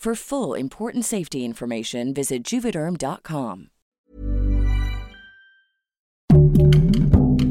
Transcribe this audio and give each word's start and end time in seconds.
For 0.00 0.14
full 0.16 0.54
important 0.58 1.04
safety 1.04 1.44
information, 1.44 2.14
visit 2.14 2.42
juvederm.com. 2.42 3.66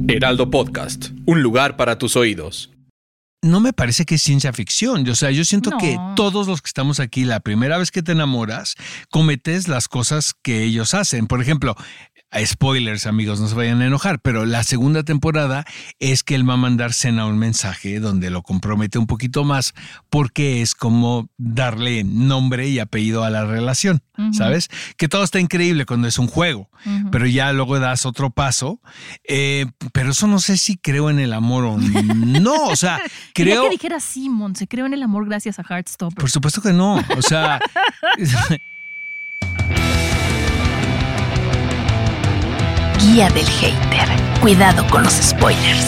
Heraldo 0.08 0.50
Podcast, 0.50 1.12
un 1.28 1.44
lugar 1.44 1.78
para 1.78 2.00
tus 2.00 2.16
oídos. 2.16 2.72
no 3.42 3.62
me 3.62 3.72
parece 3.72 4.04
que 4.06 4.16
es 4.16 4.22
ciencia 4.22 4.52
ficción. 4.52 5.08
O 5.08 5.16
sea, 5.16 5.32
yo 5.32 5.46
siento 5.46 5.70
No. 5.70 5.78
que 5.78 5.98
todos 6.18 6.48
los 6.48 6.62
que 6.62 6.68
estamos 6.68 7.00
aquí, 7.00 7.24
la 7.24 7.40
primera 7.40 7.78
vez 7.78 7.90
que 7.92 8.02
te 8.04 8.12
enamoras, 8.12 8.76
cometes 9.10 9.70
las 9.70 9.88
cosas 9.88 10.34
que 10.42 10.64
ellos 10.64 10.94
hacen. 10.94 11.26
Por 11.28 11.42
ejemplo, 11.42 11.76
spoilers, 12.46 13.06
amigos, 13.08 13.40
no 13.40 13.48
se 13.48 13.56
vayan 13.56 13.82
a 13.82 13.86
enojar, 13.88 14.20
pero 14.20 14.46
la 14.46 14.64
segunda 14.64 15.04
temporada 15.04 15.66
es 16.00 16.24
que 16.24 16.36
él 16.36 16.48
va 16.48 16.54
a 16.54 16.58
mandar 16.58 16.94
Cena 16.94 17.26
un 17.26 17.38
mensaje 17.38 18.00
donde 18.00 18.30
lo 18.30 18.44
compromete 18.44 19.00
un 19.00 19.08
poquito 19.08 19.44
más, 19.44 19.74
porque 20.10 20.62
es 20.62 20.76
como 20.76 21.30
darle 21.38 22.04
nombre 22.04 22.68
y 22.70 22.80
apellido 22.80 23.24
a 23.24 23.30
la 23.30 23.46
relación, 23.46 24.04
¿sabes? 24.34 24.70
Que 24.98 25.08
todo 25.08 25.24
está 25.24 25.40
increíble 25.40 25.86
cuando 25.86 26.08
es 26.08 26.20
un 26.20 26.28
juego, 26.28 26.70
pero 27.12 27.26
ya 27.26 27.52
luego 27.54 27.80
das 27.80 28.06
otro 28.06 28.30
paso. 28.30 28.80
Eh, 29.28 29.66
pero 29.94 30.12
eso 30.12 30.28
no 30.28 30.40
sé 30.40 30.58
si 30.58 30.78
creo 30.78 31.10
en 31.10 31.20
el 31.20 31.34
amor 31.34 31.66
o 31.66 31.78
no. 31.78 32.66
O 32.66 32.76
sea, 32.76 33.00
Quería 33.34 33.56
creo. 33.56 33.64
que 33.64 33.70
dijera 33.72 34.00
Simon, 34.00 34.56
se 34.56 34.68
creó 34.68 34.86
en 34.86 34.94
el 34.94 35.04
amor 35.04 35.26
gracias 35.26 35.60
a 35.60 35.64
Heartstopper. 35.64 36.20
Por 36.20 36.30
supuesto 36.30 36.62
que 36.62 36.74
no. 36.74 37.04
O 37.18 37.22
sea, 37.22 37.60
Guía 43.02 43.30
del 43.30 43.46
hater. 43.46 44.08
Cuidado 44.42 44.86
con 44.90 45.04
los 45.04 45.14
spoilers. 45.14 45.86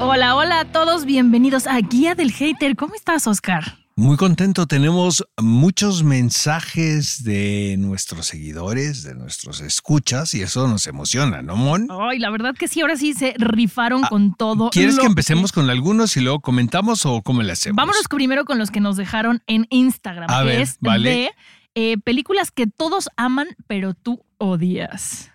Hola, 0.00 0.34
hola 0.36 0.60
a 0.60 0.64
todos, 0.64 1.04
bienvenidos 1.04 1.66
a 1.66 1.78
Guía 1.80 2.14
del 2.14 2.32
Hater. 2.32 2.76
¿Cómo 2.76 2.94
estás, 2.94 3.26
Oscar? 3.26 3.78
muy 3.96 4.16
contento. 4.16 4.66
Tenemos 4.66 5.24
muchos 5.40 6.02
mensajes 6.02 7.22
de 7.22 7.76
nuestros 7.78 8.26
seguidores, 8.26 9.04
de 9.04 9.14
nuestros 9.14 9.60
escuchas, 9.60 10.34
y 10.34 10.42
eso 10.42 10.66
nos 10.66 10.88
emociona, 10.88 11.42
¿no, 11.42 11.54
Mon? 11.54 11.86
Ay, 11.90 12.18
la 12.18 12.30
verdad 12.30 12.56
que 12.56 12.66
sí, 12.66 12.80
ahora 12.80 12.96
sí 12.96 13.14
se 13.14 13.34
rifaron 13.38 14.02
con 14.02 14.34
todo. 14.34 14.66
Ah, 14.66 14.70
¿Quieres 14.72 14.98
que 14.98 15.06
empecemos 15.06 15.52
con 15.52 15.70
algunos 15.70 16.16
y 16.16 16.20
luego 16.22 16.40
comentamos 16.40 17.06
o 17.06 17.22
cómo 17.22 17.42
le 17.42 17.52
hacemos? 17.52 17.76
Vámonos 17.76 18.08
primero 18.08 18.44
con 18.44 18.58
los 18.58 18.72
que 18.72 18.80
nos 18.80 18.96
dejaron 18.96 19.42
en 19.46 19.68
Instagram, 19.70 20.28
A 20.28 20.40
que 20.40 20.44
ver, 20.44 20.60
es 20.62 20.76
vale. 20.80 21.10
de 21.10 21.30
eh, 21.76 21.96
películas 21.98 22.50
que 22.50 22.66
todos 22.66 23.08
aman, 23.16 23.46
pero 23.68 23.94
tú 23.94 24.24
odias. 24.38 25.30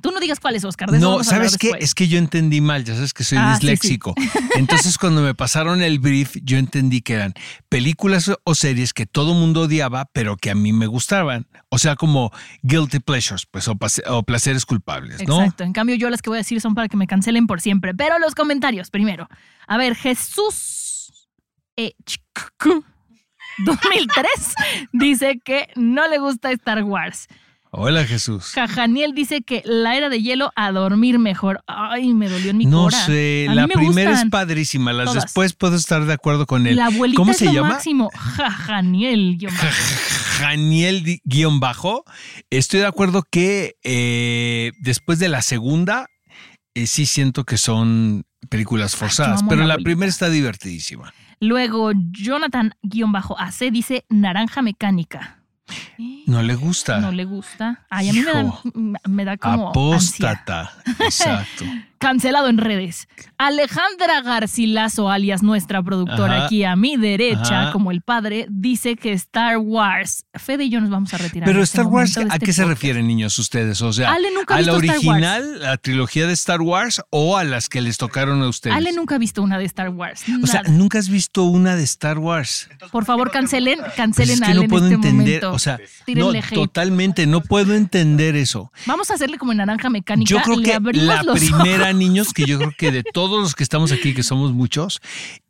Tú 0.00 0.10
no 0.10 0.18
digas 0.20 0.40
cuáles, 0.40 0.64
Oscar. 0.64 0.90
de 0.90 0.98
eso 0.98 1.08
No, 1.18 1.22
¿sabes 1.24 1.56
qué? 1.56 1.72
Es 1.78 1.94
que 1.94 2.08
yo 2.08 2.18
entendí 2.18 2.60
mal, 2.60 2.84
ya 2.84 2.94
sabes 2.94 3.14
que 3.14 3.22
soy 3.22 3.38
Ah, 3.38 3.54
sí, 3.54 3.60
sí. 3.60 3.72
disléxico. 3.72 4.14
Entonces, 4.56 4.98
cuando 4.98 5.22
me 5.22 5.34
pasaron 5.34 5.82
el 5.82 6.00
brief, 6.00 6.36
yo 6.42 6.58
entendí 6.58 7.00
que 7.00 7.14
eran 7.14 7.34
películas 7.68 8.30
o 8.42 8.54
series 8.54 8.92
que 8.92 9.06
todo 9.06 9.34
mundo 9.34 9.62
odiaba, 9.62 10.06
pero 10.12 10.36
que 10.36 10.50
a 10.50 10.54
mí 10.54 10.72
me 10.72 10.86
gustaban. 10.86 11.46
O 11.68 11.78
sea, 11.78 11.94
como 11.96 12.32
guilty 12.62 12.98
pleasures, 12.98 13.46
pues, 13.46 13.68
o, 13.68 14.22
placeres 14.24 14.66
culpables, 14.66 15.26
¿no? 15.26 15.40
Exacto. 15.40 15.64
En 15.64 15.72
cambio, 15.72 15.94
yo 15.94 16.10
las 16.10 16.22
que 16.22 16.30
voy 16.30 16.38
a 16.38 16.40
decir 16.40 16.60
son 16.60 16.74
para 16.74 16.88
que 16.88 16.96
me 16.96 17.06
cancelen 17.06 17.46
por 17.46 17.60
siempre. 17.60 17.94
Pero 17.94 18.18
los 18.18 18.34
comentarios, 18.34 18.90
primero. 18.90 19.28
A 19.66 19.78
ver, 19.78 19.94
Jesús 19.94 21.28
eh, 21.76 21.94
Chiccu, 22.04 22.84
2003 23.64 24.28
dice 24.92 25.40
que 25.44 25.68
no 25.76 26.08
le 26.08 26.18
gusta 26.18 26.50
Star 26.52 26.82
Wars. 26.82 27.28
Hola, 27.74 28.04
Jesús. 28.04 28.52
Jajaniel 28.54 29.14
dice 29.14 29.40
que 29.40 29.62
la 29.64 29.96
era 29.96 30.10
de 30.10 30.20
hielo 30.20 30.52
a 30.56 30.70
dormir 30.72 31.18
mejor. 31.18 31.64
Ay, 31.66 32.12
me 32.12 32.28
dolió 32.28 32.50
en 32.50 32.58
mi 32.58 32.66
No 32.66 32.82
cora. 32.84 33.06
sé, 33.06 33.46
A 33.48 33.54
la 33.54 33.66
me 33.66 33.72
primera 33.72 34.12
es 34.12 34.28
padrísima, 34.28 34.92
las 34.92 35.06
Todas. 35.06 35.24
después 35.24 35.54
puedo 35.54 35.76
estar 35.76 36.04
de 36.04 36.12
acuerdo 36.12 36.44
con 36.46 36.66
él. 36.66 36.76
La 36.76 36.86
abuelita 36.86 37.16
¿Cómo 37.16 37.30
es 37.30 37.38
se 37.38 37.46
lo 37.46 37.52
llama? 37.54 37.70
máximo. 37.70 38.10
Jajaniel. 38.14 39.38
guion 39.38 39.54
bajo. 39.56 39.66
Janiel 40.38 41.20
guion 41.24 41.60
bajo. 41.60 42.04
Estoy 42.50 42.80
de 42.80 42.86
acuerdo 42.86 43.22
que 43.30 43.76
eh, 43.84 44.72
después 44.80 45.18
de 45.18 45.28
la 45.28 45.40
segunda, 45.40 46.08
eh, 46.74 46.86
sí 46.86 47.06
siento 47.06 47.44
que 47.44 47.56
son 47.56 48.24
películas 48.50 48.96
forzadas, 48.96 49.40
amo 49.40 49.48
pero 49.48 49.62
la 49.62 49.68
la 49.68 49.74
abuelita. 49.74 49.88
primera 49.88 50.10
está 50.10 50.28
divertidísima. 50.28 51.14
Luego, 51.40 51.92
Jonathan-AC 52.10 53.70
dice 53.72 54.04
naranja 54.10 54.60
mecánica. 54.60 55.41
No 56.26 56.42
le 56.42 56.54
gusta. 56.54 56.98
No 57.00 57.12
le 57.12 57.24
gusta. 57.24 57.84
Ay, 57.90 58.08
a 58.08 58.12
mí 58.12 58.20
me 58.20 58.32
da, 58.32 58.60
me 59.08 59.24
da 59.24 59.36
como 59.36 59.68
ansia. 59.68 60.30
Apóstata. 60.30 60.72
Exacto. 61.00 61.64
Cancelado 62.02 62.48
en 62.48 62.58
redes. 62.58 63.06
Alejandra 63.38 64.22
Garcilaso, 64.22 65.08
alias 65.08 65.42
nuestra 65.44 65.82
productora 65.84 66.34
Ajá. 66.38 66.44
aquí 66.46 66.64
a 66.64 66.74
mi 66.74 66.96
derecha, 66.96 67.62
Ajá. 67.62 67.72
como 67.72 67.92
el 67.92 68.02
padre, 68.02 68.46
dice 68.50 68.96
que 68.96 69.12
Star 69.12 69.58
Wars. 69.58 70.26
Fede 70.34 70.64
y 70.64 70.68
yo 70.70 70.80
nos 70.80 70.90
vamos 70.90 71.14
a 71.14 71.18
retirar. 71.18 71.46
Pero 71.46 71.62
este 71.62 71.78
Star 71.78 71.86
Wars, 71.92 72.16
¿a 72.18 72.22
este 72.22 72.38
qué 72.46 72.52
se 72.52 72.64
refieren, 72.64 73.06
niños, 73.06 73.38
ustedes? 73.38 73.80
O 73.82 73.92
sea, 73.92 74.12
Ale 74.12 74.28
nunca 74.34 74.54
ha 74.54 74.58
¿a 74.58 74.62
la 74.62 74.72
visto 74.72 74.80
Star 74.92 74.96
Wars. 74.96 75.06
original, 75.06 75.60
la 75.60 75.76
trilogía 75.76 76.26
de 76.26 76.32
Star 76.32 76.60
Wars 76.60 77.02
o 77.10 77.36
a 77.38 77.44
las 77.44 77.68
que 77.68 77.80
les 77.80 77.98
tocaron 77.98 78.42
a 78.42 78.48
ustedes? 78.48 78.76
Ale 78.76 78.92
nunca 78.92 79.14
ha 79.14 79.18
visto 79.18 79.40
una 79.42 79.58
de 79.58 79.64
Star 79.66 79.90
Wars. 79.90 80.24
o 80.42 80.46
sea, 80.48 80.62
nunca 80.64 80.98
has 80.98 81.08
visto 81.08 81.44
una 81.44 81.76
de 81.76 81.84
Star 81.84 82.18
Wars. 82.18 82.68
Por 82.90 83.04
favor, 83.04 83.30
cancelen, 83.30 83.78
Pues 83.80 83.92
cancelen 83.94 84.34
es 84.34 84.42
a 84.42 84.46
que 84.46 84.50
Ale 84.50 84.56
no 84.58 84.62
en 84.64 84.70
puedo 84.70 84.84
este 84.86 84.94
entender, 84.96 85.42
momento. 85.44 85.52
o 85.52 85.58
sea, 85.60 85.78
no, 86.08 86.30
hate. 86.30 86.54
totalmente, 86.54 87.26
no 87.28 87.42
puedo 87.42 87.74
entender 87.74 88.34
eso. 88.34 88.72
Vamos 88.86 89.08
a 89.10 89.14
hacerle 89.14 89.38
como 89.38 89.52
en 89.52 89.58
naranja 89.58 89.88
mecánica. 89.88 90.28
Yo 90.28 90.40
creo 90.42 90.56
le 90.56 90.64
que 90.64 90.74
abrimos 90.74 91.06
la 91.06 91.22
los 91.22 91.38
primera, 91.38 91.91
niños, 91.92 92.32
que 92.32 92.44
yo 92.44 92.58
creo 92.58 92.72
que 92.76 92.90
de 92.90 93.02
todos 93.02 93.40
los 93.40 93.54
que 93.54 93.62
estamos 93.62 93.92
aquí, 93.92 94.14
que 94.14 94.22
somos 94.22 94.52
muchos, 94.52 95.00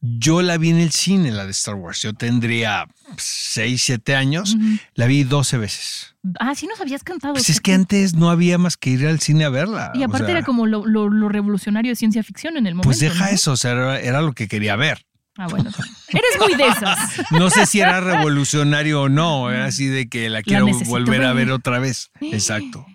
yo 0.00 0.42
la 0.42 0.56
vi 0.58 0.70
en 0.70 0.78
el 0.78 0.92
cine, 0.92 1.30
la 1.30 1.44
de 1.44 1.50
Star 1.52 1.74
Wars. 1.74 2.02
Yo 2.02 2.12
tendría 2.12 2.86
6, 3.16 3.82
7 3.82 4.14
años, 4.16 4.56
la 4.94 5.06
vi 5.06 5.24
12 5.24 5.58
veces. 5.58 6.14
Ah, 6.38 6.54
sí 6.54 6.66
nos 6.66 6.80
habías 6.80 7.02
cantado. 7.02 7.34
Pues 7.34 7.48
es 7.50 7.60
que 7.60 7.72
antes 7.72 8.14
no 8.14 8.30
había 8.30 8.56
más 8.58 8.76
que 8.76 8.90
ir 8.90 9.06
al 9.06 9.18
cine 9.20 9.44
a 9.44 9.48
verla. 9.48 9.90
Y 9.94 10.02
o 10.02 10.06
aparte 10.06 10.26
sea, 10.26 10.36
era 10.36 10.44
como 10.44 10.66
lo, 10.66 10.86
lo- 10.86 11.08
lo 11.10 11.28
revolucionario 11.28 11.90
de 11.92 11.96
ciencia 11.96 12.22
ficción 12.22 12.56
en 12.56 12.66
el 12.66 12.74
momento. 12.74 12.88
Pues 12.88 13.00
deja 13.00 13.26
¿no? 13.26 13.30
eso, 13.32 13.52
o 13.52 13.56
sea, 13.56 13.72
era, 13.72 14.00
era 14.00 14.22
lo 14.22 14.32
que 14.32 14.46
quería 14.48 14.76
ver. 14.76 15.04
Ah, 15.38 15.46
bueno. 15.48 15.70
Eres 16.08 16.30
muy 16.40 16.54
de 16.56 16.68
esas. 16.68 16.98
No 17.30 17.48
sé 17.48 17.64
si 17.66 17.80
era 17.80 18.00
revolucionario 18.00 19.02
o 19.02 19.08
no, 19.08 19.50
era 19.50 19.64
así 19.64 19.86
de 19.86 20.06
que 20.08 20.28
la 20.28 20.42
quiero 20.42 20.66
volver 20.86 21.24
a 21.24 21.32
ver 21.32 21.50
otra 21.50 21.78
vez. 21.78 22.10
Exacto. 22.20 22.86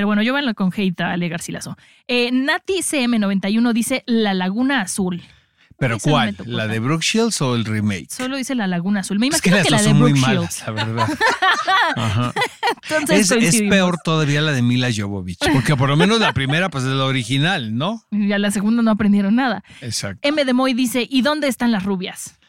Pero 0.00 0.06
bueno, 0.06 0.22
yo 0.22 0.32
venlo 0.32 0.54
con 0.54 0.72
hate 0.74 0.98
a 1.02 1.12
Ale 1.12 1.28
Garcilaso. 1.28 1.76
Eh, 2.08 2.30
Nati 2.32 2.78
CM91 2.78 3.74
dice 3.74 4.02
La 4.06 4.32
Laguna 4.32 4.80
Azul. 4.80 5.22
¿Pero 5.78 5.96
Esa 5.96 6.10
cuál? 6.10 6.36
¿La 6.46 6.66
de. 6.68 6.78
Brooke 6.78 7.04
Shields 7.04 7.42
o 7.42 7.54
el 7.54 7.66
remake? 7.66 8.08
Solo 8.08 8.38
dice 8.38 8.54
La 8.54 8.66
Laguna 8.66 9.00
Azul. 9.00 9.18
Me 9.18 9.26
Es 9.26 9.42
que 9.42 9.50
imagino 9.50 9.56
las 9.58 9.66
que, 9.66 9.70
la 9.70 9.76
dos 9.76 9.84
de 9.84 9.90
son 9.90 9.98
muy 9.98 10.12
Brooke 10.12 10.26
malas, 10.26 10.62
la 10.66 10.72
verdad. 10.72 11.08
Ajá. 11.96 12.32
Entonces 12.88 13.30
Es, 13.30 13.54
es 13.56 13.60
peor 13.68 13.98
todavía 14.02 14.40
la 14.40 14.52
de 14.52 14.62
Mila 14.62 14.88
Jovovich, 14.90 15.40
porque 15.52 15.76
por 15.76 15.90
lo 15.90 15.98
menos 15.98 16.18
la 16.18 16.32
primera 16.32 16.70
pues 16.70 16.84
es 16.84 16.92
la 16.92 17.04
original, 17.04 17.76
¿no? 17.76 18.02
Y 18.10 18.32
a 18.32 18.38
la 18.38 18.50
segunda 18.50 18.82
no 18.82 18.90
aprendieron 18.90 19.34
nada. 19.34 19.62
Exacto. 19.82 20.26
M 20.26 20.42
de 20.42 20.52
Moy 20.54 20.72
dice, 20.72 21.06
¿y 21.10 21.20
dónde 21.20 21.46
están 21.48 21.72
las 21.72 21.82
rubias? 21.84 22.39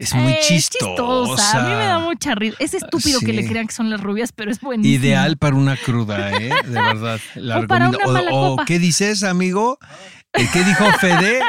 Es 0.00 0.14
muy 0.14 0.32
Eh, 0.32 0.38
chistosa. 0.42 1.60
A 1.60 1.68
mí 1.68 1.74
me 1.74 1.84
da 1.84 1.98
mucha 1.98 2.34
risa. 2.34 2.56
Es 2.58 2.72
estúpido 2.74 3.20
que 3.20 3.32
le 3.34 3.46
crean 3.46 3.66
que 3.66 3.74
son 3.74 3.90
las 3.90 4.00
rubias, 4.00 4.32
pero 4.32 4.50
es 4.50 4.60
buenísimo. 4.60 4.94
Ideal 5.04 5.36
para 5.36 5.54
una 5.56 5.76
cruda, 5.76 6.30
¿eh? 6.32 6.48
De 6.64 6.70
verdad. 6.80 7.20
La 7.34 7.58
O 7.60 7.66
para 7.66 7.90
una 7.90 7.98
mala 8.06 8.30
o, 8.32 8.50
copa. 8.56 8.64
¿Qué 8.64 8.78
dices, 8.78 9.22
amigo? 9.22 9.78
¿El 10.32 10.50
¿Qué 10.50 10.64
dijo 10.64 10.84
Fede? 11.00 11.40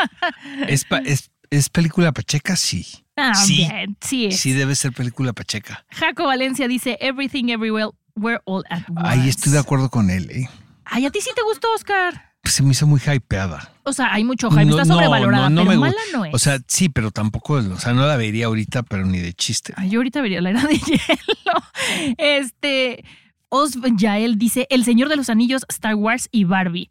Es, 0.67 0.85
es 1.05 1.31
¿Es 1.49 1.69
película 1.69 2.11
pacheca? 2.13 2.55
Sí. 2.55 2.85
Ah, 3.17 3.35
Sí. 3.35 3.57
bien, 3.57 3.97
sí 4.01 4.25
es. 4.27 4.39
Sí, 4.39 4.53
debe 4.53 4.73
ser 4.75 4.93
película 4.93 5.33
pacheca. 5.33 5.85
Jaco 5.89 6.25
Valencia 6.25 6.67
dice 6.67 6.97
Everything 7.01 7.49
Everywhere 7.49 7.89
We're 8.15 8.41
All 8.45 8.63
at 8.69 8.83
Once. 8.89 9.01
Ahí 9.09 9.27
estoy 9.29 9.51
de 9.53 9.59
acuerdo 9.59 9.89
con 9.89 10.09
él. 10.09 10.29
¿eh? 10.31 10.49
Ay, 10.85 11.05
a 11.05 11.09
ti 11.09 11.19
sí 11.21 11.29
te 11.35 11.41
gustó, 11.43 11.67
Oscar. 11.75 12.30
Pues 12.41 12.55
se 12.55 12.63
me 12.63 12.71
hizo 12.71 12.87
muy 12.87 12.99
hypeada. 12.99 13.71
O 13.83 13.93
sea, 13.93 14.13
hay 14.13 14.23
mucho 14.23 14.49
hype, 14.49 14.65
No, 14.65 14.71
está 14.79 14.85
sobrevalorada, 14.85 15.49
no, 15.49 15.63
no 15.63 15.69
pero 15.69 15.79
me 15.81 15.87
mala 15.89 16.01
no 16.11 16.25
es. 16.25 16.33
O 16.33 16.39
sea, 16.39 16.59
sí, 16.67 16.89
pero 16.89 17.11
tampoco, 17.11 17.53
o 17.53 17.77
sea, 17.77 17.93
no 17.93 18.05
la 18.07 18.17
vería 18.17 18.47
ahorita, 18.47 18.83
pero 18.83 19.05
ni 19.05 19.19
de 19.19 19.33
chiste. 19.33 19.73
Ay, 19.77 19.89
yo 19.91 19.99
ahorita 19.99 20.21
vería 20.21 20.41
la 20.41 20.49
era 20.49 20.63
de 20.63 20.77
hielo. 20.79 22.15
Este, 22.17 23.03
Os 23.49 23.73
Yael 23.97 24.37
dice 24.37 24.67
El 24.69 24.83
Señor 24.85 25.09
de 25.09 25.17
los 25.17 25.29
Anillos, 25.29 25.65
Star 25.69 25.95
Wars 25.95 26.29
y 26.31 26.45
Barbie. 26.45 26.89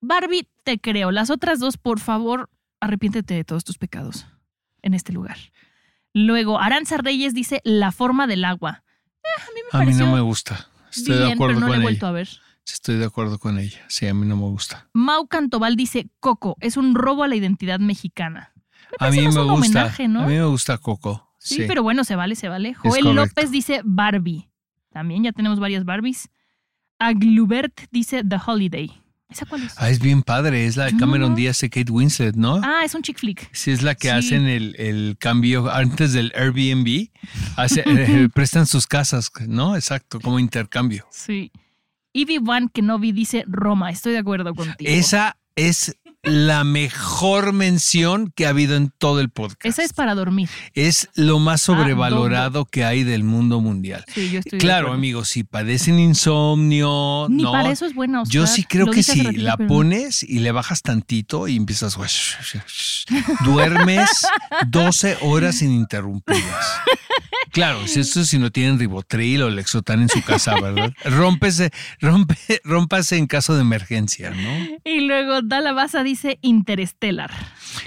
Barbie, 0.00 0.48
te 0.64 0.78
creo. 0.78 1.10
Las 1.10 1.30
otras 1.30 1.58
dos, 1.58 1.76
por 1.76 2.00
favor, 2.00 2.50
arrepiéntete 2.80 3.34
de 3.34 3.44
todos 3.44 3.64
tus 3.64 3.78
pecados 3.78 4.26
en 4.82 4.94
este 4.94 5.12
lugar. 5.12 5.36
Luego, 6.14 6.60
Aranza 6.60 6.96
Reyes 6.98 7.34
dice 7.34 7.60
La 7.64 7.92
forma 7.92 8.26
del 8.26 8.44
agua. 8.44 8.82
Eh, 9.24 9.42
a 9.42 9.46
mí 9.46 9.60
me 9.72 9.78
A 9.78 9.80
mí 9.80 9.86
pareció 9.86 10.06
no 10.06 10.12
me 10.14 10.20
gusta. 10.20 10.68
Estoy 10.90 11.16
bien, 11.16 11.28
de 11.28 11.32
acuerdo 11.34 11.54
pero 11.56 11.60
no 11.60 11.68
la 11.68 11.74
he 11.74 11.76
con 11.78 11.82
vuelto 11.84 12.06
ella. 12.06 12.10
a 12.10 12.12
ver. 12.12 12.28
Estoy 12.66 12.96
de 12.96 13.04
acuerdo 13.04 13.38
con 13.38 13.58
ella. 13.58 13.80
Sí, 13.88 14.06
a 14.06 14.14
mí 14.14 14.26
no 14.26 14.36
me 14.36 14.42
gusta. 14.44 14.88
Mau 14.92 15.26
Cantobal 15.26 15.76
dice 15.76 16.08
Coco, 16.20 16.56
es 16.60 16.76
un 16.76 16.94
robo 16.94 17.22
a 17.24 17.28
la 17.28 17.36
identidad 17.36 17.78
mexicana. 17.80 18.52
Me 19.00 19.06
A 19.06 19.10
mí 19.10 19.16
me 19.20 19.28
un 19.28 19.34
gusta. 19.34 19.52
homenaje, 19.52 20.08
¿no? 20.08 20.22
A 20.22 20.26
mí 20.26 20.34
me 20.34 20.44
gusta 20.44 20.78
Coco. 20.78 21.28
Sí, 21.38 21.64
pero 21.66 21.82
bueno, 21.82 22.04
se 22.04 22.14
vale, 22.14 22.36
se 22.36 22.48
vale. 22.48 22.74
Joel. 22.74 23.14
López 23.14 23.50
dice 23.50 23.80
Barbie. 23.84 24.48
También 24.92 25.24
ya 25.24 25.32
tenemos 25.32 25.58
varias 25.58 25.84
Barbies. 25.84 26.28
Aglubert 26.98 27.80
dice 27.90 28.22
The 28.28 28.36
Holiday. 28.44 28.92
¿Esa 29.28 29.46
cuál 29.46 29.62
es? 29.62 29.74
Ah, 29.78 29.88
es 29.88 29.98
bien 29.98 30.22
padre. 30.22 30.66
Es 30.66 30.76
la 30.76 30.84
de 30.84 30.96
Cameron 30.96 31.30
No. 31.30 31.36
Díaz 31.36 31.62
y 31.62 31.70
Kate 31.70 31.90
Winslet, 31.90 32.36
¿no? 32.36 32.60
Ah, 32.62 32.82
es 32.84 32.94
un 32.94 33.00
chick 33.02 33.18
flick. 33.18 33.48
Sí, 33.52 33.70
es 33.70 33.82
la 33.82 33.94
que 33.94 34.08
Sí. 34.08 34.14
hacen 34.14 34.46
el, 34.46 34.76
el 34.78 35.16
cambio 35.18 35.72
antes 35.72 36.12
del 36.12 36.32
Airbnb. 36.36 37.08
hace- 37.56 37.82
eh, 37.86 38.28
prestan 38.34 38.66
sus 38.66 38.86
casas, 38.86 39.32
¿no? 39.48 39.74
Exacto, 39.74 40.20
como 40.20 40.38
intercambio. 40.38 41.06
Sí. 41.10 41.50
Ivy 42.12 42.38
One 42.38 42.68
Kenobi 42.72 43.12
dice 43.12 43.44
Roma. 43.46 43.90
Estoy 43.90 44.12
de 44.12 44.18
acuerdo 44.18 44.54
contigo. 44.54 44.90
Esa 44.90 45.36
es 45.56 45.96
la 46.24 46.62
mejor 46.62 47.52
mención 47.52 48.32
que 48.34 48.46
ha 48.46 48.50
habido 48.50 48.76
en 48.76 48.90
todo 48.96 49.20
el 49.20 49.28
podcast. 49.28 49.64
Esa 49.66 49.82
es 49.82 49.92
para 49.92 50.14
dormir. 50.14 50.48
Es 50.74 51.08
lo 51.14 51.40
más 51.40 51.62
sobrevalorado 51.62 52.64
que 52.64 52.84
hay 52.84 53.02
del 53.02 53.24
mundo 53.24 53.60
mundial. 53.60 54.04
Sí, 54.14 54.30
yo 54.30 54.38
estoy 54.38 54.60
Claro, 54.60 54.92
amigos, 54.92 55.28
si 55.28 55.42
padecen 55.42 55.98
insomnio, 55.98 57.26
Ni 57.28 57.42
no. 57.42 57.50
para 57.52 57.72
eso 57.72 57.86
es 57.86 57.94
buena. 57.94 58.22
Yo 58.28 58.44
Oscar. 58.44 58.56
sí 58.56 58.64
creo 58.64 58.86
Lo 58.86 58.92
que 58.92 59.02
ratito, 59.02 59.30
la 59.34 59.56
pero 59.56 59.68
pones 59.68 60.22
y 60.22 60.38
le 60.38 60.52
bajas 60.52 60.82
tantito 60.82 61.48
y 61.48 61.56
empiezas, 61.56 61.98
duermes 63.44 64.08
12 64.68 65.18
horas 65.22 65.60
ininterrumpidas. 65.62 66.66
Claro, 67.50 67.86
si 67.86 68.00
esto 68.00 68.24
si 68.24 68.38
no 68.38 68.50
tienen 68.50 68.78
ribotril 68.78 69.42
o 69.42 69.50
lexotan 69.50 70.00
en 70.00 70.08
su 70.08 70.22
casa, 70.22 70.58
¿verdad? 70.58 70.90
Rómpese, 71.04 71.70
rompe, 72.00 72.34
rómpase 72.64 73.18
en 73.18 73.26
caso 73.26 73.54
de 73.54 73.60
emergencia, 73.60 74.30
¿no? 74.30 74.78
Y 74.84 75.00
luego 75.00 75.42
Dalabasa 75.42 76.02
dice 76.12 76.38
Interstellar. 76.42 77.30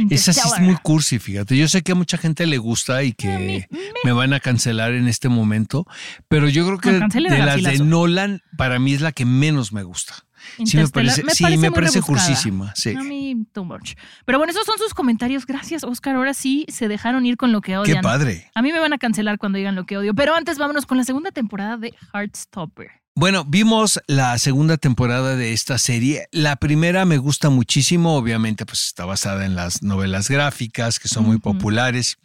Esa 0.10 0.34
sí 0.34 0.42
es 0.54 0.60
muy 0.60 0.76
cursi, 0.78 1.20
fíjate. 1.20 1.56
Yo 1.58 1.68
sé 1.68 1.84
que 1.84 1.92
a 1.94 1.96
mucha 1.96 2.18
gente 2.18 2.46
le 2.46 2.58
gusta 2.58 3.04
y 3.04 3.14
que 3.14 3.68
me 4.04 4.12
van 4.12 4.34
a 4.34 4.40
cancelar 4.40 4.94
en 4.94 5.08
este 5.08 5.30
momento, 5.30 5.86
pero 6.28 6.50
yo 6.50 6.66
creo 6.66 6.80
que 6.80 6.92
de 6.92 7.40
las 7.40 7.62
de. 7.62 7.80
Nolan, 7.80 8.42
para 8.58 8.80
mí 8.80 8.94
es 8.94 9.02
la 9.02 9.12
que 9.12 9.26
menos 9.26 9.72
me 9.74 9.84
gusta. 9.84 10.26
Sí 10.64 10.78
me 10.78 10.88
parece, 10.88 11.24
sí, 11.34 11.44
parece 11.44 11.58
me 11.60 11.72
parece 11.72 12.02
cursísima, 12.02 12.74
sí. 12.76 12.94
A 12.96 13.02
mí, 13.04 13.46
too 13.52 13.66
much. 13.66 13.94
Pero 14.26 14.38
bueno, 14.38 14.52
esos 14.52 14.66
son 14.66 14.78
sus 14.78 14.94
comentarios. 14.94 15.46
Gracias, 15.46 15.84
Oscar. 15.84 16.16
Ahora 16.16 16.34
sí 16.34 16.66
se 16.70 16.88
dejaron 16.88 17.26
ir 17.26 17.38
con 17.38 17.52
lo 17.52 17.62
que 17.62 17.72
Qué 17.72 17.78
odian. 17.78 18.02
padre. 18.02 18.50
A 18.54 18.62
mí 18.62 18.72
me 18.72 18.80
van 18.80 18.94
a 18.94 18.98
cancelar 18.98 19.38
cuando 19.40 19.58
digan 19.58 19.76
lo 19.76 19.86
que 19.86 19.98
odio. 19.98 20.14
Pero 20.14 20.36
antes 20.36 20.58
vámonos 20.58 20.86
con 20.86 20.98
la 20.98 21.04
segunda 21.04 21.32
temporada 21.32 21.78
de 21.78 21.94
Heartstopper. 22.14 23.05
Bueno, 23.18 23.46
vimos 23.46 24.02
la 24.08 24.38
segunda 24.40 24.76
temporada 24.76 25.38
de 25.38 25.54
esta 25.54 25.78
serie. 25.78 26.28
La 26.32 26.58
primera 26.58 27.06
me 27.06 27.18
gusta 27.18 27.50
muchísimo, 27.50 28.18
obviamente 28.18 28.66
pues 28.66 28.84
está 28.88 29.06
basada 29.06 29.46
en 29.46 29.56
las 29.56 29.82
novelas 29.82 30.30
gráficas 30.30 31.00
que 31.00 31.08
son 31.08 31.24
muy 31.26 31.38
populares. 31.38 32.18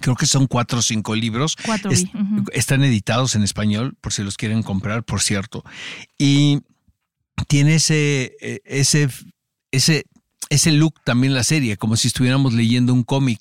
Creo 0.00 0.16
que 0.16 0.24
son 0.24 0.46
cuatro 0.46 0.78
o 0.78 0.82
cinco 0.82 1.14
libros. 1.14 1.56
Cuatro 1.64 1.90
Es- 1.90 2.04
vi. 2.04 2.18
Ujú. 2.18 2.44
Están 2.52 2.82
editados 2.82 3.34
en 3.36 3.42
español, 3.42 3.96
por 4.00 4.14
si 4.14 4.22
los 4.24 4.38
quieren 4.38 4.62
comprar, 4.62 5.04
por 5.04 5.20
cierto. 5.20 5.62
Y 6.18 6.62
tiene 7.46 7.74
ese, 7.74 8.34
eh, 8.40 8.60
ese, 8.64 9.10
ese, 9.72 10.04
ese 10.50 10.72
look 10.72 10.94
también 11.04 11.34
la 11.34 11.44
serie, 11.44 11.76
como 11.76 11.96
si 11.96 12.08
estuviéramos 12.08 12.52
leyendo 12.52 12.92
un 12.92 13.02
cómic. 13.02 13.40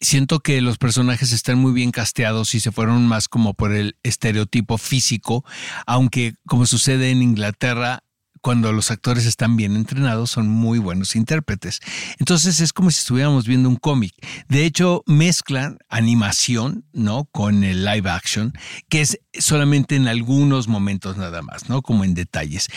Siento 0.00 0.40
que 0.40 0.60
los 0.60 0.78
personajes 0.78 1.32
están 1.32 1.58
muy 1.58 1.72
bien 1.72 1.90
casteados 1.90 2.54
y 2.54 2.60
se 2.60 2.72
fueron 2.72 3.06
más 3.06 3.28
como 3.28 3.54
por 3.54 3.72
el 3.72 3.96
estereotipo 4.02 4.78
físico, 4.78 5.44
aunque 5.86 6.34
como 6.46 6.66
sucede 6.66 7.10
en 7.10 7.22
Inglaterra, 7.22 8.02
cuando 8.44 8.72
los 8.72 8.90
actores 8.90 9.24
están 9.24 9.56
bien 9.56 9.74
entrenados, 9.74 10.30
son 10.30 10.48
muy 10.48 10.78
buenos 10.78 11.16
intérpretes. 11.16 11.80
Entonces 12.18 12.60
es 12.60 12.74
como 12.74 12.90
si 12.90 12.98
estuviéramos 12.98 13.46
viendo 13.46 13.70
un 13.70 13.76
cómic. 13.76 14.12
De 14.48 14.66
hecho, 14.66 15.02
mezclan 15.06 15.78
animación, 15.88 16.84
¿no? 16.92 17.24
Con 17.32 17.64
el 17.64 17.86
live 17.86 18.10
action, 18.10 18.52
que 18.90 19.00
es 19.00 19.18
solamente 19.32 19.96
en 19.96 20.08
algunos 20.08 20.68
momentos 20.68 21.16
nada 21.16 21.40
más, 21.40 21.70
¿no? 21.70 21.80
Como 21.80 22.04
en 22.04 22.12
detalles. 22.12 22.68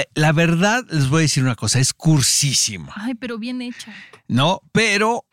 Eh, 0.00 0.06
La 0.14 0.32
verdad, 0.32 0.84
les 0.90 1.08
voy 1.08 1.18
a 1.20 1.22
decir 1.22 1.42
una 1.42 1.54
cosa, 1.56 1.78
es 1.80 1.92
cursísima, 1.92 2.92
Ay, 2.96 3.14
pero 3.14 3.38
bien 3.38 3.62
hecha. 3.62 3.92
¿no? 4.28 4.60
Pero 4.72 5.24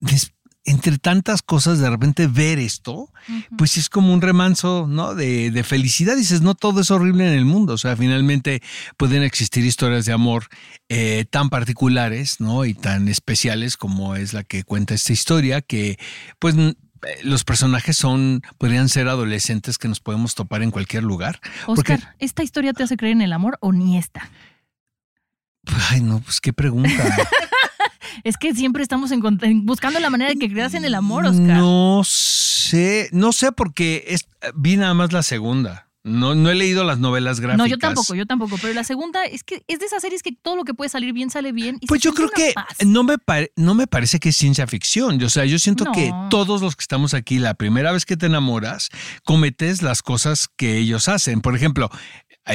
des- 0.00 0.32
entre 0.64 0.96
tantas 0.98 1.42
cosas, 1.42 1.80
de 1.80 1.90
repente 1.90 2.28
ver 2.28 2.60
esto, 2.60 3.12
pues 3.58 3.76
es 3.76 3.88
como 3.88 4.12
un 4.14 4.20
remanso, 4.22 4.86
¿no? 4.88 5.12
De, 5.16 5.50
de 5.50 5.64
felicidad. 5.64 6.16
Dices, 6.16 6.40
no 6.40 6.54
todo 6.54 6.82
es 6.82 6.92
horrible 6.92 7.26
en 7.26 7.32
el 7.36 7.44
mundo. 7.44 7.72
O 7.72 7.78
sea, 7.78 7.96
finalmente 7.96 8.62
pueden 8.96 9.24
existir 9.24 9.64
historias 9.64 10.04
de 10.04 10.12
amor 10.12 10.46
eh, 10.88 11.24
tan 11.28 11.50
particulares, 11.50 12.38
¿no? 12.40 12.64
Y 12.64 12.74
tan 12.74 13.08
especiales 13.08 13.76
como 13.76 14.14
es 14.14 14.34
la 14.34 14.44
que 14.44 14.62
cuenta 14.62 14.94
esta 14.94 15.12
historia, 15.12 15.62
que 15.62 15.98
pues 16.38 16.54
los 17.24 17.44
personajes 17.44 17.96
son, 17.96 18.42
podrían 18.58 18.88
ser 18.88 19.08
adolescentes 19.08 19.78
que 19.78 19.88
nos 19.88 20.00
podemos 20.00 20.34
topar 20.34 20.62
en 20.62 20.70
cualquier 20.70 21.02
lugar. 21.02 21.40
Porque- 21.66 21.94
Oscar, 21.94 22.14
¿esta 22.18 22.42
historia 22.42 22.72
te 22.72 22.82
hace 22.82 22.96
creer 22.96 23.12
en 23.12 23.22
el 23.22 23.32
amor 23.32 23.58
o 23.60 23.72
ni 23.72 23.98
esta? 23.98 24.30
Ay, 25.90 26.00
no, 26.00 26.20
pues 26.20 26.40
qué 26.40 26.52
pregunta. 26.52 26.90
Es 28.24 28.36
que 28.36 28.54
siempre 28.54 28.82
estamos 28.82 29.10
buscando 29.62 29.98
la 29.98 30.10
manera 30.10 30.30
de 30.30 30.36
que 30.36 30.50
creas 30.50 30.74
en 30.74 30.84
el 30.84 30.94
amor, 30.94 31.24
Oscar. 31.24 31.56
No 31.56 32.02
sé, 32.04 33.08
no 33.10 33.32
sé 33.32 33.52
porque 33.52 34.04
es, 34.08 34.28
vi 34.54 34.76
nada 34.76 34.94
más 34.94 35.12
la 35.12 35.22
segunda. 35.22 35.88
No, 36.04 36.34
no 36.34 36.50
he 36.50 36.54
leído 36.56 36.82
las 36.82 36.98
novelas 36.98 37.38
gráficas. 37.38 37.58
No, 37.58 37.66
yo 37.66 37.78
tampoco, 37.78 38.14
yo 38.16 38.26
tampoco. 38.26 38.56
Pero 38.60 38.74
la 38.74 38.82
segunda 38.82 39.24
es 39.24 39.44
que 39.44 39.62
es 39.68 39.78
de 39.78 39.86
esas 39.86 40.02
series 40.02 40.22
que 40.22 40.32
todo 40.32 40.56
lo 40.56 40.64
que 40.64 40.74
puede 40.74 40.88
salir 40.88 41.12
bien 41.12 41.30
sale 41.30 41.52
bien. 41.52 41.78
y 41.80 41.86
Pues 41.86 42.00
yo 42.00 42.12
creo 42.12 42.28
que 42.28 42.52
paz. 42.54 42.66
no 42.84 43.04
me, 43.04 43.16
no 43.54 43.74
me 43.74 43.86
parece 43.86 44.18
que 44.18 44.30
es 44.30 44.36
ciencia 44.36 44.66
ficción. 44.66 45.22
O 45.22 45.30
sea, 45.30 45.44
yo 45.44 45.58
siento 45.60 45.84
No. 45.84 45.92
que 45.92 46.12
todos 46.28 46.60
los 46.60 46.74
que 46.74 46.82
estamos 46.82 47.14
aquí, 47.14 47.38
la 47.38 47.54
primera 47.54 47.92
vez 47.92 48.04
que 48.04 48.16
te 48.16 48.26
enamoras, 48.26 48.88
cometes 49.22 49.82
las 49.82 50.02
cosas 50.02 50.48
que 50.56 50.78
ellos 50.78 51.08
hacen. 51.08 51.40
Por 51.40 51.54
ejemplo, 51.54 51.88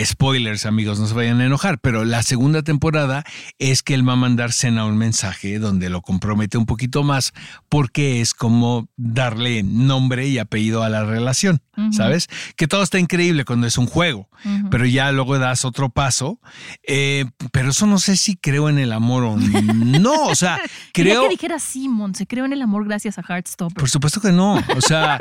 spoilers, 0.03 0.65
amigos, 0.65 0.99
no 0.99 1.07
se 1.07 1.13
vayan 1.13 1.41
a 1.41 1.45
enojar, 1.45 1.79
pero 1.79 2.05
la 2.05 2.23
segunda 2.23 2.61
temporada 2.61 3.23
es 3.59 3.83
que 3.83 3.93
él 3.93 4.07
va 4.07 4.13
a 4.13 4.17
mandar 4.17 4.51
Cena 4.51 4.85
un 4.85 4.97
mensaje 4.97 5.59
donde 5.59 5.89
lo 5.89 6.01
compromete 6.01 6.57
un 6.57 6.65
poquito 6.65 7.03
más 7.03 7.33
porque 7.69 8.21
es 8.21 8.33
como 8.33 8.89
darle 8.97 9.63
nombre 9.63 10.27
y 10.27 10.39
apellido 10.39 10.83
a 10.83 10.89
la 10.89 11.05
relación. 11.05 11.61
¿sabes? 11.91 12.27
Que 12.55 12.67
todo 12.67 12.81
está 12.81 12.97
increíble 12.97 13.45
cuando 13.45 13.67
es 13.67 13.77
un 13.77 13.85
juego 13.85 14.27
pero 14.69 14.85
ya 14.85 15.11
luego 15.11 15.39
das 15.39 15.65
otro 15.65 15.89
paso. 15.89 16.39
Eh, 16.87 17.25
pero 17.51 17.71
eso 17.71 17.85
no 17.87 17.99
sé 17.99 18.17
si 18.17 18.35
creo 18.35 18.69
en 18.69 18.77
el 18.77 18.91
amor 18.91 19.23
o 19.23 19.37
no. 19.73 20.25
O 20.25 20.35
sea, 20.35 20.59
creo. 20.93 21.23
que 21.23 21.29
dijera 21.29 21.59
Simon, 21.59 22.15
se 22.15 22.27
creó 22.27 22.45
en 22.45 22.53
el 22.53 22.61
amor 22.61 22.85
gracias 22.85 23.17
a 23.17 23.21
Heartstopper. 23.21 23.77
Por 23.77 23.89
supuesto 23.89 24.21
que 24.21 24.31
no. 24.31 24.55
O 24.75 24.81
sea, 24.81 25.19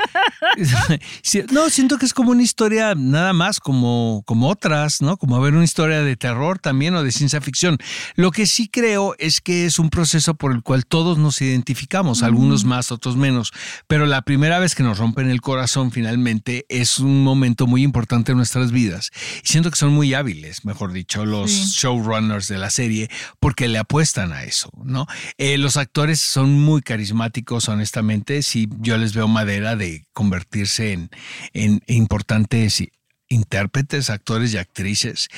no, 1.51 1.69
siento 1.69 1.97
que 1.97 2.05
es 2.05 2.13
como 2.13 2.31
una 2.31 2.43
historia 2.43 2.93
nada 2.95 3.33
más 3.33 3.59
como, 3.59 4.23
como 4.25 4.49
otras, 4.57 5.01
¿no? 5.03 5.17
Como 5.17 5.39
ver 5.39 5.53
una 5.53 5.63
historia 5.63 6.01
de 6.01 6.15
terror 6.15 6.57
también 6.57 6.95
o 6.95 7.03
de 7.03 7.11
ciencia 7.11 7.39
ficción. 7.41 7.77
Lo 8.15 8.31
que 8.31 8.47
sí 8.47 8.67
creo 8.67 9.13
es 9.19 9.39
que 9.39 9.65
es 9.65 9.77
un 9.77 9.89
proceso 9.91 10.33
por 10.33 10.51
el 10.51 10.63
cual 10.63 10.85
todos 10.87 11.19
nos 11.19 11.39
identificamos, 11.41 12.23
algunos 12.23 12.65
más, 12.65 12.91
otros 12.91 13.15
menos. 13.17 13.51
Pero 13.87 14.07
la 14.07 14.23
primera 14.23 14.57
vez 14.57 14.73
que 14.73 14.81
nos 14.81 14.97
rompen 14.97 15.29
el 15.29 15.41
corazón 15.41 15.91
finalmente 15.91 16.65
es 16.69 16.97
un 16.97 17.23
momento 17.23 17.67
muy 17.67 17.83
importante 17.83 18.31
en 18.31 18.37
nuestras 18.39 18.71
vidas. 18.71 19.11
Y 19.43 19.47
siento 19.47 19.69
que 19.69 19.77
son 19.77 19.91
muy 19.93 20.15
hábiles, 20.15 20.65
mejor 20.65 20.91
dicho, 20.91 21.23
los 21.25 21.51
Sí. 21.51 21.81
showrunners 21.81 22.47
de 22.47 22.57
la 22.57 22.71
serie, 22.71 23.09
porque 23.39 23.67
le 23.67 23.77
apuestan 23.77 24.33
a 24.33 24.43
eso, 24.43 24.71
¿no? 24.83 25.05
Eh, 25.37 25.57
los 25.59 25.77
actores 25.77 26.19
son 26.19 26.59
muy 26.59 26.81
carismáticos, 26.81 27.69
honestamente. 27.69 28.41
Sí, 28.41 28.67
yo 28.79 28.97
les 28.97 29.13
veo 29.13 29.27
madera 29.27 29.75
de 29.75 30.05
convertirse 30.13 30.93
en, 30.93 31.09
en 31.53 31.81
importantes 31.87 32.81
intérpretes, 33.29 34.09
actores 34.09 34.53
y 34.53 34.57
actrices. 34.57 35.29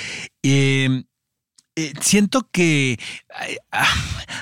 Eh, 0.44 1.04
eh, 1.76 1.94
siento 2.02 2.48
que 2.52 2.94
eh, 2.94 3.58
a, 3.72 3.86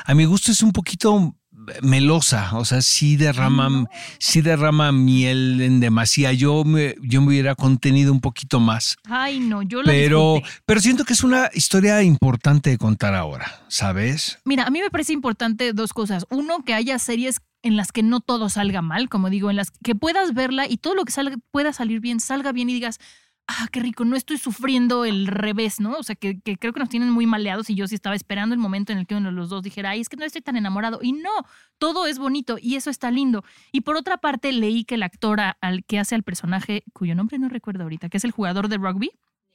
a 0.06 0.14
mi 0.14 0.26
gusto 0.26 0.52
es 0.52 0.62
un 0.62 0.72
poquito 0.72 1.36
melosa, 1.82 2.52
o 2.58 2.66
sea, 2.66 2.82
sí 2.82 3.18
derrama, 3.18 3.88
sí 4.20 4.42
derrama 4.42 4.92
miel 4.92 5.60
en 5.62 5.80
demasía. 5.80 6.32
Yo 6.34 6.64
me, 6.64 6.96
yo 7.02 7.22
me 7.22 7.28
hubiera 7.30 7.56
contenido 7.56 8.14
un 8.14 8.22
poquito 8.22 8.60
más. 8.60 8.96
Ay, 9.06 9.40
no, 9.40 9.62
yo 9.64 9.82
la 9.82 9.92
Pero, 9.92 10.36
disfruté. 10.36 10.62
pero 10.66 10.80
siento 10.80 11.04
que 11.04 11.14
es 11.14 11.24
una 11.24 11.50
historia 11.54 12.02
importante 12.04 12.70
de 12.70 12.78
contar 12.78 13.16
ahora, 13.16 13.64
¿sabes? 13.68 14.40
Mira, 14.46 14.64
a 14.64 14.70
mí 14.70 14.80
me 14.80 14.90
parece 14.90 15.14
importante 15.14 15.74
dos 15.74 15.94
cosas. 15.94 16.26
Uno, 16.30 16.64
que 16.64 16.74
haya 16.74 16.98
series 17.00 17.42
en 17.64 17.76
las 17.76 17.92
que 17.92 18.04
no 18.04 18.22
todo 18.22 18.50
salga 18.50 18.82
mal, 18.82 19.10
como 19.10 19.30
digo, 19.30 19.50
en 19.50 19.58
las 19.58 19.72
que 19.72 19.96
puedas 19.96 20.34
verla 20.34 20.68
y 20.68 20.78
todo 20.78 20.96
lo 20.96 21.04
que 21.04 21.12
salga 21.12 21.36
pueda 21.52 21.74
salir 21.74 22.00
bien, 22.00 22.20
salga 22.20 22.52
bien 22.54 22.70
y 22.70 22.74
digas, 22.76 23.00
ah, 23.48 23.68
qué 23.72 23.80
rico, 23.80 24.04
no 24.06 24.16
estoy 24.16 24.38
sufriendo 24.38 25.06
el 25.06 25.26
revés, 25.28 25.80
¿no? 25.80 25.94
O 25.94 26.04
sea, 26.04 26.16
que, 26.16 26.40
que 26.42 26.58
creo 26.58 26.74
que 26.74 26.80
nos 26.82 26.90
tienen 26.90 27.10
muy 27.12 27.26
maleados 27.26 27.70
y 27.70 27.76
yo 27.76 27.88
sí 27.88 27.96
estaba 27.96 28.16
esperando 28.16 28.54
el 28.54 28.60
momento 28.60 28.92
en 28.92 28.98
el 29.00 29.08
que 29.08 29.16
uno 29.16 29.30
de 29.30 29.36
los 29.36 29.50
dos 29.50 29.64
dijera, 29.64 29.92
ay, 29.92 30.02
es 30.02 30.10
que 30.10 30.18
no 30.18 30.26
estoy 30.26 30.42
tan 30.42 30.58
enamorado. 30.58 31.00
Y 31.02 31.14
no, 31.14 31.30
todo 31.78 32.08
es 32.08 32.20
bonito 32.20 32.58
y 32.62 32.76
eso 32.76 32.90
está 32.90 33.10
lindo. 33.10 33.44
Y 33.72 33.82
por 33.82 33.96
otra 33.96 34.18
parte, 34.18 34.52
leí 34.52 34.84
que 34.84 34.96
el 34.96 35.04
actor 35.04 35.40
a- 35.40 35.58
al 35.62 35.84
que 35.86 35.98
hace 36.00 36.16
al 36.16 36.24
personaje, 36.24 36.84
cuyo 36.94 37.16
nombre 37.16 37.40
no 37.40 37.48
recuerdo 37.50 37.84
ahorita, 37.84 38.10
que 38.10 38.18
es 38.18 38.24
el 38.26 38.32
jugador 38.32 38.68
de 38.68 38.78
rugby, 38.78 39.12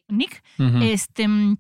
Nick, 0.09 0.43
este, 0.83 1.29
mm, 1.29 1.57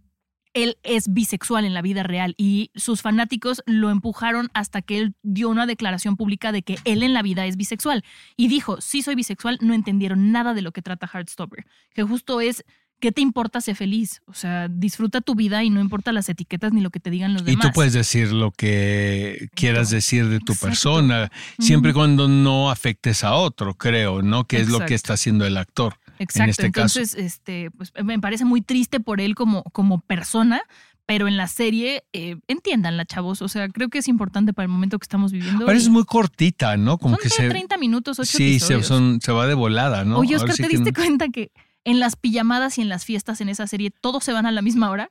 él 0.54 0.78
es 0.82 1.12
bisexual 1.12 1.64
en 1.64 1.74
la 1.74 1.82
vida 1.82 2.02
real 2.02 2.34
y 2.36 2.70
sus 2.74 3.00
fanáticos 3.02 3.62
lo 3.66 3.90
empujaron 3.90 4.50
hasta 4.54 4.82
que 4.82 4.98
él 4.98 5.14
dio 5.22 5.48
una 5.48 5.66
declaración 5.66 6.16
pública 6.16 6.52
de 6.52 6.62
que 6.62 6.78
él 6.84 7.02
en 7.02 7.14
la 7.14 7.22
vida 7.22 7.46
es 7.46 7.56
bisexual. 7.56 8.04
Y 8.36 8.48
dijo, 8.48 8.80
sí 8.80 9.02
soy 9.02 9.14
bisexual, 9.14 9.58
no 9.60 9.74
entendieron 9.74 10.32
nada 10.32 10.54
de 10.54 10.62
lo 10.62 10.72
que 10.72 10.82
trata 10.82 11.06
Heartstopper, 11.12 11.64
que 11.94 12.02
justo 12.02 12.40
es... 12.40 12.64
¿Qué 13.00 13.10
te 13.10 13.20
importa 13.20 13.60
ser 13.60 13.74
feliz? 13.74 14.22
O 14.26 14.32
sea, 14.32 14.68
disfruta 14.68 15.20
tu 15.20 15.34
vida 15.34 15.64
y 15.64 15.70
no 15.70 15.80
importa 15.80 16.12
las 16.12 16.28
etiquetas 16.28 16.72
ni 16.72 16.80
lo 16.80 16.90
que 16.90 17.00
te 17.00 17.10
digan 17.10 17.32
los 17.32 17.42
Y 17.42 17.46
demás. 17.46 17.66
tú 17.66 17.72
puedes 17.72 17.94
decir 17.94 18.30
lo 18.30 18.52
que 18.52 19.48
quieras 19.56 19.90
decir 19.90 20.28
de 20.28 20.38
tu 20.38 20.52
Exacto. 20.52 20.68
persona, 20.68 21.32
siempre 21.58 21.90
y 21.90 21.94
cuando 21.94 22.28
no 22.28 22.70
afectes 22.70 23.24
a 23.24 23.34
otro, 23.34 23.74
creo, 23.74 24.22
¿no? 24.22 24.44
Que 24.46 24.58
es 24.58 24.68
lo 24.68 24.86
que 24.86 24.94
está 24.94 25.14
haciendo 25.14 25.44
el 25.44 25.56
actor. 25.56 25.96
Exacto, 26.22 26.50
este 26.50 26.70
caso. 26.72 26.98
entonces, 27.00 27.14
este, 27.24 27.70
pues 27.70 27.92
me 28.04 28.18
parece 28.18 28.44
muy 28.44 28.62
triste 28.62 29.00
por 29.00 29.20
él 29.20 29.34
como, 29.34 29.62
como 29.64 30.00
persona, 30.00 30.62
pero 31.06 31.26
en 31.28 31.36
la 31.36 31.48
serie, 31.48 32.04
eh, 32.12 32.36
entiéndanla, 32.48 33.04
chavos. 33.04 33.42
O 33.42 33.48
sea, 33.48 33.68
creo 33.68 33.88
que 33.88 33.98
es 33.98 34.08
importante 34.08 34.52
para 34.52 34.64
el 34.64 34.70
momento 34.70 34.98
que 34.98 35.04
estamos 35.04 35.32
viviendo. 35.32 35.64
Ahora 35.66 35.76
es 35.76 35.88
muy 35.88 36.04
cortita, 36.04 36.76
¿no? 36.76 36.96
Como 36.98 37.16
son 37.16 37.22
que 37.22 37.28
de 37.28 37.34
se. 37.34 37.48
30 37.48 37.76
minutos, 37.76 38.18
8 38.18 38.30
Sí, 38.30 38.58
se, 38.60 38.74
episodios. 38.74 38.86
son- 38.86 39.20
se 39.20 39.32
va 39.32 39.46
de 39.46 39.54
volada, 39.54 40.04
¿no? 40.04 40.18
Oye, 40.18 40.36
Oscar, 40.36 40.54
sí 40.54 40.62
¿te 40.62 40.68
que 40.68 40.76
diste 40.76 40.92
cuenta 40.92 41.28
que 41.28 41.50
en 41.84 41.98
las 41.98 42.14
pijamadas 42.16 42.78
y 42.78 42.82
en 42.82 42.88
las 42.88 43.04
fiestas 43.04 43.40
en 43.40 43.48
esa 43.48 43.66
serie 43.66 43.90
todos 43.90 44.22
se 44.22 44.32
van 44.32 44.46
a 44.46 44.52
la 44.52 44.62
misma 44.62 44.90
hora? 44.90 45.10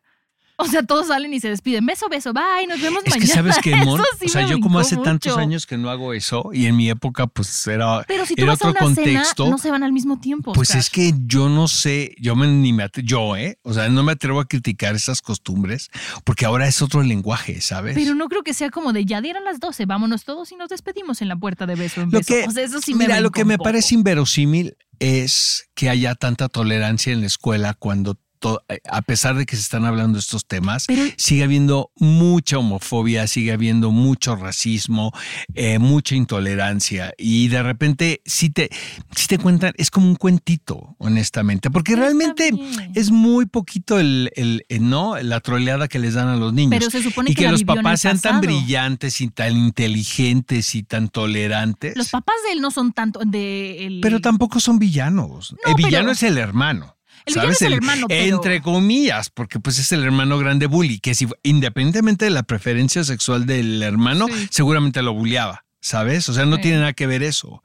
O 0.61 0.67
sea, 0.67 0.83
todos 0.83 1.07
salen 1.07 1.33
y 1.33 1.39
se 1.39 1.49
despiden. 1.49 1.85
Beso, 1.85 2.07
beso, 2.09 2.33
bye, 2.33 2.67
nos 2.67 2.79
vemos 2.81 3.03
Es 3.05 3.13
que 3.13 3.19
mañana. 3.19 3.33
sabes 3.35 3.57
que, 3.59 3.75
Mon, 3.85 4.01
sí 4.19 4.25
o 4.27 4.29
sea, 4.29 4.47
yo 4.47 4.59
como 4.59 4.79
hace 4.79 4.95
tantos 4.97 5.37
años 5.37 5.65
que 5.65 5.77
no 5.77 5.89
hago 5.89 6.13
eso 6.13 6.49
y 6.53 6.67
en 6.67 6.75
mi 6.75 6.89
época 6.89 7.27
pues 7.27 7.65
era, 7.67 8.03
Pero 8.07 8.25
si 8.25 8.35
tú 8.35 8.43
era 8.43 8.51
vas 8.53 8.61
a 8.61 8.69
otro 8.69 8.85
una 8.87 8.95
contexto. 8.95 9.43
cena, 9.45 9.51
no 9.51 9.57
se 9.57 9.71
van 9.71 9.83
al 9.83 9.91
mismo 9.91 10.19
tiempo. 10.19 10.53
Pues 10.53 10.69
Oscar. 10.69 10.79
es 10.79 10.89
que 10.89 11.13
yo 11.25 11.49
no 11.49 11.67
sé, 11.67 12.13
yo 12.19 12.35
me, 12.35 12.47
ni 12.47 12.73
me 12.73 12.83
atre- 12.85 13.03
yo, 13.03 13.35
¿eh? 13.35 13.57
O 13.63 13.73
sea, 13.73 13.89
no 13.89 14.03
me 14.03 14.11
atrevo 14.13 14.39
a 14.39 14.45
criticar 14.45 14.95
esas 14.95 15.21
costumbres 15.21 15.89
porque 16.23 16.45
ahora 16.45 16.67
es 16.67 16.81
otro 16.81 17.01
lenguaje, 17.03 17.61
¿sabes? 17.61 17.95
Pero 17.95 18.13
no 18.15 18.27
creo 18.29 18.43
que 18.43 18.53
sea 18.53 18.69
como 18.69 18.93
de 18.93 19.05
ya 19.05 19.21
dieron 19.21 19.43
las 19.43 19.59
12, 19.59 19.85
vámonos 19.85 20.23
todos 20.23 20.51
y 20.51 20.55
nos 20.55 20.69
despedimos 20.69 21.21
en 21.21 21.27
la 21.27 21.35
puerta 21.35 21.65
de 21.65 21.75
beso 21.75 22.01
en 22.01 22.11
Lo 22.11 22.19
beso. 22.19 22.33
que, 22.33 22.45
o 22.47 22.51
sea, 22.51 22.63
eso 22.63 22.79
sí 22.81 22.93
me 22.93 23.05
mira, 23.05 23.19
lo 23.21 23.31
que 23.31 23.45
me 23.45 23.57
poco. 23.57 23.65
parece 23.65 23.95
inverosímil 23.95 24.75
es 24.99 25.69
que 25.73 25.89
haya 25.89 26.13
tanta 26.15 26.47
tolerancia 26.47 27.11
en 27.11 27.21
la 27.21 27.27
escuela 27.27 27.73
cuando, 27.73 28.17
to- 28.41 28.61
a 28.91 29.01
pesar 29.03 29.35
de 29.37 29.45
que 29.45 29.55
se 29.55 29.61
están 29.61 29.85
hablando 29.85 30.19
estos 30.19 30.45
temas, 30.45 30.85
Pero 30.87 31.01
sigue 31.15 31.43
habiendo 31.43 31.91
mucha 31.95 32.57
homofobia, 32.57 33.25
sigue 33.27 33.53
habiendo 33.53 33.91
mucho 33.91 34.35
racismo, 34.35 35.13
eh, 35.53 35.79
mucha 35.79 36.15
intolerancia 36.15 37.13
y 37.17 37.47
de 37.47 37.63
repente 37.63 38.21
si 38.25 38.49
te, 38.49 38.69
si 39.15 39.27
te 39.27 39.37
cuentan, 39.37 39.71
es 39.77 39.89
como 39.91 40.07
un 40.07 40.15
cuentito, 40.15 40.95
honestamente, 40.97 41.69
porque 41.71 41.95
realmente 41.95 42.51
bien. 42.51 42.91
es 42.95 43.11
muy 43.11 43.45
poquito 43.45 43.97
el, 43.99 44.31
el- 44.35 44.65
el- 44.67 44.89
¿no? 44.89 45.17
la 45.21 45.39
troleada 45.39 45.87
que 45.87 45.99
les 45.99 46.15
dan 46.15 46.27
a 46.27 46.35
los 46.35 46.51
niños. 46.51 46.71
Pero 46.77 46.91
se 46.91 47.01
supone 47.01 47.31
y 47.31 47.35
que, 47.35 47.47
los 47.47 47.63
papás 47.63 48.01
sean 48.01 48.19
tan 48.19 48.41
brillantes 48.41 49.21
y 49.21 49.29
tan 49.29 49.55
inteligentes 49.55 50.73
y 50.75 50.83
tan 50.83 51.09
tolerantes. 51.09 51.95
Los 51.95 52.09
papás 52.09 52.35
de 52.47 52.53
él 52.53 52.61
no 52.61 52.71
son 52.71 52.91
tanto 52.91 53.19
de 53.25 53.85
el- 53.85 54.01
Pero 54.01 54.19
tampoco 54.19 54.59
son 54.59 54.79
villanos. 54.79 55.51
el 55.51 55.57
pero- 55.63 55.75
villano 55.77 56.11
es 56.11 56.23
el 56.23 56.37
hermano. 56.39 56.97
El 57.25 57.33
¿Sabes? 57.33 57.55
es 57.57 57.61
el 57.63 57.73
hermano, 57.73 58.07
pero- 58.07 58.35
Entre 58.35 58.61
comillas, 58.61 59.29
porque 59.29 59.59
pues 59.59 59.77
es 59.79 59.91
el 59.91 60.03
hermano 60.03 60.37
grande 60.37 60.65
bully, 60.67 60.99
que 60.99 61.13
si, 61.15 61.27
independientemente 61.43 62.25
de 62.25 62.31
la 62.31 62.43
preferencia 62.43 63.03
sexual 63.03 63.45
del 63.45 63.81
hermano, 63.83 64.27
Sí. 64.27 64.47
seguramente 64.51 65.01
lo 65.01 65.13
bulleaba, 65.13 65.65
¿sabes? 65.79 66.27
O 66.29 66.33
sea, 66.33 66.45
no 66.45 66.55
Sí. 66.57 66.63
tiene 66.63 66.77
nada 66.79 66.93
que 66.93 67.07
ver 67.07 67.23
eso. 67.23 67.61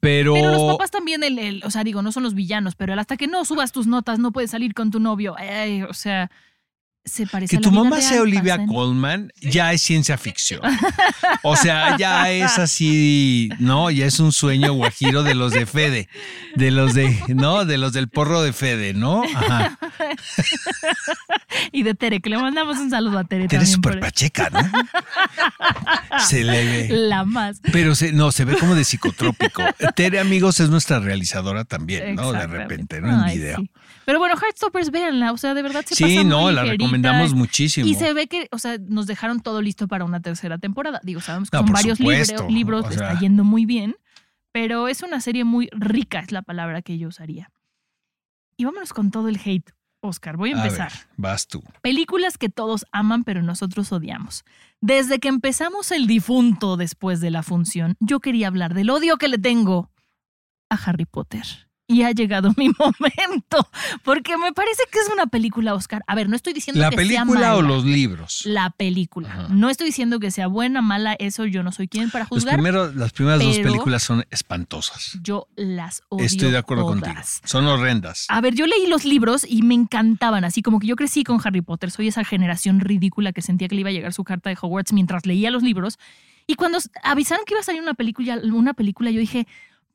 Pero, 0.00 0.34
Pero 0.34 0.52
los 0.52 0.72
papás 0.72 0.90
también, 0.90 1.22
el, 1.24 1.38
el- 1.38 1.62
o 1.64 1.70
sea, 1.70 1.84
digo, 1.84 2.02
no 2.02 2.12
son 2.12 2.22
los 2.22 2.34
villanos, 2.34 2.74
pero 2.76 2.94
hasta 2.98 3.16
que 3.16 3.26
no 3.26 3.44
subas 3.44 3.72
tus 3.72 3.86
notas 3.86 4.18
no 4.18 4.32
puedes 4.32 4.50
salir 4.50 4.74
con 4.74 4.90
tu 4.90 5.00
novio. 5.00 5.34
Ay, 5.38 5.82
o 5.82 5.94
sea, 5.94 6.30
se 7.04 7.26
parece 7.26 7.50
que 7.50 7.56
a 7.56 7.60
la 7.60 7.64
tu 7.64 7.70
vida 7.70 7.82
mamá 7.82 7.96
real, 7.96 8.08
sea 8.08 8.22
Olivia 8.22 8.54
pasa 8.54 8.62
en- 8.62 8.68
Colman 8.68 9.32
ya 9.40 9.72
es 9.72 9.82
ciencia 9.82 10.16
ficción. 10.18 10.60
O 11.42 11.56
sea, 11.56 11.96
ya 11.98 12.30
es 12.30 12.58
así, 12.58 13.48
¿no? 13.58 13.90
Ya 13.90 14.06
es 14.06 14.20
un 14.20 14.30
sueño 14.32 14.72
guajiro 14.72 15.22
de 15.24 15.34
los 15.34 15.52
de 15.52 15.66
Fede, 15.66 16.08
de 16.54 16.70
los 16.70 16.94
de, 16.94 17.18
¿no? 17.28 17.64
De 17.64 17.76
los 17.78 17.92
del 17.92 18.08
porro 18.08 18.42
de 18.42 18.52
Fede, 18.52 18.94
¿no? 18.94 19.22
Ajá. 19.24 19.78
Y 21.70 21.82
de 21.82 21.94
Tere, 21.94 22.20
que 22.20 22.30
le 22.30 22.38
mandamos 22.38 22.78
un 22.78 22.90
saludo 22.90 23.18
a 23.18 23.24
Tere. 23.24 23.44
Eres 23.44 23.50
también 23.50 23.72
súper 23.74 24.00
pacheca, 24.00 24.50
¿no? 24.50 24.60
Se 26.26 26.44
le 26.44 26.64
ve. 26.64 26.88
La 26.90 27.24
más. 27.24 27.60
Pero 27.72 27.94
se, 27.94 28.12
no, 28.12 28.32
se 28.32 28.44
ve 28.44 28.56
como 28.58 28.74
de 28.74 28.84
psicotrópico. 28.84 29.62
Tere, 29.94 30.18
amigos, 30.20 30.60
es 30.60 30.70
nuestra 30.70 30.98
realizadora 31.00 31.64
también, 31.64 32.14
¿no? 32.14 32.32
De 32.32 32.46
repente, 32.46 33.00
¿no? 33.00 33.26
En 33.26 33.34
video. 33.34 33.58
sí. 33.58 33.70
Pero 34.04 34.18
bueno, 34.18 34.34
Heartstoppers, 34.36 34.90
véanla. 34.90 35.32
O 35.32 35.36
sea, 35.36 35.54
de 35.54 35.62
verdad 35.62 35.84
se 35.86 35.94
Sí, 35.94 36.02
pasa 36.04 36.24
no, 36.24 36.42
muy 36.42 36.52
la 36.54 36.62
ligerita. 36.62 36.84
recomendamos 36.84 37.34
muchísimo. 37.34 37.86
Y 37.86 37.94
se 37.94 38.12
ve 38.12 38.26
que, 38.26 38.48
o 38.50 38.58
sea, 38.58 38.76
nos 38.78 39.06
dejaron 39.06 39.40
todo 39.40 39.62
listo 39.62 39.86
para 39.88 40.04
una 40.04 40.20
tercera 40.20 40.58
temporada. 40.58 41.00
Digo, 41.02 41.20
sabemos 41.20 41.50
que 41.50 41.56
No, 41.56 41.64
por 41.64 41.74
varios 41.74 42.00
libro- 42.00 42.48
libros, 42.48 42.86
o 42.86 42.90
está 42.90 43.18
yendo 43.20 43.44
muy 43.44 43.64
bien, 43.66 43.96
pero 44.50 44.88
es 44.88 45.02
una 45.02 45.20
serie 45.20 45.44
muy 45.44 45.68
rica, 45.72 46.18
es 46.20 46.32
la 46.32 46.42
palabra 46.42 46.82
que 46.82 46.98
yo 46.98 47.08
usaría. 47.08 47.50
Y 48.56 48.64
vámonos 48.64 48.92
con 48.92 49.10
todo 49.10 49.28
el 49.28 49.40
hate, 49.44 49.70
Oscar. 50.00 50.36
Voy 50.36 50.52
a 50.52 50.56
A 50.56 50.64
empezar. 50.64 50.90
ver, 50.92 51.00
vas 51.16 51.46
tú. 51.46 51.62
Películas 51.80 52.36
que 52.38 52.48
todos 52.48 52.84
aman, 52.92 53.24
pero 53.24 53.42
nosotros 53.42 53.92
odiamos. 53.92 54.44
Desde 54.80 55.20
que 55.20 55.28
empezamos 55.28 55.90
el 55.92 56.06
difunto 56.06 56.76
después 56.76 57.20
de 57.20 57.30
la 57.30 57.42
función, 57.42 57.96
yo 58.00 58.18
quería 58.20 58.48
hablar 58.48 58.74
del 58.74 58.90
odio 58.90 59.16
que 59.16 59.28
le 59.28 59.38
tengo 59.38 59.90
a 60.68 60.74
Harry 60.74 61.04
Potter. 61.06 61.44
Y 61.92 62.02
ha 62.02 62.10
llegado 62.12 62.52
mi 62.56 62.68
momento, 62.78 63.68
porque 64.02 64.36
me 64.38 64.52
parece 64.52 64.82
que 64.90 64.98
es 64.98 65.08
una 65.12 65.26
película, 65.26 65.74
Oscar. 65.74 66.02
A 66.06 66.14
ver, 66.14 66.28
no 66.28 66.36
estoy 66.36 66.52
diciendo 66.52 66.80
¿La 66.80 66.90
que 66.90 66.96
sea 66.96 67.04
película 67.24 67.54
o 67.56 67.60
mala. 67.62 67.68
los 67.68 67.84
libros? 67.84 68.42
La 68.44 68.70
película. 68.70 69.28
Ajá. 69.30 69.46
No 69.50 69.68
estoy 69.68 69.86
diciendo 69.86 70.18
que 70.20 70.30
sea 70.30 70.46
buena, 70.46 70.82
mala, 70.82 71.14
eso 71.18 71.44
yo 71.44 71.62
no 71.62 71.72
soy 71.72 71.88
quien 71.88 72.10
para 72.10 72.24
Los 72.24 72.28
juzgar. 72.30 72.54
primeros, 72.54 72.94
las 72.96 73.12
primeras 73.12 73.40
dos 73.42 73.58
películas 73.58 74.02
son 74.02 74.24
espantosas. 74.30 75.18
Yo 75.22 75.48
las 75.56 76.02
odio. 76.08 76.24
Estoy 76.24 76.50
de 76.50 76.58
acuerdo 76.58 76.84
todas. 76.84 77.00
contigo. 77.00 77.22
Son 77.44 77.66
horrendas. 77.66 78.26
A 78.28 78.40
ver, 78.40 78.54
yo 78.54 78.66
leí 78.66 78.86
los 78.86 79.04
libros 79.04 79.44
y 79.48 79.62
me 79.62 79.74
encantaban, 79.74 80.44
así 80.44 80.62
como 80.62 80.78
que 80.80 80.86
yo 80.86 80.96
crecí 80.96 81.24
con 81.24 81.40
Harry 81.44 81.60
Potter, 81.60 81.90
soy 81.90 82.08
esa 82.08 82.24
generación 82.24 82.80
ridícula 82.80 83.32
que 83.32 83.42
sentía 83.42 83.68
que 83.68 83.74
le 83.74 83.82
iba 83.82 83.90
a 83.90 83.92
llegar 83.92 84.12
su 84.12 84.24
carta 84.24 84.50
de 84.50 84.56
Hogwarts 84.60 84.92
mientras 84.92 85.26
leía 85.26 85.50
los 85.50 85.62
libros. 85.62 85.98
Y 86.46 86.54
cuando 86.54 86.78
avisaron 87.04 87.44
que 87.44 87.54
iba 87.54 87.60
a 87.60 87.64
salir 87.64 87.80
una 87.82 87.94
película, 87.94 88.38
una 88.52 88.74
película, 88.74 89.10
yo 89.10 89.20
dije, 89.20 89.46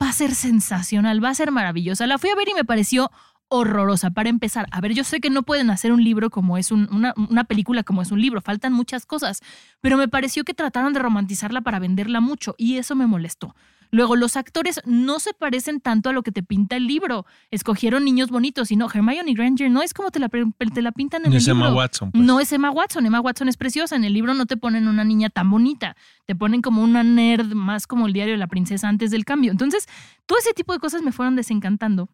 va 0.02 0.10
a 0.10 0.14
ser 0.14 0.36
sensacional, 0.36 1.24
va 1.24 1.30
a 1.30 1.36
ser 1.36 1.52
maravillosa. 1.52 2.08
La 2.08 2.18
fui 2.18 2.30
a 2.30 2.36
ver 2.36 2.50
y 2.50 2.54
me 2.54 2.66
pareció 2.66 3.12
horrorosa. 3.50 4.12
Para 4.12 4.30
empezar, 4.30 4.68
a 4.72 4.82
ver, 4.82 4.94
yo 4.94 5.04
sé 5.04 5.20
que 5.22 5.30
no 5.30 5.44
pueden 5.44 5.70
hacer 5.70 5.92
un 5.92 6.04
libro 6.04 6.30
como 6.30 6.58
es 6.58 6.72
un- 6.72 6.90
una, 6.92 7.14
una 7.16 7.46
película 7.46 7.84
como 7.84 8.02
es 8.02 8.12
un 8.12 8.22
libro, 8.22 8.42
faltan 8.42 8.74
muchas 8.74 9.06
cosas, 9.06 9.42
pero 9.82 9.98
me 9.98 10.08
pareció 10.08 10.44
que 10.44 10.54
trataron 10.54 10.94
de 10.94 11.00
romantizarla 11.00 11.62
para 11.62 11.80
venderla 11.80 12.20
mucho 12.20 12.56
y 12.58 12.78
eso 12.78 12.96
me 12.96 13.08
molestó. 13.08 13.56
Luego, 13.92 14.16
los 14.16 14.36
actores 14.38 14.82
no 14.86 15.20
se 15.20 15.34
parecen 15.34 15.80
tanto 15.80 16.10
a 16.10 16.14
lo 16.14 16.24
que 16.24 16.32
te 16.32 16.44
pinta 16.44 16.76
el 16.76 16.88
libro. 16.88 17.26
Escogieron 17.52 18.06
niños 18.06 18.30
bonitos 18.30 18.72
y 18.72 18.76
no, 18.76 18.88
Hermione 18.94 19.34
Granger 19.34 19.70
no 19.72 19.82
es 19.82 19.94
como 19.94 20.12
te 20.12 20.20
la, 20.20 20.30
te 20.30 20.82
la 20.82 20.92
pintan 20.92 21.22
en 21.26 21.30
No 21.32 21.36
el 21.36 21.38
es 21.38 21.48
libro. 21.48 21.66
Emma 21.68 21.74
Watson. 21.76 22.12
pues. 22.12 22.24
No 22.24 22.40
es 22.40 22.52
Emma 22.52 22.72
Watson, 22.72 23.06
Emma 23.06 23.20
Watson 23.22 23.50
es 23.50 23.58
preciosa. 23.58 23.96
En 23.96 24.04
el 24.04 24.14
libro 24.14 24.34
no 24.34 24.46
te 24.46 24.58
ponen 24.58 24.88
una 24.88 25.04
niña 25.04 25.30
tan 25.30 25.50
bonita, 25.50 25.96
te 26.26 26.36
ponen 26.36 26.62
como 26.62 26.84
una 26.84 27.04
nerd 27.04 27.54
más 27.54 27.88
como 27.88 28.08
el 28.08 28.14
diario 28.14 28.34
de 28.34 28.38
la 28.40 28.48
princesa 28.48 28.88
antes 28.88 29.12
del 29.12 29.26
cambio. 29.26 29.52
Entonces, 29.52 29.88
todo 30.26 30.38
ese 30.40 30.54
tipo 30.54 30.74
de 30.74 30.80
cosas 30.80 31.02
me 31.02 31.12
fueron 31.12 31.36
desencantando. 31.36 32.10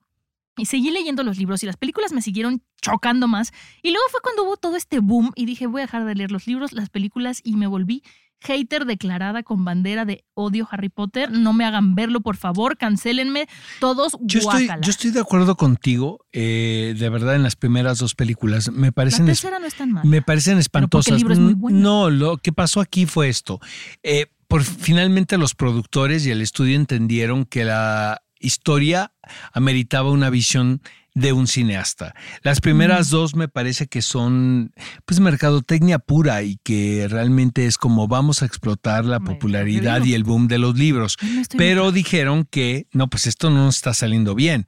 Y 0.55 0.65
seguí 0.65 0.91
leyendo 0.91 1.23
los 1.23 1.39
libros 1.39 1.63
y 1.63 1.65
las 1.65 1.77
películas 1.77 2.13
me 2.13 2.21
siguieron 2.21 2.61
chocando 2.79 3.27
más. 3.27 3.51
Y 3.81 3.89
luego 3.89 4.05
fue 4.11 4.19
cuando 4.21 4.43
hubo 4.43 4.55
todo 4.55 4.75
este 4.75 4.99
boom 4.99 5.31
y 5.35 5.45
dije, 5.47 5.65
voy 5.65 5.81
a 5.81 5.85
dejar 5.85 6.05
de 6.05 6.13
leer 6.13 6.31
los 6.31 6.45
libros, 6.45 6.73
las 6.73 6.89
películas 6.91 7.41
y 7.43 7.55
me 7.55 7.65
volví 7.65 8.03
hater 8.43 8.85
declarada 8.85 9.43
con 9.43 9.65
bandera 9.65 10.05
de 10.05 10.23
odio 10.33 10.67
Harry 10.71 10.89
Potter. 10.89 11.31
No 11.31 11.53
me 11.53 11.65
hagan 11.65 11.95
verlo, 11.95 12.21
por 12.21 12.35
favor, 12.37 12.77
cancélenme 12.77 13.47
todos. 13.79 14.17
Yo 14.21 14.39
estoy, 14.39 14.67
yo 14.81 14.91
estoy 14.91 15.11
de 15.11 15.19
acuerdo 15.21 15.55
contigo, 15.55 16.25
eh, 16.31 16.95
de 16.97 17.09
verdad, 17.09 17.35
en 17.35 17.43
las 17.43 17.55
primeras 17.55 17.97
dos 17.99 18.15
películas. 18.15 18.71
Me 18.71 18.87
La 18.87 18.91
parecen, 18.91 19.27
es- 19.29 19.39
tercera 19.41 19.59
no 19.59 19.65
es 19.65 19.75
tan 19.75 19.91
mala. 19.91 20.09
me 20.09 20.21
parecen 20.21 20.53
porque 20.53 20.57
el 20.57 20.61
espantosas. 20.61 21.17
libro 21.17 21.33
es 21.33 21.39
muy 21.39 21.53
bueno. 21.53 21.79
No, 21.79 22.09
lo 22.09 22.37
que 22.37 22.51
pasó 22.53 22.81
aquí 22.81 23.05
fue 23.05 23.29
esto. 23.29 23.59
Eh, 24.03 24.27
por 24.47 24.63
finalmente 24.63 25.37
los 25.37 25.55
productores 25.55 26.25
y 26.27 26.31
el 26.31 26.41
estudio 26.41 26.75
entendieron 26.75 27.45
que 27.45 27.63
la 27.65 28.21
historia 28.39 29.13
ameritaba 29.53 30.11
una 30.11 30.29
visión 30.29 30.81
de 31.15 31.33
un 31.33 31.47
cineasta. 31.47 32.15
Las 32.41 32.59
primeras 32.59 33.09
dos 33.09 33.35
me 33.35 33.47
parece 33.47 33.87
que 33.87 34.01
son 34.01 34.73
pues 35.05 35.19
mercadotecnia 35.19 35.99
pura 35.99 36.41
y 36.43 36.57
que 36.63 37.07
realmente 37.09 37.65
es 37.65 37.77
como 37.77 38.07
vamos 38.07 38.41
a 38.41 38.45
explotar 38.45 39.05
la 39.05 39.19
popularidad 39.19 40.03
y 40.03 40.13
el 40.13 40.23
boom 40.23 40.47
de 40.47 40.57
los 40.57 40.77
libros. 40.77 41.17
Pero 41.57 41.91
dijeron 41.91 42.47
que 42.49 42.87
no, 42.93 43.09
pues 43.09 43.27
esto 43.27 43.49
no 43.49 43.65
nos 43.65 43.75
está 43.75 43.93
saliendo 43.93 44.35
bien. 44.35 44.65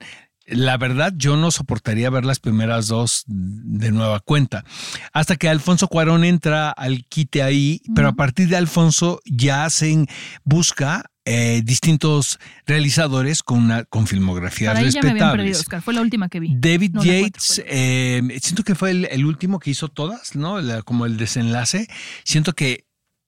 La 0.48 0.78
verdad, 0.78 1.12
yo 1.16 1.38
no 1.38 1.50
soportaría 1.52 2.10
ver 2.10 2.24
las 2.24 2.40
primeras 2.40 2.88
dos 2.88 3.24
de 3.28 3.92
nueva 3.92 4.20
cuenta. 4.20 4.64
Hasta 5.12 5.36
que 5.38 5.50
Alfonso 5.50 5.88
Cuarón 5.88 6.24
entra 6.24 6.70
al 6.70 7.06
quite 7.08 7.42
ahí, 7.42 7.82
pero 7.96 8.10
a 8.10 8.14
partir 8.14 8.48
de 8.50 8.56
Alfonso 8.56 9.22
ya 9.26 9.66
hacen, 9.66 10.08
busca 10.44 11.06
eh, 11.26 11.62
distintos 11.66 12.38
realizadores 12.68 13.42
con, 13.42 13.64
una, 13.64 13.86
con 13.86 14.06
filmografías 14.06 14.74
Para 14.76 14.86
ahí 14.86 14.92
ya 14.92 15.02
me 15.02 15.10
habían 15.10 15.32
perdido, 15.32 15.54
respetables. 15.54 15.60
Oscar. 15.62 15.82
Fue 15.82 15.94
la 15.96 16.02
última 16.02 16.30
que 16.30 16.40
vi. 16.40 16.54
David 16.56 16.92
No, 16.94 17.04
Yates, 17.04 17.64
eh, 17.66 18.22
siento 18.40 18.64
que 18.64 18.76
fue 18.76 18.92
el, 18.92 19.06
el 19.06 19.26
último 19.26 19.58
que 19.60 19.72
hizo 19.72 19.88
todas, 19.90 20.36
¿no? 20.36 20.62
La- 20.62 20.84
como 20.84 21.08
el 21.08 21.18
desenlace. 21.18 21.88
Siento 22.24 22.54
que 22.54 22.86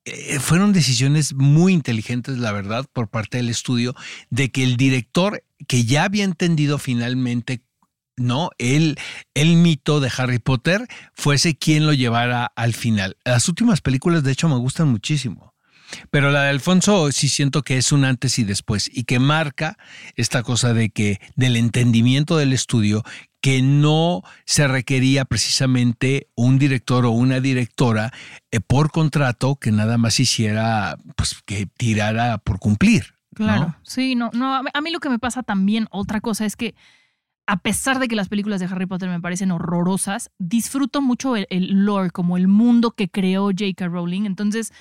eh, 0.08 0.40
fueron 0.40 0.72
decisiones 0.72 1.34
muy 1.34 1.74
inteligentes, 1.74 2.38
la 2.38 2.54
verdad, 2.54 2.86
por 2.94 3.10
parte 3.10 3.38
del 3.38 3.50
estudio, 3.50 3.94
de 4.30 4.52
que 4.52 4.64
el 4.64 4.78
director, 4.78 5.44
que 5.68 5.84
ya 5.84 6.06
había 6.06 6.24
entendido 6.24 6.78
finalmente, 6.78 7.62
¿no? 8.16 8.52
El, 8.58 8.98
el 9.34 9.58
mito 9.58 10.00
de 10.00 10.10
Harry 10.18 10.40
Potter, 10.40 10.88
fuese 11.14 11.58
quien 11.58 11.86
lo 11.86 11.92
llevara 11.92 12.46
al 12.56 12.74
final. 12.74 13.18
Las 13.26 13.50
últimas 13.50 13.82
películas, 13.82 14.24
de 14.24 14.32
hecho, 14.32 14.48
me 14.48 14.56
gustan 14.56 14.88
muchísimo. 14.88 15.54
Pero 16.10 16.32
la 16.32 16.44
de 16.44 16.50
Alfonso 16.50 17.12
sí 17.12 17.30
siento 17.30 17.64
que 17.64 17.78
es 17.78 17.92
un 17.92 18.06
antes 18.06 18.40
y 18.40 18.44
después 18.44 18.90
y 18.92 19.04
que 19.04 19.20
marca 19.20 19.78
esta 20.16 20.44
cosa 20.44 20.74
de 20.74 20.90
que 20.90 21.20
del 21.36 21.56
entendimiento 21.56 22.38
del 22.38 22.54
estudio 22.54 23.04
que 23.42 23.62
no 23.62 24.24
se 24.46 24.68
requería 24.68 25.26
precisamente 25.26 26.28
un 26.36 26.58
director 26.60 27.06
o 27.06 27.12
una 27.12 27.40
directora 27.40 28.12
eh, 28.52 28.60
por 28.60 28.92
contrato 28.92 29.56
que 29.58 29.72
nada 29.72 29.98
más 29.98 30.20
hiciera 30.20 30.98
pues 31.16 31.42
que 31.46 31.66
tirara 31.66 32.38
por 32.40 32.60
cumplir. 32.60 33.14
Claro, 33.36 33.76
sí, 33.84 34.16
no, 34.16 34.32
no, 34.34 34.56
a 34.56 34.82
mí- 34.82 34.92
lo 34.92 35.00
que 35.00 35.10
me 35.10 35.20
pasa 35.20 35.44
también, 35.44 35.88
otra 35.92 36.22
cosa 36.22 36.46
es 36.46 36.56
que 36.56 36.74
a 37.46 37.58
pesar 37.62 38.00
de 38.00 38.08
que 38.08 38.16
las 38.16 38.28
películas 38.30 38.60
de 38.60 38.66
Harry 38.66 38.88
Potter 38.88 39.08
me 39.10 39.22
parecen 39.22 39.52
horrorosas, 39.52 40.32
disfruto 40.40 41.02
mucho 41.02 41.36
el 41.36 41.86
lore, 41.86 42.10
como 42.10 42.36
el 42.36 42.48
mundo 42.48 42.92
que 42.92 43.08
creó 43.10 43.46
J.K. 43.46 43.88
Rowling. 43.88 44.26
Entonces, 44.26 44.74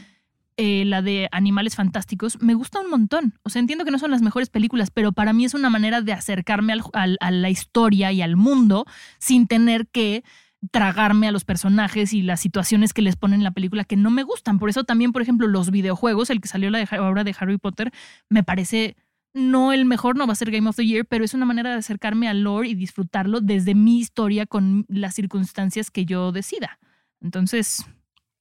eh, 0.57 0.85
la 0.87 1.03
de 1.03 1.29
Animales 1.33 1.77
Fantásticos 1.77 2.41
me 2.41 2.55
gusta 2.55 2.81
un 2.81 2.91
montón. 2.91 3.35
O 3.43 3.51
sea, 3.51 3.61
entiendo 3.61 3.85
que 3.85 3.91
no 3.91 3.99
son 3.99 4.11
las 4.11 4.23
mejores 4.23 4.49
películas, 4.51 4.91
pero 4.91 5.13
para 5.13 5.33
mí 5.33 5.45
es 5.45 5.55
una 5.55 5.71
manera 5.71 6.01
de 6.01 6.13
acercarme 6.13 6.73
al- 6.73 7.17
a 7.21 7.31
la 7.31 7.51
historia 7.51 8.13
y 8.13 8.23
al 8.23 8.37
mundo 8.37 8.87
sin 9.19 9.47
tener 9.47 9.87
que 9.89 10.25
tragarme 10.71 11.29
a 11.29 11.33
los 11.33 11.45
personajes 11.45 12.13
y 12.13 12.23
las 12.23 12.41
situaciones 12.41 12.93
que 12.93 13.03
les 13.03 13.17
ponen 13.17 13.41
en 13.41 13.45
la 13.45 13.51
película 13.53 13.85
que 13.85 13.97
no 13.97 14.11
me 14.11 14.23
gustan. 14.23 14.59
Por 14.59 14.69
eso 14.71 14.85
también, 14.85 15.13
por 15.13 15.23
ejemplo, 15.23 15.47
los 15.47 15.71
videojuegos, 15.71 16.31
el 16.31 16.41
que 16.41 16.49
salió 16.49 16.71
la 16.71 16.83
ahora 16.85 17.25
de 17.25 17.35
Harry 17.39 17.59
Potter, 17.59 17.93
me 18.31 18.43
parece 18.43 18.97
no 19.35 19.73
el 19.75 19.85
mejor, 19.85 20.17
no 20.17 20.27
va 20.27 20.33
a 20.33 20.37
ser 20.37 20.51
Game 20.51 20.69
of 20.69 20.77
the 20.77 20.87
Year, 20.87 21.05
pero 21.05 21.23
es 21.25 21.35
una 21.35 21.45
manera 21.45 21.71
de 21.71 21.77
acercarme 21.77 22.27
al 22.27 22.43
lore 22.43 22.69
y 22.69 22.75
disfrutarlo 22.75 23.41
desde 23.43 23.75
mi 23.75 23.99
historia 23.99 24.47
con 24.47 24.87
las 24.89 25.15
circunstancias 25.15 25.91
que 25.91 26.07
yo 26.07 26.33
decida. 26.33 26.79
Entonces, 27.21 27.85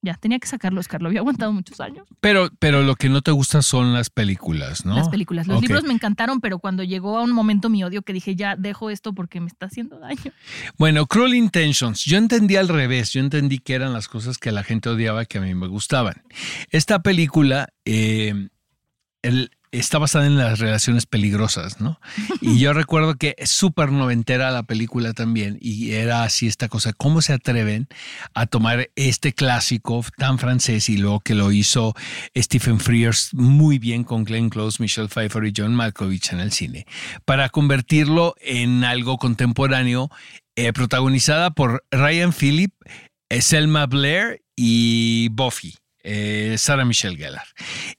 ya, 0.06 0.14
tenía 0.14 0.38
que 0.38 0.48
sacarlo, 0.48 0.80
Oscar. 0.80 1.02
Lo 1.02 1.08
había 1.08 1.20
aguantado 1.20 1.52
muchos 1.52 1.80
años. 1.80 2.06
Pero, 2.20 2.48
pero 2.58 2.82
lo 2.82 2.94
que 2.94 3.08
no 3.10 3.20
te 3.20 3.30
gusta 3.32 3.60
son 3.60 3.92
las 3.92 4.08
películas, 4.08 4.86
¿no? 4.86 4.94
Las 4.96 5.08
películas. 5.10 5.46
Los 5.46 5.60
libros 5.60 5.84
me 5.84 5.92
encantaron, 5.92 6.40
pero 6.40 6.58
cuando 6.58 6.82
llegó 6.82 7.18
a 7.18 7.22
un 7.22 7.32
momento 7.32 7.68
mi 7.68 7.84
odio 7.84 8.00
que 8.02 8.12
dije, 8.14 8.34
ya 8.36 8.56
dejo 8.56 8.88
esto 8.88 9.12
porque 9.12 9.40
me 9.40 9.48
está 9.48 9.66
haciendo 9.66 9.98
daño. 9.98 10.32
Bueno, 10.78 11.06
Cruel 11.06 11.34
Intentions. 11.34 12.04
Yo 12.04 12.16
entendí 12.16 12.56
al 12.56 12.68
revés. 12.68 13.12
Yo 13.12 13.20
entendí 13.20 13.58
que 13.58 13.74
eran 13.74 13.92
las 13.92 14.08
cosas 14.08 14.38
que 14.38 14.52
la 14.52 14.62
gente 14.62 14.88
odiaba 14.88 15.24
que 15.26 15.38
a 15.38 15.40
mí 15.42 15.54
me 15.54 15.66
gustaban. 15.66 16.22
Esta 16.70 17.00
película 17.02 17.68
eh, 17.84 18.48
el- 19.22 19.50
está 19.72 19.98
basada 19.98 20.26
en 20.26 20.36
las 20.36 20.58
relaciones 20.58 21.06
peligrosas, 21.06 21.80
¿no? 21.80 22.00
Y 22.40 22.58
yo 22.58 22.72
recuerdo 22.74 23.16
que 23.16 23.34
es 23.38 23.50
súper 23.50 23.92
noventera 23.92 24.50
la 24.50 24.62
película 24.62 25.12
también. 25.12 25.58
Y 25.60 25.92
era 25.92 26.22
así 26.22 26.46
esta 26.46 26.68
cosa. 26.68 26.92
¿Cómo 26.92 27.22
se 27.22 27.32
atreven 27.32 27.88
a 28.34 28.46
tomar 28.46 28.90
este 28.96 29.32
clásico 29.32 30.04
tan 30.16 30.38
francés 30.38 30.88
y 30.88 30.96
luego 30.96 31.20
que 31.20 31.34
lo 31.34 31.52
hizo 31.52 31.94
Stephen 32.36 32.80
Frears 32.80 33.32
muy 33.32 33.78
bien 33.78 34.04
con 34.04 34.24
Glenn 34.24 34.50
Close, 34.50 34.82
Michelle 34.82 35.08
Pfeiffer 35.08 35.44
y 35.44 35.52
John 35.56 35.74
Malkovich 35.74 36.32
en 36.32 36.40
el 36.40 36.52
cine, 36.52 36.86
para 37.24 37.48
convertirlo 37.48 38.34
en 38.40 38.84
algo 38.84 39.18
contemporáneo, 39.18 40.10
eh, 40.56 40.72
protagonizada 40.72 41.50
por 41.50 41.84
Ryan 41.90 42.32
Phillip, 42.32 42.72
eh, 43.28 43.42
Selma 43.42 43.86
Blair 43.86 44.42
y 44.54 45.28
Buffy, 45.30 45.74
eh, 46.02 46.54
Sarah 46.58 46.84
Michelle 46.84 47.16
Gellar. 47.16 47.46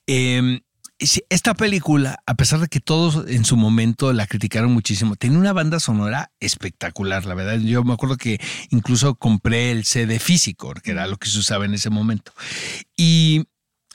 Eh, 0.06 0.60
esta 0.98 1.54
película, 1.54 2.22
a 2.26 2.34
pesar 2.34 2.60
de 2.60 2.68
que 2.68 2.80
todos 2.80 3.28
en 3.28 3.44
su 3.44 3.56
momento 3.56 4.12
la 4.12 4.26
criticaron 4.26 4.72
muchísimo, 4.72 5.14
tiene 5.14 5.38
una 5.38 5.52
banda 5.52 5.78
sonora 5.78 6.32
espectacular, 6.40 7.24
la 7.24 7.34
verdad. 7.34 7.58
Yo 7.58 7.84
me 7.84 7.92
acuerdo 7.92 8.16
que 8.16 8.40
incluso 8.70 9.14
compré 9.14 9.70
el 9.70 9.84
CD 9.84 10.18
físico, 10.18 10.74
que 10.82 10.90
era 10.90 11.06
lo 11.06 11.16
que 11.16 11.28
se 11.28 11.38
usaba 11.38 11.64
en 11.66 11.74
ese 11.74 11.90
momento. 11.90 12.32
Y, 12.96 13.44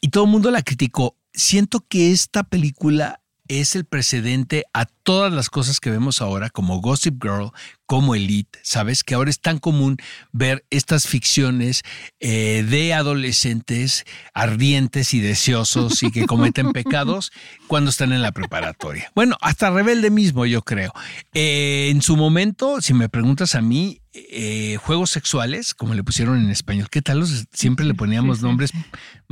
y 0.01 0.09
todo 0.09 0.25
el 0.25 0.29
mundo 0.29 0.49
la 0.49 0.61
criticó. 0.61 1.17
Siento 1.33 1.85
que 1.87 2.11
esta 2.11 2.43
película 2.43 3.22
es 3.47 3.75
el 3.75 3.85
precedente 3.85 4.65
a 4.73 4.85
todas 4.85 5.33
las 5.33 5.49
cosas 5.49 5.79
que 5.79 5.89
vemos 5.91 6.21
ahora, 6.21 6.49
como 6.49 6.79
Gossip 6.79 7.21
Girl, 7.21 7.51
como 7.85 8.15
Elite, 8.15 8.57
¿sabes? 8.63 9.03
Que 9.03 9.15
ahora 9.15 9.29
es 9.29 9.39
tan 9.41 9.59
común 9.59 9.97
ver 10.31 10.65
estas 10.69 11.07
ficciones 11.07 11.83
eh, 12.19 12.65
de 12.67 12.93
adolescentes 12.93 14.05
ardientes 14.33 15.13
y 15.13 15.19
deseosos 15.19 16.01
y 16.03 16.11
que 16.11 16.25
cometen 16.27 16.71
pecados 16.71 17.31
cuando 17.67 17.89
están 17.89 18.13
en 18.13 18.21
la 18.21 18.31
preparatoria. 18.31 19.11
Bueno, 19.15 19.37
hasta 19.41 19.69
Rebelde 19.69 20.09
mismo, 20.09 20.45
yo 20.45 20.61
creo. 20.61 20.93
Eh, 21.33 21.89
en 21.91 22.01
su 22.01 22.15
momento, 22.15 22.81
si 22.81 22.93
me 22.93 23.09
preguntas 23.09 23.55
a 23.55 23.61
mí, 23.61 23.99
eh, 24.13 24.77
juegos 24.79 25.09
sexuales, 25.09 25.73
como 25.73 25.95
le 25.95 26.03
pusieron 26.03 26.39
en 26.39 26.49
español, 26.51 26.87
¿qué 26.89 27.01
tal? 27.01 27.19
Los- 27.19 27.45
siempre 27.51 27.83
le 27.85 27.93
poníamos 27.95 28.41
nombres. 28.41 28.71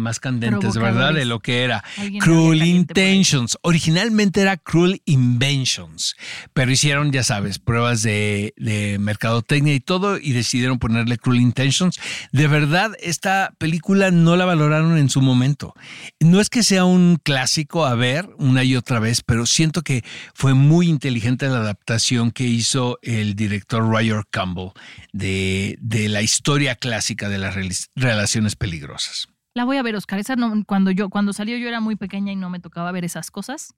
Más 0.02 0.20
candentes, 0.20 0.76
¿verdad? 0.76 1.14
De 1.14 1.26
lo 1.26 1.40
que 1.40 1.64
era. 1.64 1.84
Cruel. 2.20 2.62
Intentions. 2.64 3.58
Originalmente 3.62 4.42
era 4.42 4.58
Cruel 4.58 5.02
Inventions, 5.06 6.16
pero 6.54 6.72
hicieron, 6.72 7.12
ya 7.12 7.24
sabes, 7.24 7.60
pruebas 7.60 8.02
de, 8.02 8.54
de 8.58 8.98
mercadotecnia 9.00 9.74
y 9.74 9.80
todo 9.80 10.18
y 10.18 10.34
decidieron 10.34 10.80
ponerle 10.80 11.18
Cruel 11.18 11.42
Intentions. 11.42 12.00
De 12.32 12.48
verdad, 12.48 12.92
esta 13.02 13.54
película 13.58 14.12
no 14.12 14.36
la 14.36 14.46
valoraron 14.46 14.98
en 14.98 15.10
su 15.10 15.22
momento. 15.22 15.74
No 16.20 16.42
es 16.42 16.50
que 16.50 16.64
sea 16.64 16.86
un 16.86 17.18
clásico 17.22 17.86
a 17.86 17.96
ver 17.96 18.30
una 18.38 18.64
y 18.64 18.76
otra 18.76 19.00
vez, 19.00 19.22
pero 19.22 19.46
siento 19.46 19.82
que 19.84 20.04
fue 20.34 20.54
muy 20.54 20.88
inteligente 20.88 21.48
la 21.48 21.58
adaptación 21.58 22.32
que 22.32 22.44
hizo 22.44 23.00
el 23.02 23.36
director 23.36 23.88
Roger 23.88 24.24
Campbell 24.30 24.72
de, 25.14 25.78
de 25.80 26.10
la 26.10 26.22
historia 26.22 26.76
clásica 26.76 27.30
de 27.30 27.38
las 27.38 27.56
relaciones 27.96 28.56
peligrosas. 28.56 29.28
La 29.54 29.66
voy 29.66 29.78
a 29.78 29.84
ver, 29.84 29.96
Oscar. 29.96 30.20
Esa 30.20 30.36
no, 30.36 30.64
cuando 30.66 30.92
yo, 30.92 31.10
cuando 31.10 31.34
salió 31.34 31.58
yo 31.58 31.68
era 31.68 31.80
muy 31.80 31.96
pequeña 31.96 32.32
y 32.32 32.36
no 32.36 32.50
me 32.50 32.60
tocaba 32.60 32.92
ver 32.92 33.06
esas 33.06 33.32
cosas, 33.32 33.76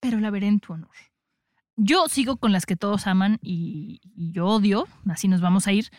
pero 0.00 0.18
la 0.18 0.30
veré 0.30 0.48
en 0.48 0.60
tu 0.60 0.72
honor. 0.72 0.90
Yo 1.76 2.08
sigo 2.08 2.36
con 2.36 2.52
las 2.52 2.66
que 2.66 2.76
todos 2.76 3.06
aman 3.06 3.38
y, 3.40 4.00
y 4.14 4.32
yo 4.32 4.46
odio, 4.46 4.86
así 5.08 5.28
nos 5.28 5.40
vamos 5.40 5.66
a 5.66 5.72
ir. 5.72 5.90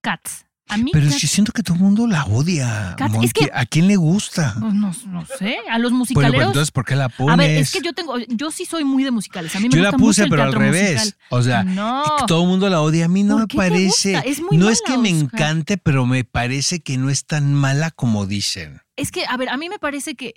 Cats. 0.00 0.46
A 0.70 0.76
mí, 0.76 0.90
Pero 0.92 1.06
Cats, 1.08 1.20
yo 1.20 1.28
siento 1.28 1.52
que 1.52 1.62
todo 1.62 1.74
el 1.76 1.80
mundo 1.82 2.06
la 2.06 2.24
odia. 2.24 2.94
Cats, 2.96 3.10
es 3.12 3.18
Monkey. 3.18 3.30
que- 3.46 3.50
¿A 3.52 3.66
quién 3.66 3.88
le 3.88 3.96
gusta? 3.96 4.54
pues, 4.60 4.72
no, 4.74 4.92
no 5.08 5.26
sé, 5.38 5.56
a 5.70 5.78
los 5.78 5.90
Bueno, 5.90 5.98
musicaleros. 5.98 6.34
pues 6.36 6.46
entonces, 6.46 6.70
¿por 6.70 6.84
qué 6.84 6.96
la 6.96 7.08
pones? 7.08 7.32
a 7.34 7.36
ver, 7.36 7.50
es 7.58 7.70
que 7.72 7.80
yo 7.82 7.92
tengo, 7.92 8.16
yo 8.28 8.50
sí 8.50 8.64
soy 8.64 8.84
muy 8.84 9.04
de 9.04 9.10
musicales. 9.10 9.54
A 9.56 9.60
mí 9.60 9.68
me 9.68 9.74
Yo 9.76 9.82
la 9.82 9.90
gusta 9.90 9.98
puse, 9.98 10.22
mucho 10.22 10.24
el 10.24 10.30
pero 10.30 10.42
al 10.44 10.52
revés. 10.52 10.92
musical. 11.00 11.14
O 11.30 11.42
sea, 11.42 11.62
no. 11.64 12.02
todo 12.26 12.42
el 12.42 12.48
mundo 12.48 12.68
la 12.70 12.80
odia. 12.80 13.04
A 13.04 13.08
mí 13.08 13.22
no 13.24 13.34
¿Por 13.38 13.48
me 13.48 13.54
parece. 13.54 14.20
Es 14.24 14.40
muy 14.40 14.56
no 14.56 14.68
es 14.70 14.80
que 14.82 14.92
mala, 14.92 15.02
me 15.02 15.12
Oscar. 15.14 15.40
encante, 15.40 15.76
pero 15.78 16.06
me 16.06 16.24
parece 16.24 16.80
que 16.80 16.96
no 16.98 17.10
es 17.10 17.26
tan 17.26 17.52
mala 17.54 17.90
como 17.90 18.26
dicen. 18.26 18.80
Es 18.96 19.10
que, 19.10 19.24
a 19.26 19.36
ver, 19.36 19.48
a 19.48 19.56
mí 19.56 19.68
me 19.68 19.78
parece 19.78 20.14
que. 20.14 20.34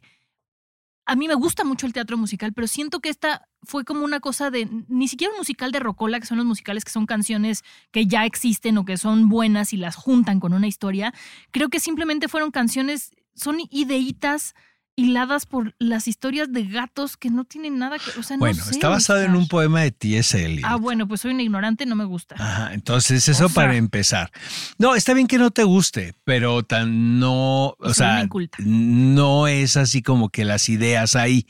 A 1.05 1.15
mí 1.15 1.27
me 1.27 1.33
gusta 1.33 1.63
mucho 1.65 1.85
el 1.85 1.93
teatro 1.93 2.17
musical, 2.17 2.53
pero 2.53 2.67
siento 2.67 3.01
que 3.01 3.09
esta 3.09 3.47
fue 3.61 3.83
como 3.83 4.05
una 4.05 4.21
cosa 4.21 4.49
de. 4.51 4.69
Ni 4.87 5.07
siquiera 5.07 5.33
un 5.33 5.39
musical 5.39 5.71
de 5.71 5.79
Rocola, 5.79 6.19
que 6.19 6.25
son 6.25 6.37
los 6.37 6.45
musicales 6.45 6.85
que 6.85 6.91
son 6.91 7.05
canciones 7.05 7.63
que 7.91 8.05
ya 8.05 8.25
existen 8.25 8.77
o 8.77 8.85
que 8.85 8.97
son 8.97 9.27
buenas 9.27 9.73
y 9.73 9.77
las 9.77 9.95
juntan 9.95 10.39
con 10.39 10.53
una 10.53 10.67
historia. 10.67 11.13
Creo 11.51 11.69
que 11.69 11.79
simplemente 11.79 12.27
fueron 12.27 12.51
canciones. 12.51 13.11
Son 13.35 13.57
ideitas 13.69 14.53
hiladas 14.95 15.45
por 15.45 15.73
las 15.79 16.07
historias 16.07 16.51
de 16.51 16.65
gatos 16.65 17.17
que 17.17 17.29
no 17.29 17.45
tienen 17.45 17.79
nada 17.79 17.97
que. 17.99 18.19
O 18.19 18.23
sea, 18.23 18.37
bueno, 18.37 18.57
no 18.57 18.63
sé, 18.65 18.71
está 18.71 18.89
basado 18.89 19.21
en 19.21 19.35
un 19.35 19.47
poema 19.47 19.81
de 19.81 19.91
T.S. 19.91 20.43
Eliot. 20.45 20.69
Ah, 20.69 20.75
bueno, 20.75 21.07
pues 21.07 21.21
soy 21.21 21.31
una 21.33 21.41
ignorante, 21.43 21.85
no 21.85 21.95
me 21.95 22.05
gusta. 22.05 22.35
Ajá, 22.37 22.73
entonces 22.73 23.27
eso 23.27 23.45
O 23.45 23.49
sea- 23.49 23.55
para 23.55 23.75
empezar. 23.75 24.31
No, 24.77 24.95
está 24.95 25.13
bien 25.13 25.27
que 25.27 25.37
no 25.37 25.51
te 25.51 25.63
guste, 25.63 26.13
pero 26.23 26.63
tan 26.63 27.19
no, 27.19 27.75
o 27.79 27.93
sea, 27.93 28.27
no 28.59 29.47
es 29.47 29.77
así 29.77 30.01
como 30.01 30.29
que 30.29 30.45
las 30.45 30.69
ideas 30.69 31.15
ahí. 31.15 31.47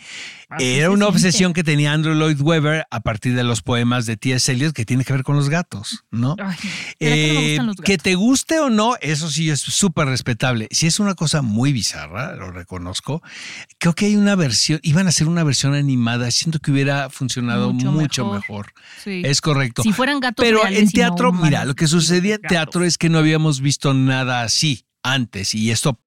Así 0.49 0.65
Era 0.65 0.89
una 0.91 1.05
siente. 1.05 1.15
obsesión 1.17 1.53
que 1.53 1.63
tenía 1.63 1.93
Andrew 1.93 2.13
Lloyd 2.13 2.39
Webber 2.39 2.85
a 2.91 2.99
partir 2.99 3.35
de 3.35 3.43
los 3.43 3.61
poemas 3.61 4.05
de 4.05 4.17
T.S. 4.17 4.51
Eliot 4.51 4.73
que 4.73 4.85
tiene 4.85 5.03
que 5.03 5.11
ver 5.13 5.23
con 5.23 5.35
los 5.35 5.49
gatos, 5.49 6.03
¿no? 6.11 6.35
Ay, 6.39 6.55
¿será 6.57 6.69
que 6.99 7.07
no 7.09 7.09
me 7.09 7.15
Eh, 7.23 7.47
gustan 7.49 7.65
los 7.67 7.75
que 7.77 7.91
gatos? 7.93 8.03
te 8.03 8.15
guste 8.15 8.59
o 8.59 8.69
no, 8.69 8.95
eso 9.01 9.29
sí 9.31 9.49
es 9.49 9.59
súper 9.61 10.07
respetable. 10.07 10.67
Si 10.71 10.85
es 10.87 10.99
una 10.99 11.15
cosa 11.15 11.41
muy 11.41 11.73
bizarra, 11.73 12.35
lo 12.35 12.51
reconozco. 12.51 13.23
Creo 13.79 13.93
que 13.93 14.05
hay 14.05 14.15
una 14.15 14.35
versión, 14.35 14.79
iban 14.83 15.05
a 15.07 15.09
hacer 15.09 15.27
una 15.27 15.43
versión 15.43 15.73
animada, 15.73 16.29
siento 16.31 16.59
que 16.59 16.71
hubiera 16.71 17.09
funcionado 17.09 17.73
mucho, 17.73 17.91
Mucho 17.91 18.25
mejor. 18.25 18.39
mejor. 18.39 18.73
Sí. 19.03 19.21
Es 19.25 19.41
correcto. 19.41 19.83
Si 19.83 19.91
fueran 19.91 20.19
gatos 20.19 20.43
Pero 20.45 20.61
reales 20.61 20.93
en 20.93 20.99
y 20.99 21.11
no 21.21 21.31
mira, 21.33 21.65
lo 21.65 21.75
que 21.75 21.87
sucedía 21.87 22.35
en 22.35 22.41
gatos. 22.41 22.49
teatro 22.55 22.85
es 22.85 22.97
que 22.97 23.09
no 23.09 23.17
habíamos 23.19 23.61
visto 23.61 23.93
nada 23.93 24.43
así 24.43 24.85
antes 25.03 25.53
y 25.55 25.71
esto 25.71 25.99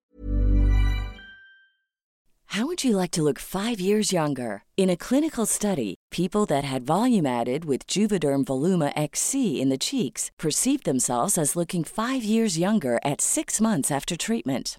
How 2.50 2.64
would 2.64 2.84
you 2.84 2.96
like 2.96 3.10
to 3.10 3.22
look 3.24 3.40
five 3.40 3.80
years 3.80 4.12
younger? 4.12 4.62
In 4.76 4.88
a 4.88 4.96
clinical 4.96 5.46
study, 5.46 5.96
people 6.10 6.46
that 6.46 6.64
had 6.64 6.86
volume 6.86 7.26
added 7.26 7.64
with 7.64 7.86
Juvederm 7.88 8.44
Voluma 8.44 8.92
XC 8.96 9.60
in 9.60 9.68
the 9.68 9.76
cheeks 9.76 10.30
perceived 10.38 10.84
themselves 10.84 11.36
as 11.36 11.56
looking 11.56 11.82
five 11.84 12.22
years 12.22 12.56
younger 12.56 12.98
at 13.04 13.20
six 13.20 13.60
months 13.60 13.90
after 13.90 14.16
treatment. 14.16 14.78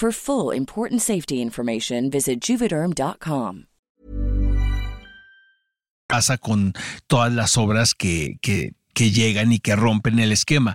For 0.00 0.12
full 0.12 0.56
important 0.56 1.02
safety 1.02 1.42
information, 1.42 2.08
visit 2.08 2.40
juvederm.com. 2.40 3.66
pasa 6.06 6.38
con 6.38 6.72
todas 7.06 7.30
las 7.30 7.58
obras 7.58 7.94
que, 7.94 8.38
que, 8.40 8.72
que 8.94 9.10
llegan 9.10 9.52
y 9.52 9.58
que 9.58 9.76
rompen 9.76 10.18
el 10.18 10.32
esquema. 10.32 10.74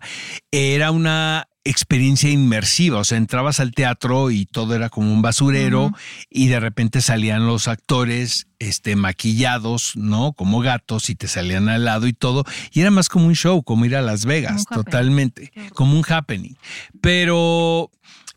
Era 0.52 0.92
una 0.92 1.48
experiencia 1.64 2.30
inmersiva, 2.30 3.00
o 3.00 3.04
sea, 3.04 3.18
entrabas 3.18 3.60
al 3.60 3.72
teatro 3.72 4.30
y 4.30 4.46
todo 4.46 4.76
era 4.76 4.90
como 4.90 5.12
un 5.12 5.24
basurero 5.24 5.86
Ujú. 5.86 5.96
y 6.30 6.48
de 6.48 6.60
repente 6.60 7.02
salían 7.02 7.48
los 7.48 7.68
actores 7.68 8.46
este 8.60 8.96
maquillados, 8.96 9.94
¿no? 9.96 10.34
Como 10.34 10.60
gatos 10.60 11.10
y 11.10 11.16
te 11.16 11.28
salían 11.28 11.68
al 11.68 11.84
lado 11.86 12.06
y 12.06 12.14
todo, 12.14 12.44
y 12.72 12.82
era 12.82 12.92
más 12.92 13.10
como 13.10 13.26
un 13.26 13.36
show, 13.36 13.64
como 13.64 13.86
ir 13.86 13.96
a 13.96 14.04
Las 14.04 14.26
Vegas, 14.26 14.66
Como 14.66 14.84
totalmente, 14.84 15.52
como 15.74 15.98
un 15.98 16.06
happening. 16.08 16.54
Pero 17.02 17.90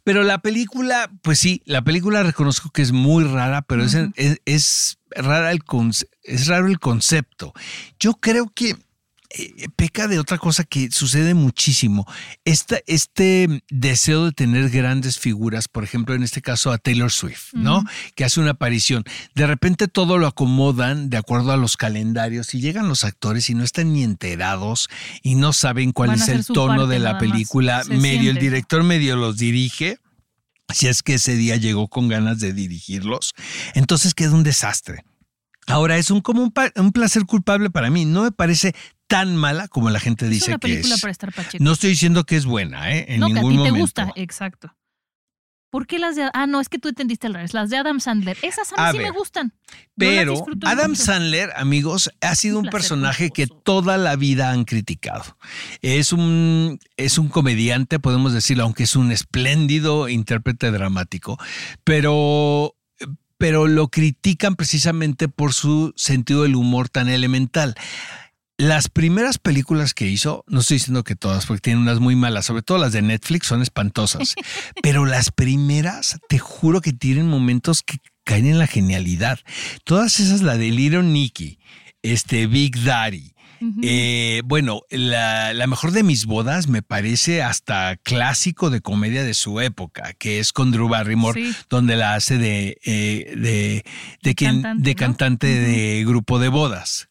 pero 0.08 0.22
la 0.22 0.38
película, 0.38 1.10
pues 1.20 1.38
sí, 1.38 1.60
la 1.66 1.82
película 1.84 2.22
reconozco 2.22 2.70
que 2.70 2.80
es 2.80 2.92
muy 2.92 3.24
rara, 3.24 3.60
pero 3.60 3.84
es- 3.84 3.94
es, 4.16 4.40
es 4.46 4.98
rara 5.10 5.52
el 5.52 5.60
es 6.22 6.46
raro 6.46 6.66
el 6.66 6.78
concepto. 6.78 7.52
Yo 8.00 8.14
creo 8.14 8.50
que 8.54 8.74
peca 9.76 10.08
de 10.08 10.18
otra 10.18 10.38
cosa 10.38 10.64
que 10.64 10.90
sucede 10.90 11.34
muchísimo. 11.34 12.06
Esta, 12.44 12.78
este 12.86 13.62
deseo 13.68 14.26
de 14.26 14.32
tener 14.32 14.70
grandes 14.70 15.18
figuras, 15.18 15.68
por 15.68 15.84
ejemplo, 15.84 16.14
en 16.14 16.22
este 16.22 16.40
caso 16.40 16.72
a 16.72 16.78
Taylor 16.78 17.10
Swift, 17.10 17.52
¿no? 17.52 17.84
Que 18.14 18.24
hace 18.24 18.40
una 18.40 18.52
aparición. 18.52 19.04
De 19.34 19.46
repente 19.46 19.86
todo 19.86 20.18
lo 20.18 20.26
acomodan 20.26 21.10
de 21.10 21.18
acuerdo 21.18 21.52
a 21.52 21.56
los 21.56 21.76
calendarios 21.76 22.54
y 22.54 22.60
llegan 22.60 22.88
los 22.88 23.04
actores 23.04 23.50
y 23.50 23.54
no 23.54 23.64
están 23.64 23.92
ni 23.92 24.02
enterados 24.02 24.88
y 25.22 25.34
no 25.34 25.52
saben 25.52 25.92
cuál 25.92 26.10
Van 26.10 26.20
es 26.20 26.28
el 26.28 26.46
tono 26.46 26.78
parte 26.78 26.94
de 26.94 26.98
la 26.98 27.18
película. 27.18 27.84
Medio, 27.88 28.30
el 28.30 28.38
director 28.38 28.82
medio 28.82 29.16
los 29.16 29.36
dirige. 29.36 29.98
Si 30.72 30.86
es 30.86 31.02
que 31.02 31.14
ese 31.14 31.34
día 31.34 31.56
llegó 31.56 31.88
con 31.88 32.08
ganas 32.08 32.40
de 32.40 32.52
dirigirlos, 32.52 33.34
entonces 33.74 34.14
queda 34.14 34.34
un 34.34 34.42
desastre. 34.42 35.02
Ahora 35.66 35.98
es 35.98 36.10
un 36.10 36.20
como 36.22 36.42
un 36.42 36.92
placer 36.92 37.24
culpable 37.26 37.70
para 37.70 37.90
mí. 37.90 38.06
No 38.06 38.22
me 38.22 38.32
parece 38.32 38.74
tan 39.08 39.34
mala 39.36 39.66
como 39.68 39.90
la 39.90 39.98
gente 40.00 40.26
Es 40.26 40.30
dice 40.30 40.50
una 40.52 40.58
que 40.58 40.68
película 40.68 40.94
es. 40.94 41.00
para 41.00 41.10
estar 41.10 41.32
pacheco. 41.32 41.64
No 41.64 41.72
estoy 41.72 41.90
diciendo 41.90 42.24
que 42.24 42.36
es 42.36 42.46
buena, 42.46 42.94
¿eh? 42.94 43.06
En 43.08 43.20
no, 43.20 43.26
que 43.26 43.32
a 43.32 43.34
ningún 43.36 43.50
ti 43.52 43.56
te 43.56 43.58
momento. 43.70 43.80
gusta, 43.80 44.12
exacto. 44.14 44.74
¿Por 45.70 45.86
qué 45.86 45.98
las 45.98 46.16
de... 46.16 46.30
Ah, 46.32 46.46
no, 46.46 46.60
es 46.62 46.70
que 46.70 46.78
tú 46.78 46.88
entendiste 46.88 47.26
al 47.26 47.34
revés. 47.34 47.52
Las 47.52 47.68
de 47.68 47.76
Adam 47.76 48.00
Sandler. 48.00 48.38
Esas 48.40 48.72
a 48.72 48.76
mí 48.76 48.82
A 48.82 48.92
sí 48.92 48.98
me 49.00 49.10
gustan. 49.10 49.52
Pero 49.98 50.46
Adam 50.64 50.92
mucho. 50.92 51.02
Sandler, 51.02 51.50
amigos, 51.56 52.10
ha 52.22 52.34
sido 52.36 52.58
Un 52.58 52.64
un 52.66 52.70
personaje 52.70 53.28
que 53.30 53.46
toda 53.46 53.98
la 53.98 54.16
vida 54.16 54.50
han 54.50 54.64
criticado. 54.64 55.36
Es 55.82 56.14
un, 56.14 56.78
es 56.96 57.18
un 57.18 57.28
comediante, 57.28 57.98
podemos 57.98 58.32
decirlo, 58.32 58.64
aunque 58.64 58.84
es 58.84 58.96
un 58.96 59.12
espléndido 59.12 60.08
intérprete 60.08 60.70
dramático, 60.70 61.38
pero, 61.84 62.74
pero 63.36 63.66
lo 63.66 63.88
critican 63.88 64.56
precisamente 64.56 65.28
por 65.28 65.52
su 65.52 65.92
sentido 65.96 66.44
del 66.44 66.56
humor 66.56 66.88
tan 66.88 67.08
elemental. 67.08 67.74
Las 68.60 68.88
primeras 68.88 69.38
películas 69.38 69.94
que 69.94 70.06
hizo, 70.08 70.44
no 70.48 70.60
estoy 70.60 70.78
diciendo 70.78 71.04
que 71.04 71.14
todas, 71.14 71.46
porque 71.46 71.60
tienen 71.60 71.82
unas 71.82 72.00
muy 72.00 72.16
malas, 72.16 72.46
sobre 72.46 72.62
todo 72.62 72.76
las 72.78 72.92
de 72.92 73.02
Netflix 73.02 73.46
son 73.46 73.62
espantosas, 73.62 74.34
pero 74.82 75.06
las 75.06 75.30
primeras, 75.30 76.18
te 76.28 76.40
juro 76.40 76.80
que 76.80 76.92
tienen 76.92 77.28
momentos 77.28 77.82
que 77.82 77.98
caen 78.24 78.46
en 78.46 78.58
la 78.58 78.66
genialidad. 78.66 79.38
Todas 79.84 80.18
esas, 80.18 80.42
la 80.42 80.56
de 80.58 80.70
Little 80.72 81.04
Nicky, 81.04 81.60
este 82.02 82.48
Big 82.48 82.82
Daddy, 82.82 83.32
eh, 83.82 84.42
bueno, 84.44 84.82
la, 84.90 85.52
la 85.52 85.66
mejor 85.66 85.90
de 85.92 86.02
mis 86.04 86.26
bodas 86.26 86.68
me 86.68 86.82
parece 86.82 87.42
hasta 87.42 87.96
clásico 87.96 88.70
de 88.70 88.80
comedia 88.80 89.24
de 89.24 89.34
su 89.34 89.60
época, 89.60 90.12
que 90.14 90.38
es 90.40 90.52
con 90.52 90.70
Drew 90.70 90.88
Barrymore, 90.88 91.40
Sí. 91.40 91.56
donde 91.68 91.96
la 91.96 92.14
hace 92.14 92.38
de, 92.38 92.78
eh, 92.84 93.34
de, 93.36 93.84
de, 94.22 94.34
quien, 94.34 94.62
cantante, 94.62 94.82
de 94.88 94.94
¿no? 94.94 94.98
cantante 94.98 95.46
de 95.46 96.04
grupo 96.04 96.38
de 96.38 96.48
bodas. 96.48 97.07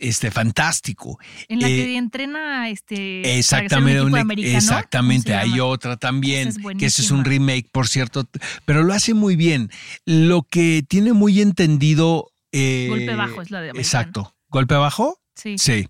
Este, 0.00 0.30
fantástico. 0.30 1.18
En 1.48 1.60
la 1.60 1.68
Eh, 1.68 1.76
que 1.76 1.96
entrena 1.96 2.68
este. 2.68 3.20
un 3.24 3.26
Exactamente, 3.26 4.02
un- 4.02 4.38
exactamente. 4.38 5.32
¿Cómo 5.32 5.44
se 5.44 5.52
Hay 5.54 5.60
otra 5.60 5.96
también, 5.96 6.48
es 6.48 6.58
que 6.78 6.86
ese 6.86 7.02
es 7.02 7.10
un 7.10 7.24
remake, 7.24 7.68
por 7.72 7.88
cierto, 7.88 8.28
pero 8.64 8.82
lo 8.82 8.92
hace 8.94 9.14
muy 9.14 9.36
bien. 9.36 9.70
Lo 10.04 10.42
que 10.42 10.84
tiene 10.88 11.12
muy 11.12 11.40
entendido. 11.40 12.30
eh, 12.52 12.86
Golpe 12.88 13.14
bajo 13.14 13.42
es 13.42 13.50
la 13.50 13.60
de 13.60 13.70
americano. 13.70 13.80
Exacto. 13.80 14.36
¿Golpe 14.48 14.74
bajo? 14.74 15.18
Sí. 15.34 15.56
Sí. 15.58 15.88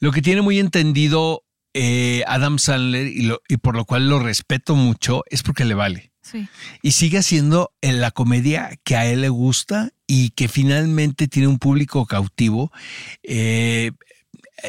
Lo 0.00 0.10
que 0.12 0.22
tiene 0.22 0.42
muy 0.42 0.58
entendido 0.58 1.44
eh, 1.72 2.24
Adam 2.26 2.58
Sandler 2.58 3.06
y, 3.06 3.22
lo- 3.22 3.40
y 3.48 3.58
por 3.58 3.76
lo 3.76 3.84
cual 3.84 4.08
lo 4.08 4.18
respeto 4.18 4.74
mucho 4.74 5.22
es 5.30 5.44
porque 5.44 5.64
le 5.64 5.74
vale. 5.74 6.10
sí. 6.20 6.48
Y 6.82 6.90
sigue 6.92 7.18
haciendo 7.18 7.72
eh, 7.80 7.92
la 7.92 8.10
comedia 8.10 8.70
que 8.84 8.96
a 8.96 9.06
él 9.06 9.20
le 9.20 9.28
gusta 9.28 9.90
y 10.12 10.30
que 10.30 10.48
finalmente 10.48 11.28
tiene 11.28 11.46
un 11.46 11.60
público 11.60 12.04
cautivo. 12.04 12.72
Eh, 13.22 13.92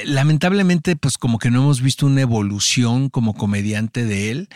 lamentablemente, 0.06 0.96
pues 0.96 1.18
como 1.18 1.40
que 1.40 1.50
no 1.50 1.64
hemos 1.64 1.82
visto 1.82 2.06
una 2.06 2.22
evolución 2.22 3.10
como 3.10 3.34
comediante 3.34 4.06
de 4.06 4.30
él. 4.30 4.50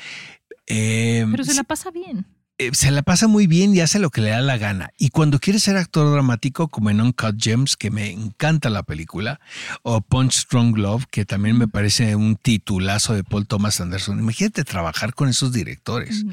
Eh, 0.67 1.25
Pero 1.31 1.43
se 1.43 1.55
la 1.55 1.63
pasa 1.63 1.89
bien. 1.89 2.27
eh, 2.59 2.69
se 2.73 2.91
la 2.91 3.01
pasa 3.01 3.27
muy 3.27 3.47
bien 3.47 3.75
y 3.75 3.79
hace 3.81 3.97
lo 3.97 4.11
que 4.11 4.21
le 4.21 4.29
da 4.29 4.41
la 4.41 4.57
gana. 4.59 4.91
Y 4.99 5.09
cuando 5.09 5.39
quiere 5.39 5.57
ser 5.59 5.75
actor 5.75 6.11
dramático, 6.11 6.67
como 6.67 6.91
en 6.91 7.01
Uncut 7.01 7.35
Gems, 7.41 7.75
que 7.75 7.89
me 7.89 8.11
encanta 8.11 8.69
la 8.69 8.83
película, 8.83 9.39
o 9.81 10.01
Punch 10.01 10.33
Strong 10.37 10.77
Love, 10.77 11.05
que 11.09 11.25
también 11.25 11.57
me 11.57 11.67
parece 11.67 12.15
un 12.15 12.35
titulazo 12.35 13.15
de 13.15 13.23
Paul 13.23 13.47
Thomas 13.47 13.81
Anderson. 13.81 14.19
Imagínate 14.19 14.63
trabajar 14.63 15.15
con 15.15 15.29
esos 15.29 15.51
directores. 15.51 16.25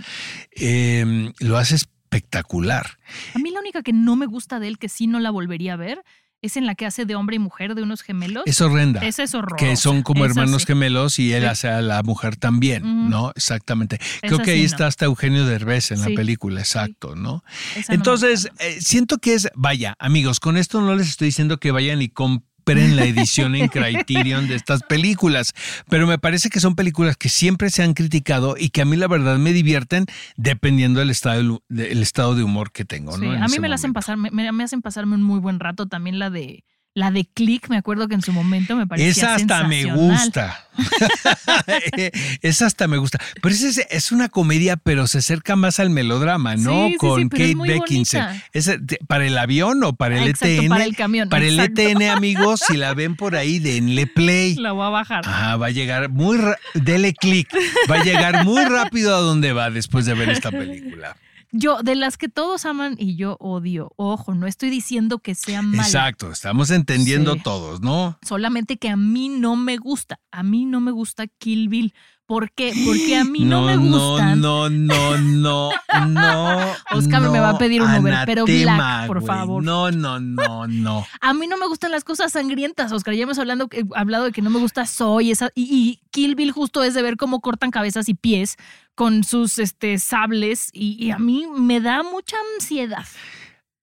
Eh, 0.54 1.32
lo 1.40 1.56
hace 1.56 1.76
espectacular. 2.16 2.98
A 3.34 3.38
mí 3.38 3.50
la 3.50 3.60
única 3.60 3.82
que 3.82 3.92
no 3.92 4.16
me 4.16 4.26
gusta 4.26 4.60
de 4.60 4.68
él, 4.68 4.78
que 4.78 4.88
sí 4.88 5.06
no 5.06 5.18
la 5.20 5.30
volvería 5.30 5.74
a 5.74 5.76
ver, 5.76 6.02
es 6.42 6.56
en 6.56 6.66
la 6.66 6.74
que 6.74 6.86
hace 6.86 7.04
de 7.06 7.14
hombre 7.14 7.36
y 7.36 7.38
mujer 7.38 7.76
de 7.76 7.82
unos 7.84 8.02
gemelos. 8.02 8.42
Es 8.46 8.60
horrenda. 8.60 9.00
Esa 9.02 9.22
es 9.22 9.32
horror. 9.32 9.56
que 9.56 9.76
son 9.76 10.02
como 10.02 10.24
hermanos 10.24 10.66
gemelos 10.66 11.20
y 11.20 11.32
él 11.32 11.42
Sí. 11.44 11.48
hace 11.48 11.68
a 11.68 11.80
la 11.80 12.02
mujer 12.02 12.34
también. 12.36 13.08
¿no? 13.08 13.30
Exactamente. 13.36 13.98
Creo 14.20 14.34
Esa 14.34 14.42
que 14.42 14.50
ahí 14.50 14.58
sí, 14.60 14.64
está 14.64 14.84
no. 14.84 14.88
hasta 14.88 15.04
Eugenio 15.04 15.46
Derbez 15.46 15.92
en 15.92 16.00
la 16.00 16.06
película, 16.08 16.58
exacto, 16.60 17.14
¿no? 17.14 17.44
Esa 17.76 17.94
Entonces, 17.94 18.50
eh, 18.58 18.78
siento 18.80 19.18
que 19.18 19.34
es, 19.34 19.50
vaya, 19.54 19.94
amigos, 20.00 20.40
con 20.40 20.56
esto 20.56 20.80
no 20.80 20.96
les 20.96 21.08
estoy 21.10 21.26
diciendo 21.26 21.58
que 21.58 21.70
vayan 21.70 22.02
y 22.02 22.08
compren 22.08 22.50
la 22.66 23.04
edición 23.04 23.54
en 23.54 23.68
Criterion 23.68 24.48
de 24.48 24.54
estas 24.54 24.82
películas, 24.82 25.52
pero 25.88 26.06
me 26.06 26.18
parece 26.18 26.48
que 26.48 26.60
son 26.60 26.74
películas 26.74 27.16
que 27.16 27.28
siempre 27.28 27.70
se 27.70 27.82
han 27.82 27.94
criticado 27.94 28.54
y 28.58 28.70
que 28.70 28.82
a 28.82 28.84
mí 28.84 28.96
la 28.96 29.08
verdad 29.08 29.38
me 29.38 29.52
divierten 29.52 30.06
dependiendo 30.36 31.00
del 31.00 31.10
estado, 31.10 31.62
de- 31.68 31.88
del 31.88 32.02
estado 32.02 32.34
de 32.34 32.42
humor 32.42 32.72
que 32.72 32.84
tengo. 32.84 33.12
Sí, 33.16 33.24
¿no? 33.24 33.34
En 33.34 33.42
a 33.42 33.48
mí 33.48 33.58
me 33.58 33.68
la 33.68 33.74
hacen 33.74 33.92
pasar, 33.92 34.16
me 34.16 34.64
hacen 34.64 34.82
pasarme 34.82 35.14
un 35.16 35.22
muy 35.22 35.40
buen 35.40 35.60
rato. 35.60 35.86
También 35.86 36.18
la 36.18 36.30
de 36.30 36.64
la 36.94 37.10
de 37.10 37.24
Click, 37.24 37.68
me 37.70 37.78
acuerdo 37.78 38.06
que 38.06 38.14
en 38.14 38.22
su 38.22 38.32
momento 38.32 38.76
me 38.76 38.86
parecía 38.86 39.10
Esa 39.10 39.34
hasta 39.34 39.64
me 39.64 39.84
gusta. 39.84 40.66
Esa 42.42 42.66
hasta 42.66 42.86
me 42.86 42.98
gusta. 42.98 43.18
Pero 43.40 43.54
es, 43.54 43.78
es 43.90 44.12
una 44.12 44.28
comedia, 44.28 44.76
pero 44.76 45.06
se 45.06 45.18
acerca 45.18 45.56
más 45.56 45.80
al 45.80 45.90
melodrama, 45.90 46.56
¿no? 46.56 46.70
Sí, 46.70 46.86
sí, 46.88 46.92
sí, 46.92 46.96
Con 46.98 47.22
es 47.22 48.10
Kate. 48.10 48.42
¿Es 48.52 48.70
¿Para 49.06 49.26
el 49.26 49.38
avión 49.38 49.82
o 49.84 49.94
para 49.94 50.16
el 50.18 50.24
Ah, 50.24 50.26
exacto, 50.28 50.54
ETN? 50.54 50.68
para 50.68 50.84
el 50.84 50.96
camión, 50.96 51.28
Para 51.28 51.46
el. 51.46 51.58
ETN, 51.58 52.02
amigos, 52.10 52.60
si 52.66 52.76
la 52.76 52.92
ven 52.94 53.16
por 53.16 53.36
ahí, 53.36 53.58
denle 53.58 54.06
play. 54.06 54.54
La 54.56 54.72
voy 54.72 54.86
a 54.86 54.90
bajar. 54.90 55.26
Ajá, 55.26 55.56
va 55.56 55.66
a 55.66 55.70
llegar 55.70 56.10
muy 56.10 56.38
dele 56.74 57.14
clic. 57.14 57.48
Va 57.90 57.96
a 57.96 58.04
llegar 58.04 58.44
muy 58.44 58.64
rápido 58.64 59.16
a 59.16 59.20
donde 59.20 59.52
va 59.52 59.70
después 59.70 60.04
de 60.04 60.14
ver 60.14 60.28
esta 60.28 60.50
película. 60.50 61.16
Yo, 61.54 61.82
de 61.82 61.94
las 61.96 62.16
que 62.16 62.28
todos 62.30 62.64
aman 62.64 62.96
y 62.98 63.14
yo 63.16 63.36
odio. 63.38 63.92
Ojo, 63.96 64.34
no 64.34 64.46
estoy 64.46 64.70
diciendo 64.70 65.18
que 65.18 65.34
sea 65.34 65.60
mala. 65.60 65.82
Exacto, 65.82 66.32
estamos 66.32 66.70
entendiendo 66.70 67.34
Sí. 67.34 67.40
todos, 67.44 67.82
¿no? 67.82 68.18
Solamente 68.22 68.78
que 68.78 68.88
a 68.88 68.96
mí 68.96 69.28
no 69.28 69.54
me 69.56 69.76
gusta. 69.76 70.18
A 70.30 70.42
mí 70.42 70.64
no 70.64 70.80
me 70.80 70.90
gusta 70.92 71.26
Kill 71.26 71.68
Bill. 71.68 71.92
¿Por 72.32 72.50
qué? 72.50 72.72
Porque 72.86 73.14
a 73.18 73.24
mí 73.24 73.40
no, 73.40 73.66
me 73.66 73.76
gustan. 73.76 74.40
No, 74.40 74.70
no, 74.70 75.18
no, 75.18 75.70
no. 76.06 76.72
Oscar 76.92 77.20
me 77.20 77.38
va 77.38 77.50
a 77.50 77.52
no, 77.52 77.58
pedir 77.58 77.82
un 77.82 77.94
Uber, 77.94 78.20
pero 78.24 78.44
anatema, 78.44 78.74
black, 78.74 79.06
por 79.06 79.22
favor. 79.22 79.62
No, 79.62 79.90
no, 79.90 80.18
no, 80.18 80.66
no. 80.66 81.06
A 81.20 81.34
mí 81.34 81.46
no 81.46 81.58
me 81.58 81.66
gustan 81.66 81.90
las 81.90 82.04
cosas 82.04 82.32
sangrientas, 82.32 82.90
Oscar. 82.90 83.12
Ya 83.12 83.24
hemos 83.24 83.38
hablando, 83.38 83.68
eh, 83.72 83.84
hablado 83.94 84.24
de 84.24 84.32
que 84.32 84.40
no 84.40 84.48
me 84.48 84.60
gusta 84.60 84.86
Soy. 84.86 85.30
Esa, 85.30 85.50
y, 85.54 85.64
y 85.64 86.00
Kill 86.10 86.34
Bill 86.34 86.52
justo 86.52 86.82
es 86.82 86.94
de 86.94 87.02
ver 87.02 87.18
cómo 87.18 87.42
cortan 87.42 87.70
cabezas 87.70 88.08
y 88.08 88.14
pies 88.14 88.56
con 88.94 89.24
sus 89.24 89.58
este, 89.58 89.98
sables. 89.98 90.70
Y, 90.72 90.96
y 91.04 91.10
a 91.10 91.18
mí 91.18 91.46
me 91.54 91.82
da 91.82 92.02
mucha 92.02 92.36
ansiedad. 92.54 93.04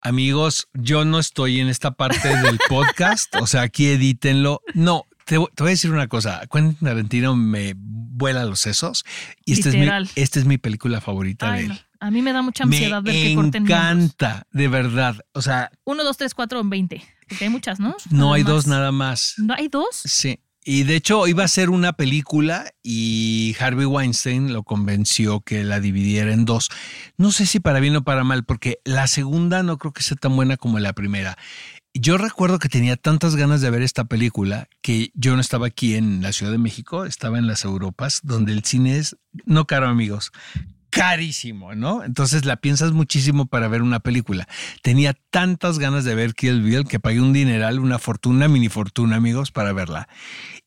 Amigos, 0.02 0.70
yo 0.74 1.06
no 1.06 1.20
estoy 1.20 1.60
en 1.60 1.68
esta 1.68 1.92
parte 1.92 2.30
del 2.30 2.58
podcast, 2.68 3.36
o 3.36 3.46
sea, 3.46 3.62
aquí 3.62 3.86
edítenlo. 3.88 4.62
No, 4.74 5.06
te, 5.30 5.38
voy- 5.38 5.50
a 5.58 5.64
decir 5.64 5.92
una 5.92 6.08
cosa. 6.08 6.42
Quentin 6.52 6.76
Tarantino 6.88 7.36
me 7.36 7.74
vuela 7.78 8.44
los 8.46 8.60
sesos 8.60 9.04
y 9.46 9.54
esta 9.54 9.70
es, 9.70 9.76
mi, 9.76 9.88
esta 10.16 10.40
es 10.40 10.46
mi 10.46 10.58
película 10.58 11.00
favorita 11.02 11.52
Ay, 11.52 11.62
de 11.64 11.68
no. 11.70 11.74
él. 11.76 11.80
A 12.02 12.12
mí 12.12 12.22
me 12.22 12.32
da 12.34 12.42
mucha 12.42 12.64
ansiedad 12.64 13.02
me 13.04 13.12
ver 13.12 13.14
que 13.24 13.36
corten 13.36 13.64
miembros. 13.64 13.78
encanta, 13.80 14.48
de 14.52 14.68
verdad. 14.70 15.18
O 15.34 15.42
sea, 15.42 15.70
1, 15.84 16.04
2, 16.04 16.18
3, 16.18 16.34
4, 16.34 16.64
20. 16.64 17.04
Porque 17.28 17.44
hay 17.46 17.50
muchas, 17.50 17.80
¿no? 17.80 17.96
no 18.10 18.18
Nada 18.26 18.36
hay 18.36 18.44
dos 18.44 18.68
nada 18.68 18.92
más. 18.92 19.34
¿No 19.38 19.54
hay 19.54 19.68
dos? 19.68 19.88
Sí. 20.06 20.40
Y 20.66 20.84
de 20.84 20.96
hecho 20.96 21.28
iba 21.28 21.44
a 21.44 21.48
ser 21.48 21.70
una 21.70 21.94
película 21.94 22.72
y 22.84 23.56
Harvey 23.60 23.86
Weinstein 23.86 24.54
lo 24.54 24.64
convenció 24.64 25.40
que 25.42 25.64
la 25.64 25.80
dividiera 25.80 26.32
en 26.34 26.46
dos. 26.46 26.70
No 27.18 27.32
sé 27.32 27.46
si 27.46 27.60
para 27.60 27.80
bien 27.80 27.96
o 27.96 28.04
para 28.04 28.24
mal, 28.24 28.44
porque 28.44 28.80
la 28.84 29.08
segunda 29.08 29.64
no 29.64 29.78
creo 29.78 29.94
que 29.94 30.04
sea 30.04 30.18
tan 30.18 30.36
buena 30.36 30.58
como 30.58 30.80
la 30.80 30.94
primera. 30.94 31.38
Yo 32.02 32.18
recuerdo 32.18 32.60
que 32.60 32.70
tenía 32.70 32.96
tantas 32.96 33.36
ganas 33.36 33.60
de 33.60 33.70
ver 33.70 33.82
esta 33.82 34.06
película 34.06 34.70
que 34.82 35.12
yo 35.16 35.36
no 35.36 35.42
estaba 35.42 35.68
aquí 35.68 35.96
en 35.96 36.22
la 36.22 36.32
Ciudad 36.32 36.54
de 36.54 36.58
México, 36.58 37.04
estaba 37.04 37.38
en 37.38 37.46
las 37.46 37.66
Europas, 37.66 38.22
donde 38.24 38.54
el 38.54 38.64
cine 38.64 38.98
es, 38.98 39.18
no 39.46 39.68
caro 39.68 39.90
amigos, 39.90 40.32
carísimo, 40.92 41.76
¿no? 41.76 42.06
Entonces 42.06 42.46
la 42.46 42.56
piensas 42.56 42.94
muchísimo 42.94 43.48
para 43.48 43.68
ver 43.68 43.82
una 43.82 44.00
película. 44.00 44.48
Tenía 44.82 45.14
tantas 45.30 45.78
ganas 45.78 46.06
de 46.06 46.16
ver 46.16 46.36
Kill 46.36 46.62
Bill 46.62 46.88
que 46.88 47.02
pagué 47.02 47.20
un 47.20 47.34
dineral, 47.34 47.80
una 47.80 48.00
fortuna, 48.00 48.48
mini 48.48 48.70
fortuna, 48.70 49.18
amigos, 49.18 49.52
para 49.52 49.74
verla. 49.74 50.08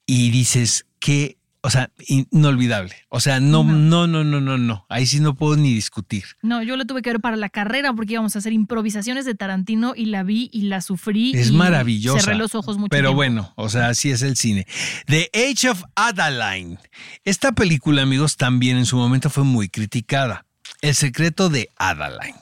Y 0.05 0.31
dices 0.33 0.85
que, 1.01 1.38
o 1.64 1.70
sea, 1.70 1.90
inolvidable. 2.09 2.94
O 3.09 3.20
sea, 3.20 3.38
no, 3.38 3.62
no, 3.62 4.07
no, 4.09 4.25
no, 4.25 4.40
no, 4.40 4.59
no. 4.59 4.85
Ahí 4.88 5.07
sí 5.07 5.20
no 5.20 5.35
puedo 5.35 5.57
ni 5.57 5.72
discutir. 5.72 6.25
No, 6.42 6.62
yo 6.62 6.77
la 6.77 6.85
tuve 6.85 7.03
que 7.03 7.11
ver 7.11 7.20
para 7.20 7.37
la 7.37 7.48
carrera 7.48 7.92
porque 7.92 8.14
íbamos 8.14 8.35
a 8.35 8.40
hacer 8.40 8.53
improvisaciones 8.53 9.25
de 9.25 9.35
Tarantino 9.35 9.94
y 9.96 10.07
la 10.07 10.25
vi 10.25 10.51
y 10.53 10.62
la 10.62 10.81
sufrí. 10.81 11.33
Es 11.35 11.53
maravillosa. 11.53 12.20
Cerré 12.20 12.37
los 12.37 12.55
ojos 12.57 12.79
mucho 12.79 12.88
Pero 12.90 13.11
tiempo. 13.11 13.16
bueno, 13.16 13.53
o 13.57 13.68
sea, 13.68 13.88
así 13.88 14.11
es 14.11 14.22
el 14.22 14.37
cine. 14.37 14.66
The 15.07 15.31
Age 15.33 15.70
of 15.70 15.85
Adaline. 15.94 16.79
Esta 17.25 17.53
película, 17.53 18.03
amigos, 18.03 18.37
también 18.37 18.77
en 18.77 18.87
su 18.87 18.96
momento 18.96 19.31
fue 19.31 19.44
muy 19.44 19.68
criticada. 19.68 20.44
El 20.81 20.96
secreto 20.96 21.48
de 21.48 21.70
Adaline. 21.77 22.35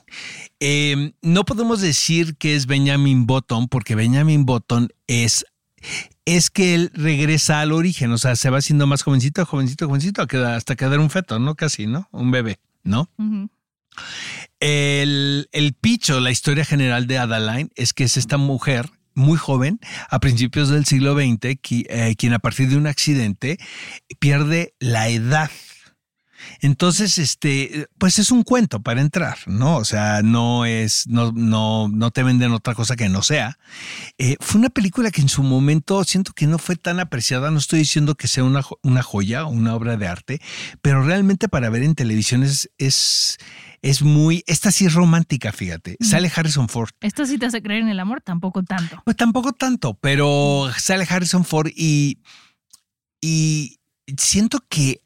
Eh, 0.59 1.13
no 1.21 1.45
podemos 1.45 1.79
decir 1.79 2.37
que 2.37 2.55
es 2.55 2.65
Benjamin 2.65 3.27
Button, 3.27 3.67
porque 3.67 3.93
Benjamin 3.93 4.47
Button 4.47 4.89
es, 5.05 5.45
es 6.25 6.49
que 6.49 6.75
él 6.75 6.91
regresa 6.93 7.61
al 7.61 7.71
origen, 7.71 8.11
o 8.11 8.17
sea, 8.17 8.35
se 8.35 8.49
va 8.49 8.59
haciendo 8.59 8.87
más 8.87 9.01
jovencito, 9.03 9.45
jovencito, 9.45 9.87
jovencito, 9.87 10.21
hasta 10.47 10.75
quedar 10.75 10.99
un 10.99 11.09
feto, 11.09 11.39
¿no? 11.39 11.55
Casi, 11.55 11.87
¿no? 11.87 12.07
Un 12.11 12.31
bebé, 12.31 12.59
¿no? 12.83 13.09
El, 14.59 15.49
el 15.51 15.73
picho, 15.73 16.19
la 16.19 16.31
historia 16.31 16.65
general 16.65 17.07
de 17.07 17.17
Adaline 17.17 17.69
es 17.75 17.93
que 17.93 18.03
es 18.03 18.17
esta 18.17 18.37
mujer 18.37 18.89
muy 19.13 19.37
joven, 19.37 19.79
a 20.09 20.19
principios 20.19 20.69
del 20.69 20.85
siglo 20.85 21.13
XX, 21.15 21.57
qui- 21.61 21.85
eh, 21.89 22.15
quien 22.17 22.33
a 22.33 22.39
partir 22.39 22.69
de 22.69 22.77
un 22.77 22.87
accidente 22.87 23.57
pierde 24.19 24.73
la 24.79 25.09
edad. 25.09 25.49
Entonces, 26.59 27.17
este, 27.17 27.87
pues 27.97 28.19
es 28.19 28.31
un 28.31 28.43
cuento 28.43 28.81
para 28.81 29.01
entrar, 29.01 29.37
¿no? 29.47 29.77
O 29.77 29.85
sea, 29.85 30.21
no 30.23 30.65
es, 30.65 31.07
no, 31.07 31.31
no, 31.31 31.87
no 31.87 32.11
te 32.11 32.23
venden 32.23 32.51
otra 32.51 32.75
cosa 32.75 32.95
que 32.95 33.09
no 33.09 33.21
sea. 33.21 33.57
Eh, 34.17 34.37
fue 34.39 34.59
una 34.59 34.69
película 34.69 35.11
que 35.11 35.21
en 35.21 35.29
su 35.29 35.43
momento 35.43 36.03
siento 36.03 36.33
que 36.33 36.47
no 36.47 36.57
fue 36.57 36.75
tan 36.75 36.99
apreciada. 36.99 37.51
No 37.51 37.57
estoy 37.57 37.79
diciendo 37.79 38.15
que 38.15 38.27
sea 38.27 38.43
una, 38.43 38.61
una 38.83 39.03
joya 39.03 39.45
o 39.45 39.49
una 39.49 39.75
obra 39.75 39.97
de 39.97 40.07
arte, 40.07 40.41
pero 40.81 41.03
realmente 41.03 41.47
para 41.47 41.69
ver 41.69 41.83
en 41.83 41.95
televisión 41.95 42.43
es, 42.43 42.69
es, 42.77 43.37
es 43.81 44.01
muy. 44.01 44.43
Esta 44.47 44.71
sí 44.71 44.85
es 44.85 44.93
romántica, 44.93 45.51
fíjate. 45.51 45.97
Sale 45.99 46.31
Harrison 46.33 46.69
Ford. 46.69 46.91
Esto 47.01 47.25
sí 47.25 47.37
te 47.37 47.47
hace 47.47 47.61
creer 47.61 47.81
en 47.81 47.89
el 47.89 47.99
amor, 47.99 48.21
tampoco 48.21 48.63
tanto. 48.63 49.01
Pues 49.03 49.17
tampoco 49.17 49.53
tanto, 49.53 49.95
pero 49.95 50.69
sale 50.77 51.05
Harrison 51.09 51.45
Ford 51.45 51.69
y, 51.75 52.19
y 53.21 53.79
siento 54.17 54.59
que 54.69 55.01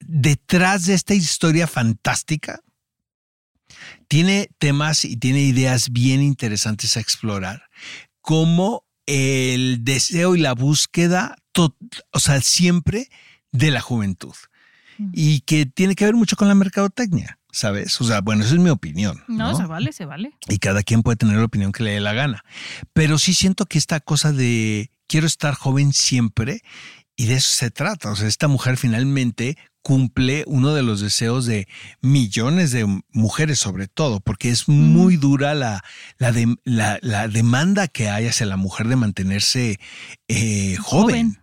detrás 0.00 0.86
de 0.86 0.94
esta 0.94 1.14
historia 1.14 1.66
fantástica 1.66 2.60
tiene 4.08 4.50
temas 4.58 5.04
y 5.04 5.16
tiene 5.16 5.42
ideas 5.42 5.90
bien 5.90 6.22
interesantes 6.22 6.96
a 6.96 7.00
explorar, 7.00 7.62
como 8.20 8.84
el 9.06 9.84
deseo 9.84 10.34
y 10.34 10.40
la 10.40 10.54
búsqueda, 10.54 11.36
o 12.12 12.20
sea, 12.20 12.40
siempre 12.40 13.08
de 13.52 13.70
la 13.70 13.80
juventud. 13.80 14.34
Mm. 14.98 15.10
Y 15.14 15.40
que 15.40 15.66
tiene 15.66 15.94
que 15.94 16.04
ver 16.04 16.14
mucho 16.14 16.36
con 16.36 16.48
la 16.48 16.54
mercadotecnia. 16.54 17.40
¿sabes? 17.52 18.00
O 18.00 18.04
sea, 18.04 18.20
bueno, 18.20 18.44
esa 18.44 18.54
es 18.54 18.60
mi 18.60 18.70
opinión. 18.70 19.22
No, 19.28 19.52
No, 19.52 19.56
se 19.56 19.66
vale, 19.66 19.92
se 19.92 20.04
vale. 20.04 20.32
Y 20.48 20.58
cada 20.58 20.82
quien 20.82 21.02
puede 21.02 21.16
tener 21.16 21.36
la 21.36 21.44
opinión 21.44 21.72
que 21.72 21.82
le 21.82 21.92
dé 21.92 22.00
la 22.00 22.12
gana. 22.12 22.44
Pero 22.92 23.18
sí 23.18 23.34
siento 23.34 23.66
que 23.66 23.78
esta 23.78 24.00
cosa 24.00 24.32
de 24.32 24.90
quiero 25.06 25.26
estar 25.26 25.54
joven 25.54 25.92
siempre 25.92 26.62
y 27.16 27.26
de 27.26 27.34
eso 27.34 27.50
se 27.52 27.70
trata. 27.70 28.10
O 28.10 28.16
sea, 28.16 28.28
esta 28.28 28.48
mujer 28.48 28.76
finalmente 28.76 29.56
cumple 29.82 30.44
uno 30.46 30.74
de 30.74 30.82
los 30.82 31.00
deseos 31.00 31.46
de 31.46 31.66
millones 32.00 32.70
de 32.70 32.86
mujeres 33.12 33.58
sobre 33.58 33.88
todo, 33.88 34.20
porque 34.20 34.50
es 34.50 34.68
muy 34.68 35.16
dura 35.16 35.54
la, 35.54 35.82
la, 36.18 36.32
de- 36.32 36.56
la- 36.64 36.98
la 37.02 37.28
demanda 37.28 37.88
que 37.88 38.08
hay 38.08 38.26
hacia 38.26 38.46
la 38.46 38.56
mujer 38.56 38.88
de 38.88 38.96
mantenerse 38.96 39.80
eh, 40.28 40.76
joven. 40.78 41.34
Joven. 41.34 41.39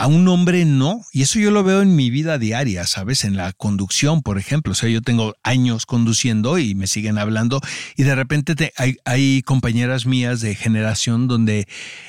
A 0.00 0.06
un 0.06 0.28
hombre 0.28 0.64
no, 0.64 1.00
y 1.12 1.22
eso 1.22 1.40
yo 1.40 1.50
lo 1.50 1.64
veo 1.64 1.82
en 1.82 1.96
mi 1.96 2.08
vida 2.08 2.38
diaria, 2.38 2.86
¿sabes? 2.86 3.24
En 3.24 3.36
la 3.36 3.52
conducción, 3.52 4.22
por 4.22 4.38
ejemplo. 4.38 4.70
O 4.70 4.74
sea, 4.76 4.88
yo 4.88 5.02
tengo 5.02 5.34
años 5.42 5.86
conduciendo 5.86 6.56
y 6.56 6.76
me 6.76 6.86
siguen 6.86 7.18
hablando 7.18 7.60
y 7.96 8.04
de 8.04 8.14
repente 8.14 8.54
te- 8.54 8.72
hay, 8.76 8.98
hay 9.04 9.42
compañeras 9.42 10.06
mías 10.06 10.40
de 10.40 10.54
generación 10.54 11.26
donde 11.26 11.66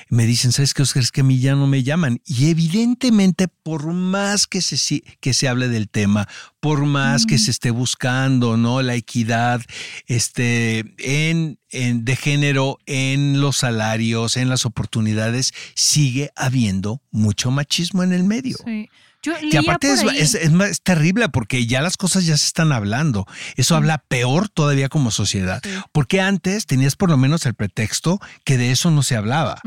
me 0.07 0.27
dicen, 0.27 0.51
¿sabes 0.51 0.75
qué, 0.75 0.83
Oscar? 0.83 1.01
Es 1.01 1.11
que 1.11 1.21
a 1.21 1.23
mí 1.23 1.39
ya 1.39 1.55
no 1.55 1.65
me 1.65 1.81
llaman. 1.81 2.21
Y 2.27 2.51
evidentemente, 2.51 3.47
por 3.47 3.91
más 3.91 4.45
que 4.45 4.61
se, 4.61 5.01
que 5.19 5.33
se 5.33 5.47
hable 5.47 5.67
del 5.67 5.89
tema, 5.89 6.27
por 6.59 6.85
más 6.85 7.25
que 7.25 7.39
se 7.39 7.49
esté 7.49 7.71
buscando, 7.71 8.55
¿no? 8.55 8.83
La 8.83 8.93
equidad 8.93 9.61
este, 10.05 10.83
en, 10.99 11.57
en- 11.71 12.05
de 12.05 12.15
género 12.15 12.77
en 12.85 13.41
los 13.41 13.57
salarios, 13.57 14.37
en 14.37 14.47
las 14.49 14.67
oportunidades, 14.67 15.53
sigue 15.73 16.29
habiendo 16.35 17.01
mucho 17.09 17.49
machismo 17.49 17.78
en 17.93 18.13
el 18.13 18.23
medio. 18.23 18.57
Sí. 18.65 18.89
Yo 19.21 19.35
Que 19.35 19.47
leía 19.47 19.59
aparte 19.59 19.87
por 19.89 19.95
es, 19.97 20.03
ahí- 20.03 20.17
es- 20.19 20.35
es 20.35 20.51
es 20.53 20.81
terrible 20.81 21.27
porque 21.27 21.65
ya 21.67 21.81
las 21.81 21.97
cosas 21.97 22.25
ya 22.25 22.37
se 22.37 22.45
están 22.47 22.71
hablando. 22.71 23.25
Eso 23.57 23.75
habla 23.75 23.97
peor 24.07 24.47
todavía 24.47 24.87
como 24.87 25.11
sociedad. 25.11 25.59
Sí. 25.61 25.71
Porque 25.91 26.21
antes 26.21 26.65
tenías 26.65 26.95
por 26.95 27.09
lo 27.09 27.17
menos 27.17 27.45
el 27.45 27.53
pretexto 27.53 28.21
que 28.45 28.57
de 28.57 28.71
eso 28.71 28.91
no 28.91 29.03
se 29.03 29.17
hablaba. 29.17 29.59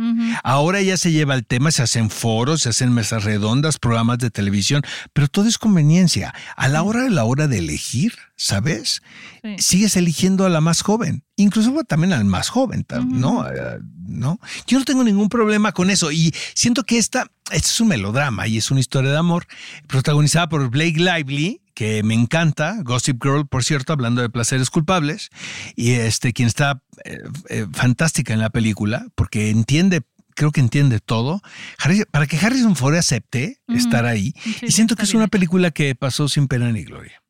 Ahora 0.42 0.80
ya 0.80 0.96
se 0.96 1.12
lleva 1.12 1.34
el 1.34 1.44
tema, 1.44 1.70
se 1.70 1.82
hacen 1.82 2.08
foros, 2.08 2.62
se 2.62 2.70
hacen 2.70 2.92
mesas 2.94 3.24
redondas, 3.24 3.76
programas 3.78 4.16
de 4.18 4.30
televisión, 4.30 4.82
pero 5.12 5.28
todo 5.28 5.46
es 5.46 5.58
conveniencia. 5.58 6.32
A 6.56 6.68
la 6.68 6.82
hora 6.82 7.02
de 7.02 7.10
la 7.10 7.24
hora 7.24 7.46
de 7.46 7.58
elegir, 7.58 8.14
¿sabes? 8.36 9.02
Sí. 9.42 9.56
Sigues 9.58 9.96
eligiendo 9.96 10.46
a 10.46 10.48
la 10.48 10.62
más 10.62 10.80
joven, 10.80 11.24
incluso 11.36 11.74
también 11.86 12.14
al 12.14 12.24
más 12.24 12.48
joven, 12.48 12.86
¿no? 13.04 13.46
Eh, 13.46 13.80
¿no? 14.06 14.40
Yo 14.66 14.78
no 14.78 14.84
tengo 14.86 15.04
ningún 15.04 15.28
problema 15.28 15.72
con 15.72 15.90
eso 15.90 16.10
y 16.10 16.34
siento 16.54 16.84
que 16.84 16.96
esta, 16.98 17.26
este 17.52 17.68
es 17.68 17.80
un 17.80 17.88
melodrama 17.88 18.46
y 18.46 18.58
es 18.58 18.70
una 18.70 18.80
historia 18.80 19.10
de 19.10 19.16
amor 19.18 19.46
protagonizada 19.86 20.48
por 20.48 20.68
Blake 20.70 20.98
Lively, 20.98 21.60
que 21.74 22.02
me 22.02 22.14
encanta, 22.14 22.76
Gossip 22.82 23.22
Girl, 23.22 23.46
por 23.46 23.64
cierto, 23.64 23.92
hablando 23.92 24.20
de 24.22 24.28
placeres 24.28 24.68
culpables, 24.70 25.30
y 25.76 25.92
este, 25.92 26.32
quien 26.32 26.48
está 26.48 26.82
eh, 27.04 27.18
eh, 27.48 27.66
fantástica 27.72 28.32
en 28.34 28.40
la 28.40 28.50
película, 28.50 29.06
porque 29.14 29.50
entiende 29.50 30.02
creo 30.34 30.50
que 30.50 30.60
entiende 30.60 30.98
todo. 30.98 31.42
Harry- 31.78 32.06
para 32.10 32.26
que 32.26 32.38
Harrison 32.38 32.74
Ford 32.74 32.94
acepte 32.96 33.58
estar 33.68 34.06
ahí, 34.06 34.32
Sí, 34.42 34.56
y 34.66 34.72
siento 34.72 34.96
que 34.96 35.02
es 35.02 35.12
una 35.12 35.28
película 35.28 35.70
que 35.70 35.94
pasó 35.94 36.26
sin 36.26 36.48
pena 36.48 36.72
ni 36.72 36.84
gloria. 36.84 37.22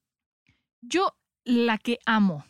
Yo, 0.82 1.16
la 1.44 1.78
que 1.78 1.98
amo, 2.06 2.44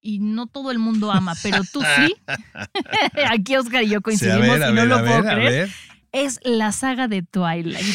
y 0.00 0.18
no 0.20 0.46
todo 0.46 0.70
el 0.70 0.78
mundo 0.78 1.12
ama, 1.12 1.34
pero 1.42 1.64
tú 1.70 1.82
sí, 1.82 2.14
aquí 3.30 3.56
Oscar 3.56 3.82
y 3.84 3.88
yo 3.90 4.00
coincidimos 4.00 4.42
Sí, 4.44 4.50
ver, 4.50 4.70
y 4.70 4.72
no 4.72 4.74
ver, 4.80 4.86
lo 4.88 4.98
puedo 5.04 5.22
ver, 5.22 5.34
creer. 5.34 5.70
Es 6.12 6.40
la 6.42 6.72
saga 6.72 7.08
de 7.08 7.22
Twilight. 7.22 7.86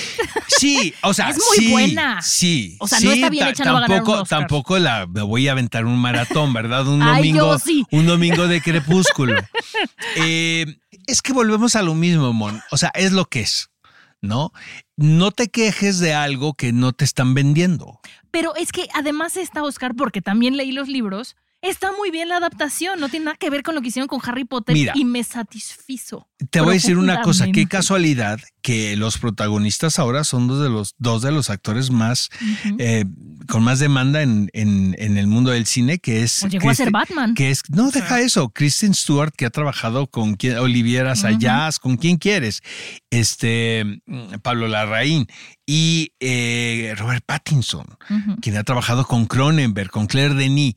Sí, 0.57 0.93
o 1.03 1.13
sea, 1.13 1.31
Es 1.31 1.37
muy 1.37 1.57
sí, 1.57 1.71
buena. 1.71 2.21
Sí. 2.21 2.77
O 2.79 2.87
sea, 2.87 3.01
no 3.01 3.11
está 3.11 3.29
bien 3.29 3.47
hecha, 3.49 3.65
no 3.65 3.73
va 3.73 3.79
a 3.79 3.81
ganar 3.81 3.99
un 3.99 4.05
tampoco, 4.05 4.21
Oscar. 4.21 4.39
tampoco 4.39 4.79
la 4.79 5.05
me 5.05 5.21
voy 5.21 5.49
a 5.49 5.51
aventar 5.51 5.85
un 5.85 5.97
maratón, 5.97 6.53
¿verdad? 6.53 6.87
Un 6.87 7.01
Ay, 7.03 7.17
domingo, 7.17 7.59
sí. 7.59 7.83
un 7.91 8.05
domingo 8.05 8.47
de 8.47 8.61
crepúsculo. 8.61 9.35
Eh, 10.17 10.65
es 11.07 11.21
que 11.21 11.33
volvemos 11.33 11.75
a 11.75 11.81
lo 11.81 11.93
mismo, 11.93 12.31
Mon. 12.31 12.61
O 12.71 12.77
sea, 12.77 12.89
es 12.95 13.11
lo 13.11 13.25
que 13.25 13.41
es, 13.41 13.69
¿no? 14.21 14.53
No 14.95 15.31
te 15.31 15.49
quejes 15.49 15.99
de 15.99 16.13
algo 16.13 16.53
que 16.53 16.71
no 16.71 16.93
te 16.93 17.03
están 17.03 17.33
vendiendo. 17.33 17.99
Pero 18.31 18.55
es 18.55 18.71
que 18.71 18.87
además 18.93 19.35
está 19.35 19.61
Oscar, 19.63 19.93
porque 19.95 20.21
también 20.21 20.55
leí 20.55 20.71
los 20.71 20.87
libros, 20.87 21.35
está 21.69 21.91
muy 21.97 22.11
bien 22.11 22.29
la 22.29 22.37
adaptación, 22.37 22.99
no 22.99 23.09
tiene 23.09 23.25
nada 23.25 23.37
que 23.37 23.49
ver 23.49 23.63
con 23.63 23.75
lo 23.75 23.81
que 23.81 23.87
hicieron 23.89 24.07
con 24.07 24.19
Harry 24.23 24.45
Potter 24.45 24.73
Mira. 24.73 24.93
y 24.95 25.05
me 25.05 25.23
satisfizo. 25.23 26.27
Te 26.49 26.59
voy 26.61 26.71
a 26.71 26.73
decir 26.73 26.97
una 26.97 27.21
cosa, 27.21 27.47
qué 27.51 27.65
casualidad 27.67 28.39
que 28.61 28.95
los 28.97 29.17
protagonistas 29.17 29.99
ahora 29.99 30.23
son 30.23 30.47
dos 30.47 30.61
de 30.61 30.69
los, 30.69 30.95
dos 30.97 31.21
de 31.21 31.31
los 31.31 31.49
actores 31.49 31.91
más, 31.91 32.29
eh, 32.79 33.05
con 33.47 33.63
más 33.63 33.79
demanda 33.79 34.21
en, 34.21 34.49
en- 34.53 34.95
en 34.97 35.17
el 35.17 35.27
mundo 35.27 35.51
del 35.51 35.65
cine, 35.65 35.99
que 35.99 36.23
es... 36.23 36.39
Pues 36.41 36.51
llegó 36.51 36.69
a 36.69 36.75
ser 36.75 36.91
Batman. 36.91 37.35
que 37.35 37.51
es, 37.51 37.61
no 37.69 37.91
deja 37.91 38.19
eso, 38.21 38.49
Kristen 38.49 38.93
Stewart 38.93 39.33
que 39.35 39.45
ha 39.45 39.49
trabajado 39.51 40.07
con 40.07 40.35
quien, 40.35 40.57
Oliviera 40.57 41.15
Sayas, 41.15 41.79
con 41.79 41.97
quien 41.97 42.17
quieres, 42.17 42.61
este 43.11 44.01
Pablo 44.41 44.67
Larraín 44.67 45.27
y 45.65 46.11
eh, 46.19 46.93
Robert 46.97 47.23
Pattinson, 47.25 47.85
quien 48.41 48.57
ha 48.57 48.63
trabajado 48.63 49.05
con 49.05 49.25
Cronenberg, 49.25 49.89
con 49.89 50.07
Claire 50.07 50.33
Denis. 50.35 50.75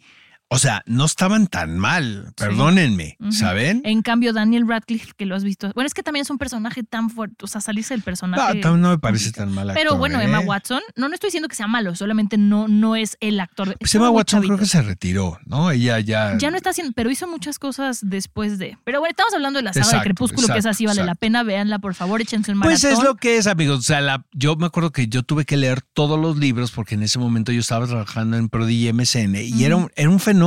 O 0.51 0.59
sea, 0.59 0.83
no 0.87 1.05
estaban 1.05 1.47
tan 1.47 1.79
mal, 1.79 2.33
perdónenme. 2.35 3.19
¿saben? 3.31 3.83
En 3.85 4.01
cambio, 4.03 4.33
Daniel 4.33 4.67
Radcliffe, 4.67 5.13
que 5.17 5.27
lo 5.27 5.37
has 5.37 5.45
visto. 5.45 5.71
Bueno, 5.75 5.87
es 5.87 5.93
que 5.95 6.03
también 6.03 6.23
es 6.23 6.31
un 6.31 6.39
personaje 6.39 6.83
tan 6.83 7.11
fuerte. 7.11 7.45
O 7.45 7.47
sea, 7.47 7.61
salirse 7.61 7.93
del 7.93 8.03
personaje. 8.03 8.61
No, 8.61 8.77
no 8.79 8.89
me 8.91 8.99
parece 8.99 9.31
tan 9.33 9.53
mal 9.53 9.69
Pero 9.75 9.91
actor, 9.91 9.99
bueno, 9.99 10.21
¿eh? 10.21 10.25
Emma 10.25 10.41
Watson, 10.41 10.81
no, 10.97 11.09
no 11.09 11.15
estoy 11.15 11.29
diciendo 11.29 11.49
que 11.49 11.55
sea 11.55 11.67
malo, 11.67 11.95
solamente 11.95 12.39
no, 12.39 12.67
no 12.67 12.97
es 12.97 13.19
el 13.21 13.41
actor. 13.41 13.77
Pues 13.79 13.95
Emma 13.95 14.09
Watson 14.11 14.43
creo 14.43 14.57
que 14.57 14.65
se 14.67 14.81
retiró, 14.81 15.39
¿no? 15.45 15.71
Ella 15.71 16.01
ya... 16.01 16.39
Ya 16.39 16.51
no 16.51 16.57
está 16.57 16.71
haciendo, 16.71 16.95
pero 16.95 17.11
hizo 17.11 17.29
muchas 17.29 17.59
cosas 17.59 18.01
después 18.03 18.59
de. 18.59 18.79
Pero 18.85 19.01
bueno, 19.01 19.11
estamos 19.11 19.35
hablando 19.35 19.59
de 19.59 19.65
la 19.65 19.73
saga 19.75 19.85
Exacto, 19.85 19.99
de 19.99 20.05
Crepúsculo, 20.05 20.49
que 20.49 20.59
es 20.59 20.67
así, 20.67 20.87
vale 20.87 21.05
la 21.05 21.15
pena, 21.15 21.43
véanla, 21.43 21.79
por 21.79 21.95
favor, 21.95 22.23
échense 22.23 22.53
el 22.53 22.59
Pues 22.61 22.83
maratón. 22.85 23.03
es 23.05 23.07
lo 23.07 23.17
que 23.17 23.37
es, 23.37 23.47
amigos. 23.47 23.81
O 23.81 23.83
sea, 23.83 24.01
la- 24.01 24.25
yo 24.33 24.57
me 24.57 24.65
acuerdo 24.67 24.93
que 24.93 25.09
yo 25.09 25.23
tuve 25.23 25.45
que 25.45 25.59
leer 25.59 25.83
todos 25.83 26.19
los 26.19 26.39
libros 26.39 26.71
porque 26.71 26.95
en 26.95 27.03
ese 27.03 27.19
momento 27.19 27.53
yo 27.53 27.61
estaba 27.61 27.87
trabajando 27.87 28.39
en 28.39 28.49
Prodigy 28.49 28.89
MSN 28.95 29.37
y 29.43 29.65
era, 29.65 29.77
un, 29.77 29.91
era 29.95 30.09
un 30.09 30.19
fenómeno. 30.19 30.38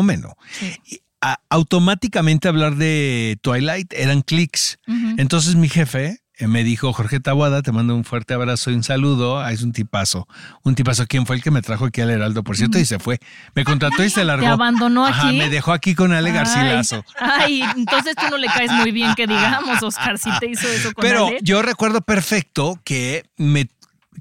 Sí. 0.51 0.73
Y, 0.86 1.01
a- 1.21 1.39
automáticamente 1.49 2.47
hablar 2.47 2.75
de 2.75 3.38
Twilight 3.41 3.93
eran 3.93 4.21
clics. 4.21 4.80
Entonces 5.17 5.56
mi 5.56 5.69
jefe 5.69 6.17
eh, 6.39 6.47
me 6.47 6.63
dijo, 6.63 6.91
Jorge 6.93 7.19
Tabuada, 7.19 7.62
te 7.62 7.71
mando 7.71 7.93
un 7.95 8.04
fuerte 8.04 8.34
abrazo 8.34 8.71
y 8.71 8.73
un 8.73 8.82
saludo. 8.84 9.39
Ah, 9.39 9.51
es 9.51 9.62
un 9.62 9.71
tipazo. 9.71 10.27
Un 10.63 10.73
tipazo. 10.73 11.06
¿Quién 11.06 11.27
fue 11.27 11.36
el 11.36 11.43
que 11.43 11.51
me 11.51 11.62
trajo 11.62 11.86
aquí 11.86 12.01
al 12.01 12.10
Heraldo, 12.10 12.43
por 12.43 12.58
cierto? 12.58 12.80
Y 12.80 12.86
se 12.86 12.97
fue. 12.97 13.19
Me 13.54 13.63
contrató 13.63 14.04
y 14.04 14.10
se 14.10 14.23
largó. 14.25 14.45
Te 14.45 14.51
abandonó 14.51 15.06
Ajá, 15.06 15.27
aquí. 15.27 15.38
me 15.38 15.49
dejó 15.49 15.73
aquí 15.73 15.93
con 15.93 16.12
Ale 16.12 16.30
Ay, 16.30 16.36
Garcilaso. 16.36 17.06
Ay, 17.19 17.62
entonces 17.77 18.15
tú 18.15 18.23
no 18.32 18.38
le 18.38 18.47
caes 18.47 18.71
muy 18.71 18.91
bien 18.91 19.13
que 19.13 19.27
digamos, 19.27 19.84
Oscar, 19.84 20.17
si 20.17 20.32
te 20.39 20.47
hizo 20.49 20.67
eso 20.67 20.91
con 20.93 21.04
Pero 21.04 21.27
Ale. 21.27 21.38
yo 21.43 21.62
recuerdo 21.62 22.01
perfecto 22.01 22.80
que 22.84 23.25
me 23.38 23.67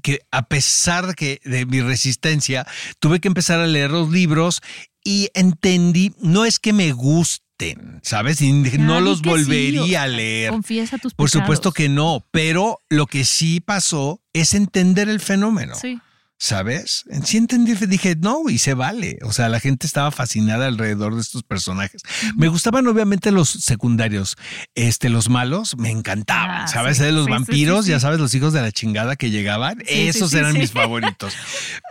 que 0.03 0.21
a 0.31 0.43
pesar 0.43 1.15
que 1.15 1.41
de 1.43 1.65
mi 1.65 1.81
resistencia 1.81 2.65
tuve 2.99 3.19
que 3.19 3.27
empezar 3.27 3.59
a 3.59 3.67
leer 3.67 3.91
los 3.91 4.09
libros 4.09 4.61
y 5.03 5.29
entendí, 5.33 6.13
no 6.19 6.45
es 6.45 6.59
que 6.59 6.73
me 6.73 6.91
gusten, 6.91 7.99
¿sabes? 8.03 8.41
Y 8.41 8.51
no 8.53 9.01
los 9.01 9.19
sí, 9.19 9.29
volvería 9.29 10.03
a 10.03 10.07
leer. 10.07 10.51
Confiesa 10.51 10.97
tus 10.97 11.13
Por 11.13 11.29
pecados. 11.29 11.43
supuesto 11.45 11.71
que 11.71 11.89
no, 11.89 12.25
pero 12.31 12.79
lo 12.89 13.07
que 13.07 13.25
sí 13.25 13.59
pasó 13.59 14.19
es 14.33 14.53
entender 14.53 15.09
el 15.09 15.19
fenómeno. 15.19 15.75
Sí. 15.75 15.99
¿Sabes? 16.43 17.03
Sí 17.23 17.37
entendí, 17.37 17.75
dije, 17.75 18.15
no, 18.19 18.49
y 18.49 18.57
se 18.57 18.73
vale. 18.73 19.19
O 19.21 19.31
sea, 19.31 19.47
la 19.47 19.59
gente 19.59 19.85
estaba 19.85 20.09
fascinada 20.09 20.65
alrededor 20.65 21.13
de 21.13 21.21
estos 21.21 21.43
personajes. 21.43 22.01
Me 22.35 22.47
gustaban 22.47 22.87
obviamente 22.87 23.29
los 23.29 23.47
secundarios, 23.47 24.37
este, 24.73 25.09
los 25.09 25.29
malos, 25.29 25.77
me 25.77 25.91
encantaban, 25.91 26.61
Ah, 26.63 26.67
¿sabes? 26.67 26.97
sí, 26.97 27.03
De 27.03 27.11
los 27.11 27.25
sí, 27.25 27.31
vampiros, 27.31 27.85
sí, 27.85 27.91
ya 27.91 27.99
sabes, 27.99 28.19
los 28.19 28.33
hijos 28.33 28.53
de 28.53 28.61
la 28.61 28.71
chingada 28.71 29.15
que 29.17 29.29
llegaban, 29.29 29.83
esos 29.85 30.33
eran 30.33 30.57
mis 30.57 30.71
favoritos. 30.71 31.35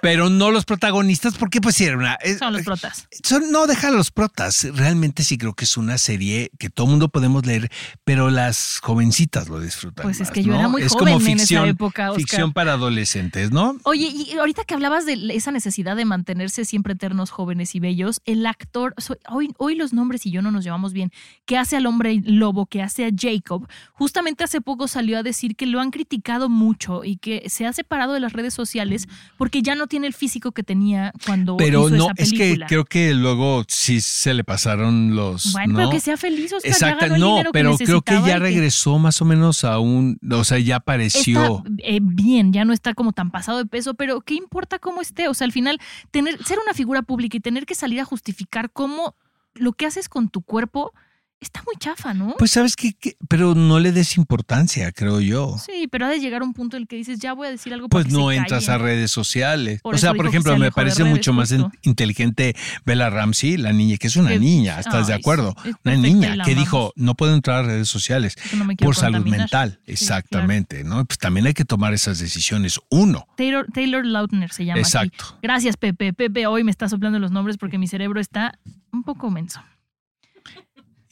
Pero 0.02 0.30
no 0.30 0.50
los 0.50 0.64
protagonistas, 0.64 1.34
porque 1.38 1.60
pues 1.60 1.76
sí, 1.76 1.84
era 1.84 1.96
una... 1.96 2.14
es- 2.14 2.38
Son 2.40 2.52
los 2.52 2.62
protas. 2.62 3.06
son- 3.22 3.52
no, 3.52 3.68
deja 3.68 3.90
los 3.92 4.10
protas. 4.10 4.66
Realmente 4.74 5.22
sí 5.22 5.38
creo 5.38 5.54
que 5.54 5.64
es 5.64 5.76
una 5.76 5.96
serie 5.96 6.50
que 6.58 6.70
todo 6.70 6.88
mundo 6.88 7.08
podemos 7.08 7.46
leer, 7.46 7.70
pero 8.02 8.30
las 8.30 8.80
jovencitas 8.82 9.48
lo 9.48 9.60
disfrutan. 9.60 10.02
Pues 10.02 10.16
es 10.16 10.22
más, 10.26 10.30
que 10.32 10.42
yo 10.42 10.54
¿no? 10.54 10.58
era 10.58 10.66
muy 10.68 10.82
es 10.82 10.90
joven 10.90 11.14
como 11.14 11.20
en 11.20 11.22
esa 11.36 11.38
ficción, 11.38 11.68
época, 11.68 12.10
Oscar. 12.10 12.20
ficción 12.20 12.52
para 12.52 12.72
adolescentes, 12.72 13.52
¿no? 13.52 13.78
Oye, 13.84 14.08
y 14.08 14.39
ahorita 14.40 14.64
que 14.64 14.74
hablabas 14.74 15.06
de 15.06 15.18
esa 15.34 15.52
necesidad 15.52 15.96
de 15.96 16.04
mantenerse 16.04 16.64
siempre 16.64 16.94
eternos, 16.94 17.30
jóvenes 17.30 17.74
y 17.74 17.80
bellos, 17.80 18.20
el 18.24 18.44
actor, 18.46 18.94
hoy, 19.28 19.50
hoy 19.58 19.74
los 19.76 19.92
nombres 19.92 20.26
y 20.26 20.30
yo 20.30 20.42
no 20.42 20.50
nos 20.50 20.64
llevamos 20.64 20.92
bien, 20.92 21.12
que 21.46 21.56
hace 21.56 21.76
al 21.76 21.86
hombre 21.86 22.20
lobo, 22.24 22.66
que 22.66 22.82
hace 22.82 23.06
a 23.06 23.10
Jacob, 23.16 23.68
justamente 23.92 24.44
hace 24.44 24.60
poco 24.60 24.88
salió 24.88 25.18
a 25.18 25.22
decir 25.22 25.56
que 25.56 25.66
lo 25.66 25.80
han 25.80 25.90
criticado 25.90 26.48
mucho 26.48 27.04
y 27.04 27.16
que 27.16 27.44
se 27.48 27.66
ha 27.66 27.72
separado 27.72 28.12
de 28.14 28.20
las 28.20 28.32
redes 28.32 28.54
sociales 28.54 29.08
porque 29.36 29.62
ya 29.62 29.74
no 29.74 29.86
tiene 29.86 30.06
el 30.06 30.14
físico 30.14 30.52
que 30.52 30.62
tenía 30.62 31.12
cuando 31.26 31.56
Pero 31.56 31.88
hizo 31.88 31.96
no, 31.96 32.04
esa 32.04 32.12
es 32.16 32.32
que 32.32 32.38
película. 32.38 32.66
creo 32.66 32.84
que 32.84 33.14
luego 33.14 33.64
sí 33.68 34.00
se 34.00 34.34
le 34.34 34.44
pasaron 34.44 35.14
los. 35.14 35.52
Bueno, 35.52 35.72
¿no? 35.74 35.78
pero 35.78 35.90
que 35.90 36.00
sea 36.00 36.16
feliz, 36.16 36.52
Oscar, 36.52 36.70
Exacto, 36.72 37.16
no, 37.18 37.36
que 37.42 37.50
pero 37.52 37.76
creo 37.76 38.02
que 38.02 38.14
ya 38.14 38.34
que- 38.34 38.38
regresó 38.38 38.98
más 38.98 39.20
o 39.20 39.24
menos 39.24 39.64
a 39.64 39.78
un, 39.78 40.18
o 40.30 40.44
sea, 40.44 40.58
ya 40.58 40.76
apareció. 40.76 41.58
Está 41.58 41.70
eh, 41.78 41.98
bien, 42.02 42.52
ya 42.52 42.64
no 42.64 42.72
está 42.72 42.94
como 42.94 43.12
tan 43.12 43.30
pasado 43.30 43.58
de 43.58 43.66
peso, 43.66 43.94
pero 43.94 44.20
¿qué 44.30 44.36
importa 44.36 44.78
cómo 44.78 45.00
esté? 45.00 45.26
O 45.26 45.34
sea, 45.34 45.44
al 45.44 45.50
final, 45.50 45.80
tener, 46.12 46.40
ser 46.44 46.60
una 46.60 46.72
figura 46.72 47.02
pública 47.02 47.36
y 47.36 47.40
tener 47.40 47.66
que 47.66 47.74
salir 47.74 47.98
a 47.98 48.04
justificar 48.04 48.70
cómo 48.70 49.16
lo 49.54 49.72
que 49.72 49.86
haces 49.86 50.08
con 50.08 50.28
tu 50.28 50.42
cuerpo 50.42 50.92
está 51.40 51.62
muy 51.64 51.74
chafa, 51.78 52.12
¿no? 52.14 52.34
Pues 52.38 52.50
sabes 52.50 52.76
que, 52.76 52.94
pero 53.28 53.54
no 53.54 53.80
le 53.80 53.92
des 53.92 54.16
importancia, 54.16 54.92
creo 54.92 55.20
yo. 55.20 55.56
Sí, 55.58 55.88
pero 55.90 56.06
ha 56.06 56.08
de 56.08 56.20
llegar 56.20 56.42
un 56.42 56.52
punto 56.52 56.76
en 56.76 56.82
el 56.82 56.88
que 56.88 56.96
dices, 56.96 57.18
ya 57.18 57.32
voy 57.32 57.48
a 57.48 57.50
decir 57.50 57.72
algo. 57.72 57.88
Pues 57.88 58.04
para 58.04 58.14
que 58.14 58.20
no 58.20 58.28
se 58.30 58.36
entras 58.36 58.68
a 58.68 58.78
redes 58.78 59.10
sociales. 59.10 59.80
Por 59.82 59.94
o 59.94 59.98
sea, 59.98 60.12
por 60.14 60.26
ejemplo, 60.26 60.56
me 60.58 60.70
parece 60.70 61.04
mucho 61.04 61.32
más 61.32 61.50
justo. 61.50 61.70
inteligente 61.82 62.54
Bella 62.84 63.10
Ramsey, 63.10 63.56
la 63.56 63.72
niña, 63.72 63.96
que 63.96 64.06
es 64.08 64.16
una 64.16 64.30
Que- 64.30 64.38
niña, 64.38 64.78
¿estás 64.80 65.06
de 65.06 65.14
acuerdo? 65.14 65.54
es 65.64 65.74
Una 65.84 65.96
niña 65.96 66.28
que 66.28 66.34
amamos. 66.42 66.56
dijo, 66.56 66.92
no 66.96 67.14
puedo 67.14 67.34
entrar 67.34 67.64
a 67.64 67.66
redes 67.66 67.88
sociales 67.88 68.36
no 68.54 68.66
por 68.76 68.94
salud 68.96 69.24
mental. 69.26 69.80
Sí, 69.86 69.92
Exactamente, 69.92 70.84
¿no? 70.84 71.04
Pues 71.04 71.18
también 71.18 71.46
hay 71.46 71.54
que 71.54 71.64
tomar 71.64 71.94
esas 71.94 72.18
decisiones. 72.18 72.80
Uno. 72.90 73.26
Taylor, 73.36 73.66
Taylor 73.72 74.04
Lautner 74.04 74.52
se 74.52 74.64
llama. 74.64 74.80
aquí. 74.80 74.86
Exacto. 74.88 75.38
Gracias, 75.42 75.76
Pepe. 75.76 76.12
Pepe 76.12 76.46
hoy 76.46 76.64
me 76.64 76.70
está 76.70 76.88
soplando 76.88 77.18
los 77.18 77.30
nombres 77.30 77.56
porque 77.56 77.78
mi 77.78 77.86
cerebro 77.88 78.20
está 78.20 78.58
un 78.92 79.02
poco 79.04 79.30
menso. 79.30 79.62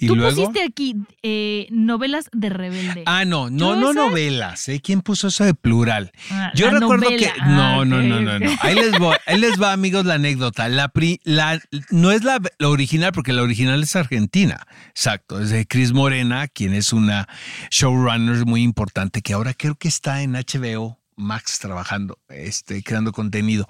Y 0.00 0.06
Tú 0.06 0.14
luego. 0.14 0.36
pusiste 0.36 0.62
aquí 0.62 0.94
eh, 1.24 1.66
novelas 1.70 2.28
de 2.32 2.50
rebelde. 2.50 3.02
Ah, 3.06 3.24
no, 3.24 3.50
no, 3.50 3.74
¿Yo 3.74 3.76
no 3.76 3.90
esa? 3.90 4.00
novelas, 4.00 4.68
¿eh? 4.68 4.80
¿Quién 4.80 5.00
puso 5.02 5.26
eso 5.26 5.44
de 5.44 5.54
plural? 5.54 6.12
Ah, 6.30 6.52
Yo 6.54 6.70
recuerdo 6.70 7.06
novela. 7.10 7.32
que. 7.34 7.40
Ah, 7.40 7.48
No, 7.48 7.84
no, 7.84 8.00
no, 8.02 8.20
no, 8.20 8.38
no. 8.38 8.50
Ahí 8.60 8.76
les, 8.76 8.96
voy, 8.98 9.16
ahí 9.26 9.38
les 9.40 9.60
va, 9.60 9.72
amigos, 9.72 10.04
la 10.06 10.14
anécdota. 10.14 10.68
La, 10.68 10.88
pri- 10.88 11.20
la 11.24 11.60
no 11.90 12.12
es 12.12 12.22
la, 12.22 12.40
la 12.58 12.68
original, 12.68 13.10
porque 13.12 13.32
la 13.32 13.42
original 13.42 13.82
es 13.82 13.96
argentina. 13.96 14.66
Exacto. 14.90 15.40
Es 15.40 15.50
de 15.50 15.66
Cris 15.66 15.92
Morena, 15.92 16.46
quien 16.46 16.74
es 16.74 16.92
una 16.92 17.28
showrunner 17.70 18.46
muy 18.46 18.62
importante, 18.62 19.20
que 19.22 19.32
ahora 19.32 19.52
creo 19.54 19.74
que 19.74 19.88
está 19.88 20.22
en 20.22 20.32
HBO. 20.34 20.98
Max 21.18 21.58
trabajando, 21.58 22.18
este, 22.28 22.82
creando 22.82 23.12
contenido. 23.12 23.66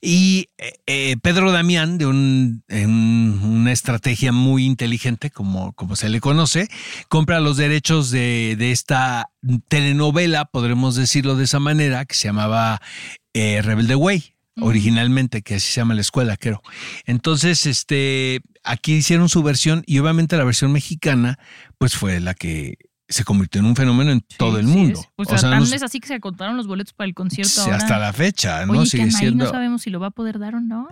Y 0.00 0.50
eh, 0.58 0.74
eh, 0.86 1.16
Pedro 1.20 1.50
Damián, 1.50 1.98
de 1.98 2.06
un, 2.06 2.62
en 2.68 2.90
una 2.90 3.72
estrategia 3.72 4.30
muy 4.32 4.66
inteligente, 4.66 5.30
como, 5.30 5.72
como 5.72 5.96
se 5.96 6.08
le 6.08 6.20
conoce, 6.20 6.68
compra 7.08 7.40
los 7.40 7.56
derechos 7.56 8.10
de, 8.10 8.54
de 8.56 8.70
esta 8.70 9.30
telenovela, 9.68 10.44
podremos 10.44 10.94
decirlo 10.94 11.36
de 11.36 11.44
esa 11.44 11.58
manera, 11.58 12.04
que 12.04 12.14
se 12.14 12.28
llamaba 12.28 12.80
eh, 13.32 13.62
Rebelde 13.62 13.94
Way, 13.94 14.34
originalmente, 14.60 15.42
que 15.42 15.56
así 15.56 15.72
se 15.72 15.80
llama 15.80 15.94
la 15.94 16.00
escuela, 16.02 16.36
creo. 16.36 16.62
Entonces, 17.06 17.66
este, 17.66 18.40
aquí 18.62 18.94
hicieron 18.94 19.28
su 19.28 19.42
versión 19.42 19.82
y 19.86 19.98
obviamente 19.98 20.36
la 20.36 20.44
versión 20.44 20.72
mexicana, 20.72 21.38
pues 21.78 21.96
fue 21.96 22.20
la 22.20 22.34
que 22.34 22.76
se 23.10 23.24
convirtió 23.24 23.60
en 23.60 23.66
un 23.66 23.76
fenómeno 23.76 24.10
en 24.12 24.24
todo 24.38 24.58
el 24.58 24.66
Sí, 24.66 24.72
mundo. 24.72 25.04
Pues 25.16 25.28
o 25.28 25.36
sea, 25.36 25.50
tan 25.50 25.60
nos- 25.60 25.72
es 25.72 25.82
así 25.82 26.00
que 26.00 26.08
se 26.08 26.18
contaron 26.20 26.56
los 26.56 26.66
boletos 26.66 26.94
para 26.94 27.06
el 27.08 27.14
concierto 27.14 27.50
sí, 27.52 27.60
ahora. 27.60 27.76
hasta 27.76 27.98
la 27.98 28.12
fecha, 28.14 28.64
¿no? 28.64 28.72
Oye, 28.72 28.86
Sigue 28.88 29.04
que 29.04 29.10
siendo. 29.10 29.44
no 29.44 29.50
sabemos 29.50 29.82
si 29.82 29.90
lo 29.90 30.00
va 30.00 30.06
a 30.06 30.10
poder 30.10 30.38
dar 30.38 30.54
o 30.54 30.60
no. 30.60 30.88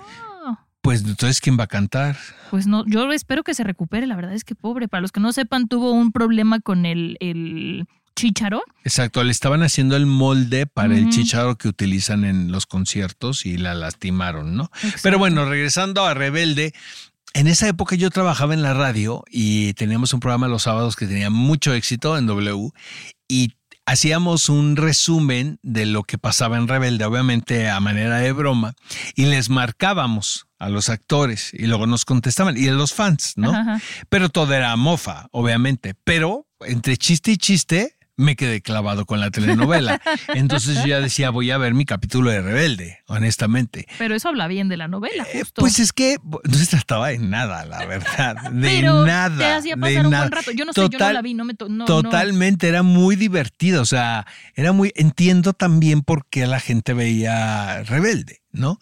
Pues 0.83 1.03
entonces, 1.03 1.41
¿quién 1.41 1.59
va 1.59 1.65
a 1.65 1.69
cantar? 1.69 2.17
Pues 2.51 2.67
no, 2.67 2.85
yo 2.87 3.11
espero 3.13 3.43
que 3.43 3.53
se 3.55 3.65
recupere. 3.65 4.07
La 4.07 4.17
verdad 4.17 4.33
es 4.33 4.45
que 4.45 4.55
pobre. 4.55 4.89
Para 4.89 5.01
los 5.01 5.13
que 5.13 5.21
no 5.21 5.33
sepan, 5.33 5.67
tuvo 5.69 5.93
un 5.93 6.13
problema 6.13 6.61
con 6.61 6.87
el, 6.87 7.17
el 7.21 7.85
chícharo. 8.17 8.63
Exacto, 8.85 9.23
le 9.25 9.33
estaban 9.33 9.63
haciendo 9.63 9.97
el 9.97 10.07
molde 10.07 10.67
para 10.67 10.97
el 10.97 11.11
chicharo 11.11 11.57
que 11.57 11.69
utilizan 11.69 12.25
en 12.25 12.51
los 12.53 12.67
conciertos 12.67 13.45
y 13.45 13.59
la 13.59 13.75
lastimaron, 13.75 14.57
¿no? 14.57 14.71
Pero 15.03 15.19
bueno, 15.19 15.45
regresando 15.45 16.07
a 16.07 16.15
Rebelde, 16.15 16.73
en 17.35 17.47
esa 17.47 17.69
época 17.69 17.97
yo 17.97 18.11
trabajaba 18.11 18.55
en 18.55 18.63
la 18.63 18.75
radio 18.75 19.25
y 19.31 19.75
teníamos 19.75 20.13
un 20.13 20.21
programa 20.21 20.49
los 20.49 20.63
sábados 20.65 20.97
que 20.97 21.07
tenía 21.07 21.31
mucho 21.31 21.75
éxito 21.75 22.17
en 22.17 22.27
W 22.27 22.71
y 23.29 23.53
hacíamos 23.87 24.49
un 24.49 24.77
resumen 24.77 25.59
de 25.63 25.87
lo 25.87 26.05
que 26.05 26.19
pasaba 26.19 26.59
en 26.59 26.69
Rebelde, 26.69 27.05
obviamente 27.05 27.71
a 27.71 27.81
manera 27.81 28.19
de 28.19 28.33
broma, 28.33 28.75
y 29.15 29.27
les 29.27 29.49
marcábamos 29.49 30.47
a 30.59 30.69
los 30.69 30.89
actores 30.91 31.53
y 31.55 31.67
luego 31.67 31.87
nos 31.87 32.05
contestaban 32.05 32.57
y 32.57 32.69
a 32.69 32.73
los 32.73 32.93
fans, 32.93 33.35
¿no? 33.37 33.51
Ajá, 33.51 33.61
ajá. 33.61 33.83
Pero 34.09 34.29
todo 34.29 34.53
era 34.53 34.77
mofa, 34.77 35.29
obviamente. 35.31 35.95
Pero 36.05 36.47
entre 36.61 36.97
chiste 36.97 37.31
y 37.31 37.37
chiste 37.39 37.99
me 38.17 38.37
quedé 38.37 38.61
clavado 38.61 39.07
con 39.07 39.21
la 39.21 39.31
telenovela. 39.31 40.03
Entonces 40.35 40.79
yo 40.81 40.87
ya 40.89 41.01
decía, 41.01 41.31
voy 41.31 41.51
a 41.51 41.59
ver 41.59 41.73
mi 41.73 41.87
capítulo 41.87 42.31
de 42.31 42.43
Rebelde, 42.43 42.98
honestamente. 43.09 43.87
Pero 43.99 44.15
eso 44.15 44.29
habla 44.29 44.47
bien 44.47 44.69
de 44.69 44.77
la 44.77 44.87
novela, 44.89 45.27
Eh, 45.33 45.41
justo. 45.41 45.61
Pues 45.61 45.79
es 45.81 45.93
que 45.93 46.17
no 46.23 46.55
se 46.55 46.67
trataba 46.67 47.09
de 47.09 47.19
nada, 47.19 47.65
la 47.67 47.85
verdad. 47.87 48.37
De 48.53 48.69
Pero 48.69 49.05
nada. 49.05 49.37
te 49.37 49.45
hacía 49.47 49.75
de 49.75 49.81
pasar 49.81 50.05
un 50.07 50.13
nada. 50.13 50.25
buen 50.25 50.33
rato. 50.33 50.51
Yo 50.53 50.65
no 50.65 50.73
sé, 50.73 50.81
yo 50.81 50.85
no 50.85 50.91
Total- 50.91 51.15
la 51.15 51.23
vi, 51.23 51.35
no 51.35 51.45
me 51.45 51.55
to- 51.55 51.69
no, 51.69 51.77
no. 51.79 51.85
Totalmente, 51.87 52.69
era 52.69 52.83
muy 52.83 53.17
divertido, 53.17 53.83
o 53.83 53.87
sea, 53.87 54.27
era 54.55 54.73
muy, 54.73 54.93
entiendo 54.95 55.53
también 55.53 56.03
por 56.03 56.27
qué 56.29 56.47
la 56.47 56.61
gente 56.61 56.93
veía 56.95 57.83
rebelde, 57.85 58.43
¿no? 58.53 58.79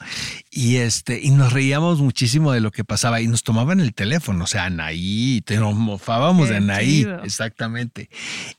Y 0.51 0.77
este, 0.77 1.21
y 1.23 1.31
nos 1.31 1.53
reíamos 1.53 2.01
muchísimo 2.01 2.53
de 2.53 2.61
lo 2.61 2.71
que 2.73 2.85
pasaba 2.85 3.21
y 3.21 3.29
nos 3.29 3.43
tomaban 3.43 3.81
el 3.81 3.95
teléfono, 3.95 4.45
o 4.45 4.47
sea, 4.47 4.65
Anaí, 4.67 5.43
te 5.47 5.57
nos 5.59 5.75
mofábamos 5.75 6.47
Qué 6.47 6.53
de 6.53 6.57
Anaí, 6.59 6.87
chido. 7.03 7.23
exactamente. 7.25 8.09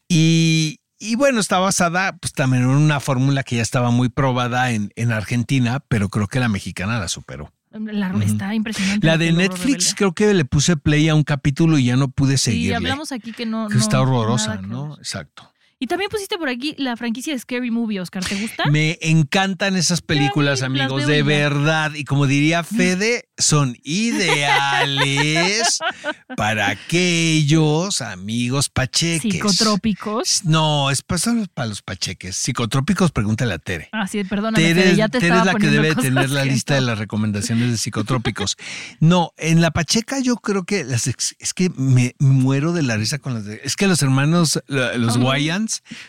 Y, 0.07 0.80
y 1.00 1.16
bueno, 1.16 1.39
está 1.39 1.60
basada 1.60 2.18
pues 2.18 2.34
también 2.34 2.64
en 2.64 2.70
una 2.70 3.00
fórmula 3.00 3.43
que 3.43 3.58
ya 3.58 3.62
estaba 3.62 3.91
muy 3.91 4.10
probada 4.10 4.72
en, 4.72 4.91
en 4.95 5.12
Argentina, 5.12 5.82
pero 5.88 6.10
creo 6.10 6.28
que 6.28 6.39
la 6.39 6.48
mexicana 6.50 7.00
la 7.00 7.08
superó. 7.08 7.52
La- 7.72 8.10
Ujú. 8.10 8.22
Está 8.22 8.56
impresionante. 8.56 9.06
La 9.06 9.14
lo 9.14 9.20
de 9.20 9.32
Netflix 9.34 9.93
creo 9.95 10.14
que 10.14 10.34
le 10.34 10.45
puse 10.45 10.78
play 10.78 11.10
a 11.10 11.16
un 11.16 11.24
capítulo 11.24 11.78
y 11.78 11.86
ya 11.86 11.95
no 11.95 12.08
pude 12.08 12.38
Sí, 12.38 12.52
seguirle. 12.52 12.76
hablamos 12.78 13.12
aquí 13.12 13.34
que 13.34 13.45
no. 13.45 13.68
que 13.68 13.76
no, 13.76 13.80
está 13.80 14.02
horrorosa, 14.02 14.56
¿no? 14.62 14.95
Exacto. 14.98 15.52
Y 15.80 15.86
también 15.86 16.09
pusiste 16.09 16.38
por 16.39 16.49
aquí 16.49 16.73
la 16.80 16.97
franquicia 16.97 17.34
de 17.34 17.39
Scary 17.39 17.69
Movie, 17.69 17.99
Oscar. 18.01 18.25
¿Te 18.25 18.34
gusta? 18.36 18.65
Me 18.71 18.97
encantan 18.99 19.75
esas 19.75 20.01
películas, 20.01 20.63
amigos, 20.63 21.05
de 21.05 21.19
ya. 21.19 21.23
verdad. 21.23 21.93
Y 21.93 22.03
como 22.03 22.25
diría 22.25 22.63
Fede, 22.63 23.30
son 23.38 23.78
ideales 23.84 25.78
para 26.36 26.69
aquellos 26.69 28.01
amigos 28.01 28.69
pacheques. 28.69 29.32
Psicotrópicos. 29.34 30.45
No, 30.45 30.89
es 30.89 31.03
para, 31.03 31.19
son 31.19 31.47
para 31.53 31.67
los 31.67 31.84
pacheques. 31.84 32.36
Psicotrópicos, 32.38 33.11
pregúntale 33.11 33.53
a 33.53 33.59
Tere. 33.59 33.89
Ah, 33.91 34.07
sí, 34.07 34.23
perdóname, 34.23 34.57
Tere, 34.57 34.82
Fede, 34.82 34.95
ya 34.95 35.09
te 35.09 35.19
Tere 35.19 35.38
es 35.38 35.45
la 35.45 35.53
que 35.53 35.67
debe 35.67 35.93
tener 35.93 36.32
la 36.32 36.43
lista 36.43 36.73
de 36.73 36.82
las 36.82 36.97
recomendaciones 36.97 37.69
de 37.69 37.78
psicotrópicos. 37.78 38.57
No, 38.99 39.32
en 39.38 39.61
la 39.61 39.69
Pacheca 39.69 40.19
yo 40.21 40.38
creo 40.38 40.63
que 40.63 40.84
las 40.84 41.05
es 41.05 41.53
que 41.53 41.69
me 41.75 42.15
muero 42.17 42.73
de 42.73 42.82
la 42.82 42.97
risa 42.97 43.19
con 43.19 43.36
las 43.36 43.45
de, 43.45 43.61
es 43.63 43.75
que 43.75 43.86
los 43.86 44.01
hermanos 44.01 44.59
los 44.67 45.17
Ajá. 45.17 45.19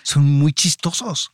Son 0.03 0.25
muy 0.25 0.53
chistosos. 0.53 1.33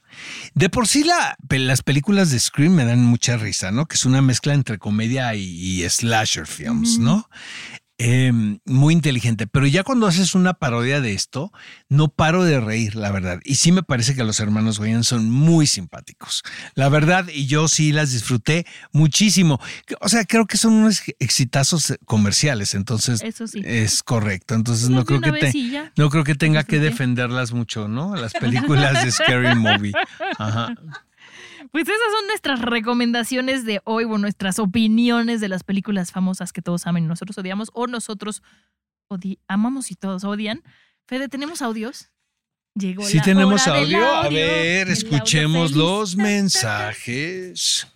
De 0.54 0.68
por 0.68 0.86
sí 0.86 1.04
la, 1.04 1.36
las 1.48 1.82
películas 1.82 2.30
de 2.30 2.38
Scream 2.38 2.74
me 2.74 2.84
dan 2.84 3.04
mucha 3.04 3.36
risa, 3.36 3.70
¿no? 3.70 3.86
Que 3.86 3.96
es 3.96 4.04
una 4.04 4.22
mezcla 4.22 4.54
entre 4.54 4.78
comedia 4.78 5.34
y, 5.34 5.42
y 5.42 5.88
slasher 5.88 6.46
films. 6.46 6.98
¿no? 6.98 7.28
Eh, 8.06 8.30
muy 8.66 8.92
inteligente, 8.92 9.46
pero 9.46 9.66
ya 9.66 9.82
cuando 9.82 10.06
haces 10.06 10.34
una 10.34 10.52
parodia 10.52 11.00
de 11.00 11.14
esto, 11.14 11.50
no 11.88 12.08
paro 12.08 12.44
de 12.44 12.60
reír, 12.60 12.96
la 12.96 13.10
verdad. 13.10 13.40
Y 13.44 13.54
sí 13.54 13.72
me 13.72 13.82
parece 13.82 14.14
que 14.14 14.22
los 14.24 14.40
hermanos 14.40 14.78
Wayans 14.78 15.06
son 15.06 15.30
muy 15.30 15.66
simpáticos, 15.66 16.42
la 16.74 16.90
verdad, 16.90 17.26
y 17.32 17.46
yo 17.46 17.66
sí 17.66 17.92
las 17.92 18.12
disfruté 18.12 18.66
muchísimo. 18.92 19.58
O 20.02 20.10
sea, 20.10 20.26
creo 20.26 20.46
que 20.46 20.58
son 20.58 20.74
unos 20.74 21.00
exitazos 21.18 21.94
comerciales, 22.04 22.74
entonces 22.74 23.22
Eso 23.22 23.46
sí. 23.46 23.62
es 23.64 24.02
correcto. 24.02 24.54
Entonces 24.54 24.90
no 24.90 25.06
creo 25.06 25.22
que 25.22 25.32
te, 25.32 25.90
no 25.96 26.10
creo 26.10 26.24
que 26.24 26.34
tenga 26.34 26.64
que 26.64 26.80
defenderlas 26.80 27.52
mucho, 27.52 27.88
¿no? 27.88 28.16
Las 28.16 28.34
películas 28.34 29.02
de 29.02 29.12
Scary 29.12 29.54
Movie. 29.54 29.94
Ajá. 30.38 30.74
Pues 31.74 31.88
esas 31.88 32.12
son 32.16 32.28
nuestras 32.28 32.60
recomendaciones 32.60 33.64
de 33.64 33.80
hoy, 33.82 34.04
o 34.04 34.16
nuestras 34.16 34.60
opiniones 34.60 35.40
de 35.40 35.48
las 35.48 35.64
películas 35.64 36.12
famosas 36.12 36.52
que 36.52 36.62
todos 36.62 36.86
aman 36.86 37.02
y 37.02 37.06
nosotros 37.08 37.36
odiamos, 37.36 37.70
o 37.74 37.88
nosotros 37.88 38.44
odi- 39.08 39.40
amamos 39.48 39.90
y 39.90 39.96
todos 39.96 40.22
odian. 40.22 40.62
Fede, 41.08 41.28
¿tenemos 41.28 41.62
audios? 41.62 42.12
Llegó 42.76 43.02
Sí 43.02 43.16
la 43.16 43.24
tenemos 43.24 43.66
hora 43.66 43.80
del 43.80 43.84
audio. 43.96 44.06
A 44.06 44.24
audio, 44.26 44.38
ver, 44.38 44.88
escuchemos 44.88 45.72
audio 45.72 45.84
los 45.84 46.14
mensajes. 46.16 47.88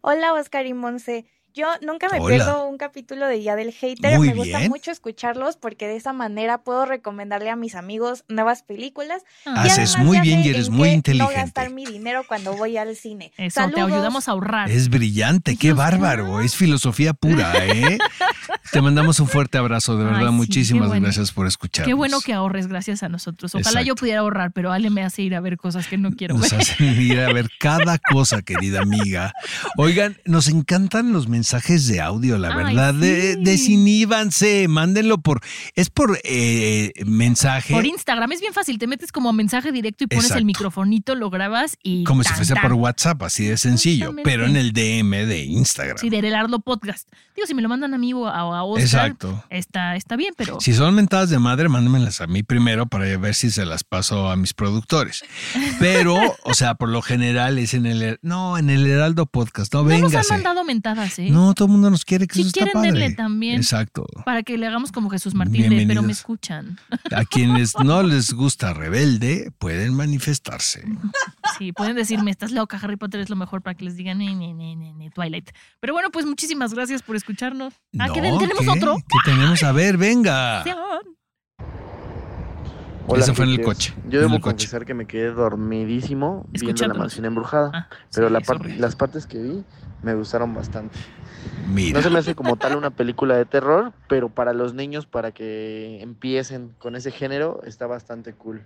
Hola 0.00 0.32
Oscar 0.32 0.66
y 0.66 0.74
Monse. 0.74 1.26
Yo 1.56 1.68
nunca 1.80 2.08
me 2.12 2.20
Hola. 2.20 2.34
pierdo 2.36 2.68
un 2.68 2.76
capítulo 2.76 3.26
de 3.26 3.38
Día 3.38 3.56
del 3.56 3.72
Hater. 3.72 4.18
Muy 4.18 4.28
me 4.28 4.34
gusta 4.34 4.58
bien. 4.58 4.70
mucho 4.70 4.90
escucharlos 4.90 5.56
porque 5.56 5.88
de 5.88 5.96
esa 5.96 6.12
manera 6.12 6.58
puedo 6.58 6.84
recomendarle 6.84 7.48
a 7.48 7.56
mis 7.56 7.74
amigos 7.74 8.24
nuevas 8.28 8.62
películas. 8.62 9.22
Ah, 9.46 9.62
y 9.64 9.68
Haces 9.70 9.96
muy 9.96 10.18
ya 10.18 10.22
bien 10.22 10.40
y 10.44 10.48
eres 10.50 10.68
muy 10.68 10.90
inteligente. 10.90 11.34
No 11.34 11.40
gastar 11.40 11.70
mi 11.70 11.86
dinero 11.86 12.24
cuando 12.28 12.54
voy 12.54 12.76
al 12.76 12.94
cine. 12.94 13.32
Eso, 13.38 13.62
te 13.74 13.80
ayudamos 13.80 14.28
a 14.28 14.32
ahorrar. 14.32 14.70
Es 14.70 14.90
brillante, 14.90 15.56
qué 15.56 15.68
Dios, 15.68 15.78
bárbaro. 15.78 16.42
Es 16.42 16.54
filosofía 16.54 17.14
pura, 17.14 17.54
¿eh? 17.64 17.96
Te 18.70 18.82
mandamos 18.82 19.18
un 19.20 19.28
fuerte 19.28 19.56
abrazo, 19.56 19.96
de 19.96 20.04
Ay, 20.04 20.10
verdad. 20.12 20.28
sí, 20.28 20.34
Muchísimas 20.34 20.88
bueno. 20.88 21.04
gracias 21.04 21.32
por 21.32 21.46
escucharnos. 21.46 21.88
Qué 21.88 21.94
bueno 21.94 22.20
que 22.20 22.34
ahorres 22.34 22.66
gracias 22.66 23.02
a 23.02 23.08
nosotros. 23.08 23.54
Ojalá 23.54 23.80
yo 23.80 23.94
pudiera 23.94 24.20
ahorrar, 24.20 24.52
pero 24.52 24.72
Ale 24.72 24.90
me 24.90 25.02
hace 25.02 25.22
ir 25.22 25.34
a 25.34 25.40
ver 25.40 25.56
cosas 25.56 25.86
que 25.86 25.96
no 25.96 26.10
quiero 26.12 26.36
Nos 26.36 26.50
ver. 26.50 26.60
hacen 26.60 27.00
ir 27.00 27.18
a 27.20 27.32
ver 27.32 27.48
cada 27.58 27.98
cosa, 27.98 28.42
querida 28.42 28.82
amiga. 28.82 29.32
Oigan, 29.78 30.18
nos 30.26 30.48
encantan 30.48 31.14
los 31.14 31.28
mensajes 31.28 31.45
de 31.50 32.00
audio, 32.00 32.38
la 32.38 32.48
Ay, 32.48 32.64
verdad. 32.64 32.94
De- 32.94 33.34
sí. 33.34 33.40
Desiníbanse, 33.42 34.68
mándenlo 34.68 35.18
por. 35.18 35.40
Es 35.74 35.90
por 35.90 36.18
eh, 36.24 36.92
mensaje. 37.04 37.72
Por 37.72 37.86
Instagram 37.86 38.32
es 38.32 38.40
bien 38.40 38.52
fácil, 38.52 38.78
te 38.78 38.86
metes 38.86 39.12
como 39.12 39.32
mensaje 39.32 39.72
directo 39.72 40.04
y 40.04 40.06
pones 40.08 40.24
Exacto. 40.24 40.38
el 40.38 40.44
microfonito, 40.44 41.14
lo 41.14 41.30
grabas 41.30 41.76
y. 41.82 42.04
como 42.04 42.22
si 42.22 42.32
fuese 42.32 42.54
tan. 42.54 42.62
por 42.62 42.72
WhatsApp, 42.74 43.22
así 43.22 43.46
de 43.46 43.56
sencillo, 43.56 44.14
pero 44.24 44.46
en 44.46 44.56
el 44.56 44.72
DM 44.72 45.26
de 45.26 45.44
Instagram. 45.44 45.98
Sí, 45.98 46.10
de 46.10 46.18
Heraldo 46.18 46.60
Podcast. 46.60 47.08
Digo, 47.34 47.46
si 47.46 47.54
me 47.54 47.62
lo 47.62 47.68
mandan 47.68 47.94
a 47.94 47.98
mí 47.98 48.12
o 48.12 48.26
a, 48.26 48.38
a 48.38 48.64
Oscar, 48.64 48.82
Exacto. 48.84 49.44
está, 49.50 49.96
está 49.96 50.16
bien, 50.16 50.34
pero. 50.36 50.60
Si 50.60 50.72
son 50.72 50.94
mentadas 50.94 51.30
de 51.30 51.38
madre, 51.38 51.68
mándenmelas 51.68 52.20
a 52.20 52.26
mí 52.26 52.42
primero 52.42 52.86
para 52.86 53.04
ver 53.18 53.34
si 53.34 53.50
se 53.50 53.66
las 53.66 53.84
paso 53.84 54.30
a 54.30 54.36
mis 54.36 54.54
productores. 54.54 55.24
Pero, 55.78 56.16
o 56.44 56.54
sea, 56.54 56.74
por 56.74 56.88
lo 56.88 57.02
general 57.02 57.58
es 57.58 57.74
en 57.74 57.86
el. 57.86 58.18
No, 58.22 58.58
en 58.58 58.70
el 58.70 58.86
Heraldo 58.86 59.26
Podcast. 59.26 59.72
No, 59.74 59.84
no 59.84 59.98
nos 59.98 60.14
han 60.14 60.24
mandado 60.28 60.64
mentadas, 60.64 61.18
¿eh? 61.18 61.28
No, 61.30 61.35
todo 61.54 61.66
el 61.66 61.72
mundo 61.72 61.90
nos 61.90 62.04
quiere, 62.04 62.26
que 62.26 62.34
Si 62.34 62.40
eso 62.40 62.48
está 62.48 62.60
quieren, 62.60 62.72
padre. 62.74 62.92
denle 62.92 63.14
también. 63.14 63.56
Exacto. 63.56 64.06
Para 64.24 64.42
que 64.42 64.56
le 64.58 64.66
hagamos 64.66 64.92
como 64.92 65.10
Jesús 65.10 65.34
Martín 65.34 65.68
de, 65.70 65.86
pero 65.86 66.02
me 66.02 66.12
escuchan. 66.12 66.78
A 67.14 67.24
quienes 67.24 67.74
no 67.78 68.02
les 68.02 68.32
gusta 68.32 68.72
Rebelde, 68.74 69.50
pueden 69.58 69.94
manifestarse. 69.94 70.84
Sí, 71.58 71.72
pueden 71.72 71.96
decirme, 71.96 72.30
estás 72.30 72.52
loca, 72.52 72.78
Harry 72.82 72.96
Potter 72.96 73.20
es 73.20 73.30
lo 73.30 73.36
mejor 73.36 73.62
para 73.62 73.74
que 73.74 73.84
les 73.84 73.96
digan, 73.96 74.18
ni, 74.18 74.34
ni, 74.34 74.52
ni, 74.54 74.74
ni, 74.76 75.10
Twilight. 75.10 75.50
Pero 75.80 75.92
bueno, 75.92 76.10
pues 76.10 76.26
muchísimas 76.26 76.74
gracias 76.74 77.02
por 77.02 77.16
escucharnos. 77.16 77.74
Ah, 77.98 78.08
¿que 78.12 78.20
No, 78.20 78.38
tenemos 78.38 78.62
¿qué? 78.64 78.70
otro. 78.70 78.96
¿Qué 78.96 79.30
tenemos? 79.30 79.62
A 79.62 79.72
ver, 79.72 79.96
venga. 79.96 80.64
Ese 83.16 83.32
fue 83.34 83.44
en 83.44 83.52
el 83.52 83.62
coche, 83.62 83.94
Yo 84.08 84.18
en 84.18 84.26
debo 84.26 84.34
el 84.36 84.40
coche. 84.40 84.56
confesar 84.56 84.84
que 84.84 84.92
me 84.92 85.06
quedé 85.06 85.30
dormidísimo 85.30 86.44
viendo 86.50 86.86
La. 86.88 86.94
Mansión 86.94 87.24
Embrujada. 87.24 87.70
Ah, 87.72 87.88
pero 88.12 88.26
sí, 88.26 88.32
la 88.32 88.40
par- 88.40 88.66
las 88.78 88.96
partes 88.96 89.26
que 89.28 89.40
vi 89.40 89.64
me 90.02 90.14
gustaron 90.14 90.54
bastante. 90.54 90.96
Mira. 91.68 91.98
No 91.98 92.02
se 92.02 92.10
me 92.10 92.18
hace 92.18 92.34
como 92.34 92.56
tal 92.56 92.76
una 92.76 92.90
película 92.90 93.36
de 93.36 93.44
terror, 93.44 93.92
pero 94.08 94.28
para 94.28 94.52
los 94.52 94.74
niños, 94.74 95.06
para 95.06 95.32
que 95.32 96.00
empiecen 96.02 96.70
con 96.78 96.96
ese 96.96 97.10
género, 97.10 97.60
está 97.64 97.86
bastante 97.86 98.32
cool. 98.34 98.62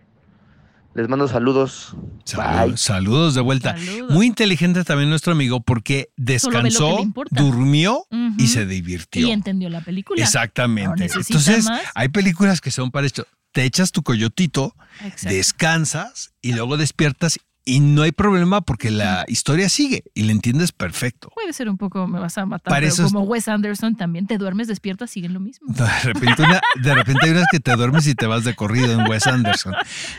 Les 0.93 1.09
mando 1.09 1.28
saludos. 1.28 1.95
Salud- 2.24 2.66
Bye. 2.70 2.76
saludos 2.76 3.35
de 3.35 3.41
vuelta. 3.43 3.76
Saludos. 3.78 4.12
Muy 4.12 4.26
inteligente 4.26 4.83
también 4.83 5.09
nuestro 5.09 5.33
amigo 5.33 5.61
porque 5.61 6.11
descansó, 6.16 6.99
durmió 7.31 7.99
Ujú. 8.11 8.35
y 8.39 8.49
se 8.49 8.66
divirtió. 8.66 9.24
Y 9.26 9.31
entendió 9.31 9.68
la 9.70 9.83
película. 9.83 10.20
Exactamente. 10.22 11.07
No 11.07 11.14
Entonces, 11.20 11.64
más. 11.66 11.83
hay 11.95 12.09
películas 12.09 12.61
que 12.61 12.72
son 12.72 12.91
para 12.91 13.07
esto. 13.07 13.24
Te 13.53 13.64
echas 13.64 13.93
tu 13.93 14.03
coyotito, 14.03 14.74
Exacto. 15.05 15.28
descansas 15.28 16.33
y 16.43 16.53
luego 16.55 16.76
despiertas 16.76 17.39
y 17.64 17.80
no 17.80 18.02
hay 18.02 18.12
problema 18.12 18.61
porque 18.62 18.90
la 18.90 19.24
historia 19.28 19.68
sigue 19.68 20.04
y 20.14 20.22
la 20.22 20.32
entiendes 20.32 20.72
perfecto. 20.72 21.30
Puede 21.34 21.52
ser 21.52 21.68
un 21.68 21.76
poco, 21.76 22.06
me 22.06 22.18
vas 22.18 22.36
a 22.38 22.46
matar, 22.46 22.70
Para 22.70 22.88
pero 22.88 23.04
como 23.04 23.20
Wes 23.22 23.48
Anderson 23.48 23.96
también, 23.96 24.26
te 24.26 24.38
duermes, 24.38 24.66
despiertas, 24.68 25.11
siguen 25.11 25.34
lo 25.34 25.40
mismo. 25.40 25.72
De 25.72 25.86
repente, 26.04 26.42
una- 26.42 26.61
de 26.82 26.94
repente 26.94 27.20
hay 27.26 27.30
unas 27.32 27.46
que 27.50 27.61
te 27.61 27.74
duermes 27.76 28.06
y 28.06 28.14
te 28.14 28.26
vas 28.26 28.44
de 28.44 28.54
corrido 28.54 28.92
en 28.92 29.08
Wes 29.08 29.26
Anderson. 29.26 29.74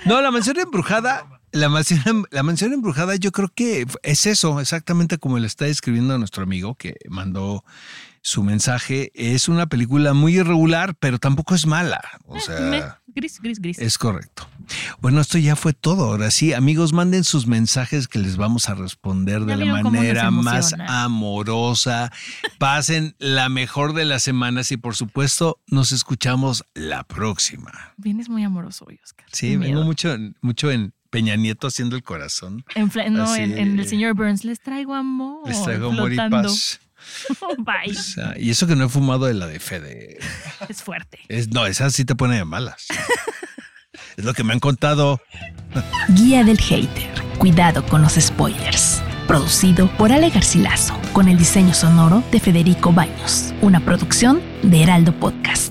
No, 0.05 0.21
la 0.21 0.31
mansión 0.31 0.57
embrujada, 0.59 1.25
la 1.51 1.67
mansión, 1.69 2.25
la 2.31 2.43
mansión 2.43 2.73
embrujada, 2.73 3.15
yo 3.15 3.31
creo 3.31 3.49
que 3.53 3.85
es 4.03 4.25
eso, 4.27 4.59
exactamente 4.61 5.17
como 5.17 5.39
le 5.39 5.47
está 5.47 5.65
describiendo 5.65 6.17
nuestro 6.17 6.43
amigo 6.43 6.75
que 6.75 6.95
mandó 7.09 7.63
su 8.23 8.43
mensaje. 8.43 9.11
Es 9.15 9.49
una 9.49 9.65
película 9.65 10.13
muy 10.13 10.37
irregular, 10.37 10.93
pero 10.99 11.17
tampoco 11.17 11.55
es 11.55 11.65
mala. 11.65 11.99
O 12.25 12.37
Eh, 12.37 12.41
sea, 12.41 12.59
me- 12.61 12.83
gris, 13.14 13.39
gris, 13.41 13.59
gris. 13.59 13.80
es 13.80 13.97
correcto. 13.97 14.47
Bueno, 15.01 15.22
esto 15.22 15.38
ya 15.38 15.55
fue 15.55 15.74
todo. 15.74 16.05
Ahora 16.05 16.32
sí, 16.32 16.53
amigos, 16.53 16.93
manden 16.93 17.24
sus 17.24 17.47
mensajes 17.47 18.07
que 18.07 18.20
les 18.20 18.38
vamos 18.38 18.70
a 18.70 18.74
responder 18.76 19.45
de 19.45 19.57
la 19.57 19.82
manera 19.84 20.32
más 20.32 20.74
amorosa. 20.88 22.12
Pasen 22.57 23.16
la 23.20 23.49
mejor 23.49 23.93
de 23.93 24.05
las 24.05 24.24
semanas 24.24 24.72
y 24.72 24.78
por 24.78 24.95
supuesto 24.95 25.59
nos 25.68 25.91
escuchamos 25.91 26.64
la 26.74 27.03
próxima. 27.03 27.72
Vienes 27.97 28.30
muy 28.30 28.43
amoroso 28.43 28.86
hoy, 28.88 28.99
Oscar. 29.03 29.26
Sí, 29.32 29.55
vengo 29.57 29.84
mucho, 29.84 30.14
en- 30.14 30.36
mucho 30.41 30.72
en 30.72 30.93
Peña 31.09 31.36
Nieto 31.36 31.68
haciendo 31.68 31.95
el 31.97 32.03
corazón. 32.03 32.64
En, 32.76 32.89
no, 33.14 33.24
Así. 33.24 33.41
en, 33.41 33.57
en 33.57 33.80
el 33.80 33.88
señor 33.88 34.14
Burns, 34.16 34.45
les 34.45 34.62
traigo 34.62 34.93
amor. 34.95 35.47
Les 35.47 35.62
traigo 35.62 35.89
amor 35.91 36.14
y 36.14 36.18
paz. 36.18 36.80
Bye. 37.60 37.97
O 37.97 38.02
sea, 38.02 38.34
y 38.38 38.49
eso 38.49 38.68
que 38.68 38.76
no 38.76 38.86
he 38.86 38.89
fumado 38.89 39.26
de 39.26 39.34
la 39.34 39.47
de 39.47 39.60
Fede. 39.60 40.20
Es 40.70 40.84
fuerte. 40.84 41.20
Es, 41.28 41.49
no, 41.49 41.66
esa 41.66 41.89
sí 41.89 42.06
te 42.06 42.16
pone 42.16 42.36
de 42.36 42.45
malas. 42.45 42.88
es 44.18 44.26
lo 44.26 44.34
que 44.34 44.43
me 44.43 44.54
han 44.54 44.60
contado. 44.60 45.22
Guía 46.10 46.43
del 46.43 46.60
Hater. 46.60 47.10
Cuidado 47.38 47.86
con 47.86 48.02
los 48.02 48.14
spoilers. 48.14 49.02
Producido 49.28 49.88
por 49.97 50.12
Ale 50.12 50.30
Garcilaso, 50.30 50.99
con 51.14 51.28
el 51.28 51.38
diseño 51.38 51.74
sonoro 51.74 52.24
de 52.32 52.39
Federico 52.39 52.91
Baños. 52.91 53.54
Una 53.62 53.80
producción 53.80 54.41
de 54.62 54.84
Heraldo 54.84 55.14
Podcast. 55.14 55.70